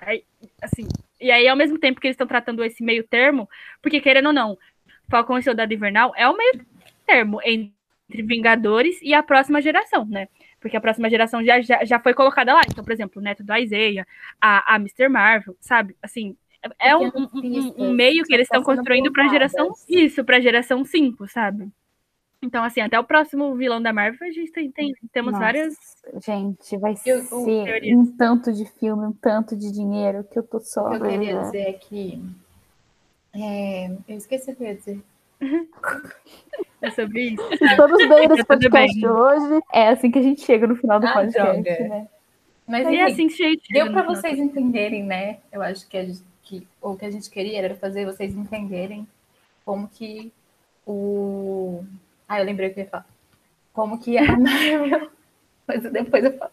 Aí, 0.00 0.24
assim, 0.62 0.86
e 1.20 1.30
aí, 1.30 1.46
ao 1.48 1.56
mesmo 1.56 1.78
tempo 1.78 2.00
que 2.00 2.06
eles 2.06 2.14
estão 2.14 2.26
tratando 2.26 2.62
esse 2.64 2.82
meio 2.82 3.04
termo, 3.06 3.48
porque 3.82 4.00
querendo 4.00 4.26
ou 4.26 4.32
não, 4.32 4.58
Falcão 5.10 5.38
e 5.38 5.42
Soldado 5.42 5.72
Invernal 5.72 6.12
é 6.16 6.28
o 6.28 6.36
meio 6.36 6.64
termo 7.06 7.40
entre 7.44 7.72
Vingadores 8.22 8.98
e 9.02 9.12
a 9.14 9.22
próxima 9.22 9.60
geração, 9.60 10.04
né? 10.06 10.28
Porque 10.60 10.76
a 10.76 10.80
próxima 10.80 11.08
geração 11.08 11.42
já, 11.44 11.60
já, 11.60 11.84
já 11.84 12.00
foi 12.00 12.12
colocada 12.14 12.52
lá. 12.54 12.62
Então, 12.70 12.82
por 12.84 12.92
exemplo, 12.92 13.20
o 13.20 13.24
neto 13.24 13.44
do 13.44 13.54
Isaiah, 13.56 14.06
a, 14.40 14.74
a 14.74 14.76
Mr. 14.76 15.08
Marvel, 15.08 15.56
sabe? 15.60 15.94
Assim, 16.02 16.36
é 16.80 16.96
um, 16.96 17.06
um- 17.06 17.28
um- 17.34 17.74
um 17.88 17.92
meio 17.92 18.24
que 18.24 18.34
eles 18.34 18.46
estão 18.46 18.62
construindo 18.62 19.12
para 19.12 19.24
a 19.24 19.28
geração. 19.28 19.66
plantadas. 19.66 19.88
Isso, 19.88 20.24
para 20.24 20.36
a 20.38 20.40
geração 20.40 20.84
5, 20.84 21.26
sabe? 21.28 21.68
Então, 22.40 22.62
assim, 22.62 22.80
até 22.80 22.98
o 22.98 23.04
próximo 23.04 23.54
vilão 23.56 23.82
da 23.82 23.92
Marvel, 23.92 24.28
a 24.28 24.30
gente 24.30 24.52
tem, 24.52 24.70
tem- 24.70 24.94
temos 25.12 25.32
Nossa, 25.32 25.44
várias. 25.44 25.74
Gente, 26.24 26.76
vai 26.78 26.92
Eu- 27.04 27.20
ser 27.22 27.64
teorias. 27.64 27.98
um 27.98 28.16
tanto 28.16 28.52
de 28.52 28.64
filme, 28.64 29.06
um 29.06 29.12
tanto 29.12 29.56
de 29.56 29.72
dinheiro 29.72 30.22
que 30.24 30.38
eu 30.38 30.42
tô 30.44 30.60
só. 30.60 30.92
Eu 30.94 31.00
queria 31.02 31.32
é. 31.32 31.40
dizer 31.42 31.58
é 31.62 31.72
que. 31.72 32.22
é, 33.34 33.90
eu 34.08 34.16
esqueci 34.16 34.52
o 34.52 34.56
que 34.56 34.62
eu 34.62 34.68
ia 34.68 34.74
dizer. 34.76 35.02
É 36.80 36.90
sobre 36.92 37.30
isso. 37.30 37.42
Estamos 37.60 38.08
bem 38.08 38.28
nesse 38.28 38.44
Tá 38.44 38.54
tudo 38.56 38.70
podcast 38.70 39.00
bem. 39.00 39.10
hoje. 39.10 39.60
É 39.72 39.88
assim 39.88 40.12
que 40.12 40.18
a 40.20 40.22
gente 40.22 40.42
chega 40.42 40.64
no 40.64 40.76
final 40.76 41.00
do 41.00 41.08
Ah, 41.08 41.12
podcast, 41.12 41.60
droga. 41.62 41.88
né? 41.88 42.08
Mas 42.68 42.86
E 42.88 42.96
é 42.96 43.02
assim 43.02 43.26
que 43.26 43.34
chega 43.34 43.60
deu 43.70 43.86
para 43.90 44.02
final. 44.02 44.14
vocês 44.14 44.38
entenderem, 44.38 45.02
né? 45.02 45.38
Eu 45.50 45.60
acho 45.60 45.88
que, 45.88 45.96
a 45.96 46.04
gente, 46.04 46.22
que 46.44 46.64
o 46.80 46.94
que 46.94 47.04
a 47.04 47.10
gente 47.10 47.28
queria 47.30 47.58
era 47.58 47.74
fazer 47.74 48.04
vocês 48.04 48.32
entenderem 48.36 49.08
como 49.64 49.88
que 49.88 50.30
o, 50.86 51.82
Ah, 52.28 52.38
eu 52.40 52.44
lembrei 52.44 52.68
o 52.68 52.74
que 52.74 52.80
eu 52.80 52.84
ia 52.84 52.90
falar. 52.90 53.06
Como 53.72 53.98
que 53.98 54.18
a 54.18 54.22
Marvel. 54.36 55.10
Mas 55.66 55.82
depois 55.82 56.24
eu 56.24 56.36
falo. 56.36 56.52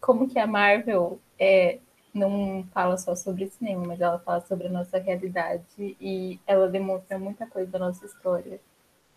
Como 0.00 0.28
que 0.28 0.38
a 0.38 0.46
Marvel 0.46 1.20
é, 1.38 1.78
não 2.12 2.64
fala 2.72 2.96
só 2.96 3.14
sobre 3.16 3.46
cinema, 3.48 3.84
mas 3.86 4.00
ela 4.00 4.18
fala 4.18 4.40
sobre 4.42 4.68
a 4.68 4.70
nossa 4.70 4.98
realidade 4.98 5.64
e 5.78 6.38
ela 6.46 6.68
demonstra 6.68 7.18
muita 7.18 7.46
coisa 7.46 7.70
da 7.70 7.78
nossa 7.78 8.04
história. 8.06 8.60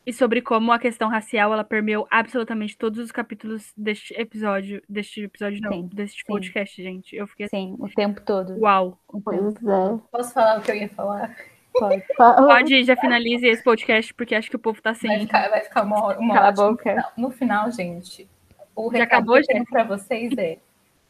E 0.06 0.14
sobre 0.14 0.42
como 0.42 0.72
a 0.72 0.80
questão 0.80 1.10
racial 1.10 1.52
ela 1.52 1.66
permeou 1.66 2.08
absolutamente 2.10 2.78
todos 2.78 2.98
os 3.04 3.12
capítulos 3.12 3.74
deste 3.76 4.14
episódio. 4.14 4.82
Deste 4.88 5.22
episódio, 5.22 5.60
não, 5.62 5.74
Sim, 5.74 5.90
deste 5.94 6.20
sim. 6.20 6.26
podcast, 6.26 6.82
gente. 6.82 7.14
Eu 7.14 7.28
fiquei 7.28 7.46
assim, 7.48 7.76
Sim, 7.76 7.84
o 7.84 7.90
tempo 7.90 8.22
todo. 8.22 8.58
uau. 8.58 8.98
Pois 9.24 9.56
é. 9.58 10.00
Posso 10.10 10.34
falar 10.34 10.60
o 10.60 10.62
que 10.62 10.72
eu 10.72 10.76
ia 10.76 10.90
falar? 10.90 11.36
Pode. 11.74 12.04
Pode, 12.16 12.84
já 12.84 12.96
finalize 12.96 13.46
esse 13.48 13.64
podcast, 13.64 14.14
porque 14.14 14.34
acho 14.36 14.50
que 14.50 14.56
o 14.56 14.60
povo 14.60 14.82
tá 14.82 14.92
Vai 14.94 15.00
sem. 15.00 15.20
ficar, 15.22 15.50
vai 15.50 15.62
ficar 15.62 15.84
uma 15.84 16.04
hora. 16.04 16.20
Uma 16.20 16.34
Cala 16.34 16.46
a 16.46 16.48
hora 16.48 16.56
de- 16.56 16.62
boca. 16.62 17.06
No 17.18 17.30
final, 17.30 17.72
gente, 17.72 18.28
o 18.76 18.92
Já 18.92 19.00
recado 19.00 19.18
acabou, 19.20 19.36
que 19.36 19.42
eu 19.42 19.48
tenho 19.48 19.66
pra 19.66 19.84
vocês 19.84 20.32
é 20.38 20.58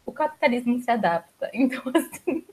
o 0.05 0.11
capitalismo 0.11 0.79
se 0.79 0.89
adapta. 0.91 1.49
Então, 1.53 1.81
assim, 1.95 2.43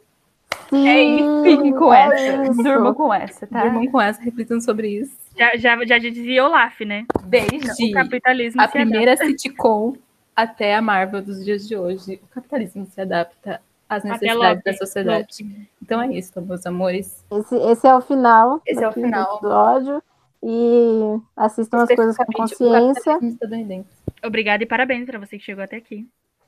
Sim, 0.70 0.88
É 0.88 1.02
isso, 1.02 1.42
Fique 1.44 1.72
com 1.76 1.92
é 1.92 2.02
essa. 2.06 2.42
isso. 2.50 2.62
Durma 2.62 2.94
com 2.94 3.12
essa, 3.12 3.46
tá? 3.46 3.62
durmam 3.62 3.86
com 3.90 4.00
essa, 4.00 4.22
reflitam 4.22 4.60
sobre 4.60 4.88
isso. 4.88 5.16
Já, 5.36 5.56
já, 5.56 5.84
já 5.84 5.98
dizia 5.98 6.44
Olaf, 6.44 6.80
né? 6.80 7.04
Desde 7.24 7.90
O 7.90 7.92
capitalismo 7.92 8.60
a 8.60 8.68
se 8.68 8.78
adapta. 8.78 8.90
primeira 8.90 9.16
sitcom 9.16 9.94
até 10.34 10.74
a 10.74 10.80
Marvel 10.80 11.20
dos 11.22 11.44
dias 11.44 11.66
de 11.68 11.76
hoje, 11.76 12.20
o 12.22 12.26
capitalismo 12.28 12.86
se 12.86 13.00
adapta 13.00 13.60
às 13.88 14.02
necessidades 14.04 14.64
da 14.64 14.72
sociedade. 14.72 15.68
Então 15.84 16.00
é 16.00 16.08
isso, 16.08 16.40
meus 16.40 16.64
amores. 16.64 17.24
Esse, 17.30 17.56
esse 17.56 17.86
é 17.86 17.94
o 17.94 18.00
final. 18.00 18.60
Esse 18.66 18.82
é 18.82 18.86
o 18.86 18.88
daqui 18.88 19.00
do 19.00 19.06
final. 19.06 19.36
episódio. 19.36 20.02
E 20.42 21.18
assistam 21.36 21.82
as 21.82 21.94
coisas 21.94 22.16
com 22.16 22.24
consciência. 22.32 23.18
Obrigada 24.24 24.62
e 24.62 24.66
parabéns 24.66 25.06
pra 25.06 25.18
você 25.18 25.38
que 25.38 25.44
chegou 25.44 25.62
até 25.62 25.76
aqui. 25.76 26.06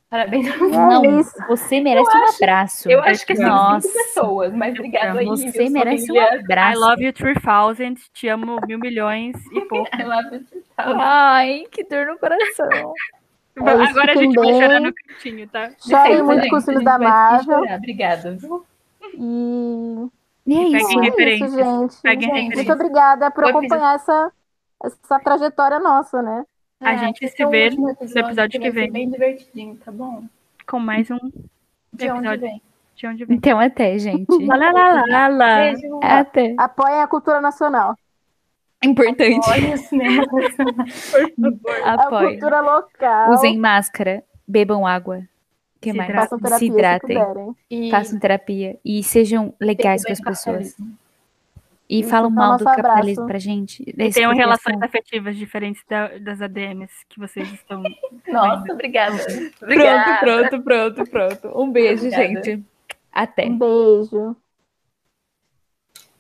Parabéns. 0.09 0.47
Não, 0.61 1.05
É 1.05 1.21
isso. 1.21 1.35
você 1.49 1.81
merece 1.81 2.09
um 2.17 2.35
abraço. 2.35 2.91
Eu 2.91 3.03
acho 3.03 3.27
que 3.27 3.33
assim, 3.33 3.43
Nossa, 3.43 3.89
cinco 3.89 3.95
pessoas, 4.05 4.53
mas 4.53 4.75
obrigado 4.75 5.19
aí. 5.19 5.27
você 5.27 5.69
merece 5.69 6.13
um 6.13 6.21
abraço. 6.21 6.79
I 6.79 6.81
love 6.81 7.05
you 7.05 7.13
3000, 7.13 7.95
te 8.13 8.29
amo 8.29 8.59
mil 8.67 8.79
milhões 8.79 9.35
e 9.53 9.61
pouco. 9.63 9.89
I 9.99 10.05
love 10.05 10.37
you, 10.37 10.45
tchau. 10.45 10.97
Ai, 11.01 11.65
que 11.71 11.85
dor 11.85 12.07
no 12.07 12.19
coração. 12.19 12.69
É 13.59 13.71
Agora 13.71 14.13
a 14.13 14.17
gente 14.17 14.35
vai 14.35 14.53
chorar 14.53 14.81
no 14.83 14.93
cantinho, 14.93 15.49
tá? 15.49 15.71
Chorem 15.81 16.23
muito 16.23 16.47
com 16.51 16.57
os 16.57 16.65
filmes 16.67 16.85
da 16.85 16.99
Marvel. 16.99 17.63
Obrigada, 17.75 18.37
viu? 18.37 18.67
E 19.19 20.09
E 20.47 20.55
é 20.55 20.57
Peguem 20.59 20.77
isso. 20.77 20.77
é 20.77 20.91
isso, 20.93 21.01
referências. 21.01 21.53
gente. 21.55 22.03
Peguem 22.03 22.21
Gente, 22.21 22.33
referências. 22.35 22.57
Muito 22.67 22.73
obrigada 22.73 23.31
por 23.31 23.45
episódio- 23.45 23.67
acompanhar 23.67 23.95
essa, 23.97 24.33
essa 24.85 25.19
trajetória 25.19 25.79
nossa, 25.81 26.23
né? 26.23 26.45
A 26.81 26.93
É, 26.93 26.99
gente 26.99 27.27
se 27.29 27.43
é 27.43 27.47
vê 27.47 27.71
no 27.71 27.89
episódio 27.91 28.61
que 28.61 28.71
vai 28.71 28.71
ser 28.71 28.71
vem. 28.73 28.93
bem 28.93 29.11
divertidinho, 29.11 29.77
tá 29.85 29.91
bom? 29.91 30.23
Com 30.69 30.79
mais 30.79 31.11
um 31.11 31.17
De 31.93 32.09
onde 32.11 32.19
Episódio. 32.29 32.41
vem? 32.41 32.63
de 32.95 33.07
onde 33.07 33.25
vem. 33.25 33.37
Então 33.37 33.59
até, 33.61 33.99
gente. 33.99 34.27
Lá, 34.47 34.57
lá, 34.57 34.71
lá, 34.73 35.05
lá, 35.09 35.29
lá. 35.29 35.57
Beijo. 35.57 36.01
Até. 36.03 36.55
Apoiem 36.59 37.01
a 37.03 37.07
cultura 37.07 37.41
nacional. 37.41 37.95
Importante. 38.85 39.41
Olha 39.51 39.75
o 39.75 39.77
cinema 39.79 40.25
nacional. 40.33 40.87
A 41.85 41.93
Apoio. 41.95 42.29
cultura 42.31 42.61
local. 42.61 43.31
Usem 43.33 43.59
máscara, 43.59 44.23
bebam 44.47 44.87
água. 44.87 45.23
Que 45.81 45.91
Se 45.93 45.97
mais? 45.97 46.09
hidratem. 46.11 46.29
Façam 46.29 46.39
terapia 46.39 46.59
Se 46.59 46.67
se 46.67 46.73
hidratem, 46.73 47.19
puderem. 47.27 47.57
E 47.71 47.91
façam 47.91 48.19
terapia 48.19 48.79
e 48.85 49.03
sejam 49.03 49.55
legais 49.61 50.05
com 50.05 50.13
as 50.13 50.21
pessoas. 50.21 50.77
E 51.89 52.01
Isso, 52.01 52.11
falam 52.11 52.31
mal 52.31 52.57
do 52.59 52.65
capitalismo 52.65 53.23
abraço. 53.23 53.27
pra 53.29 53.39
gente. 53.39 53.85
E 53.87 54.11
tenham 54.11 54.35
relações 54.35 54.83
afetivas 54.83 55.37
diferentes 55.37 55.81
da- 55.89 56.19
das 56.19 56.43
ADMs 56.43 56.93
que 57.09 57.21
vocês 57.21 57.49
estão. 57.53 57.81
Nossa, 58.27 58.73
obrigada. 58.73 59.17
Pronto, 59.17 59.55
Obrigada. 59.63 60.19
pronto, 60.19 60.63
pronto, 60.65 61.11
pronto. 61.11 61.49
Um 61.63 61.71
beijo, 61.71 62.07
Obrigada. 62.09 62.43
gente. 62.43 62.65
Até. 63.13 63.47
Um 63.47 63.57
beijo. 63.59 64.37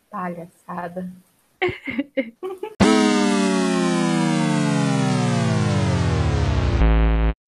Palhaçada. 0.08 1.10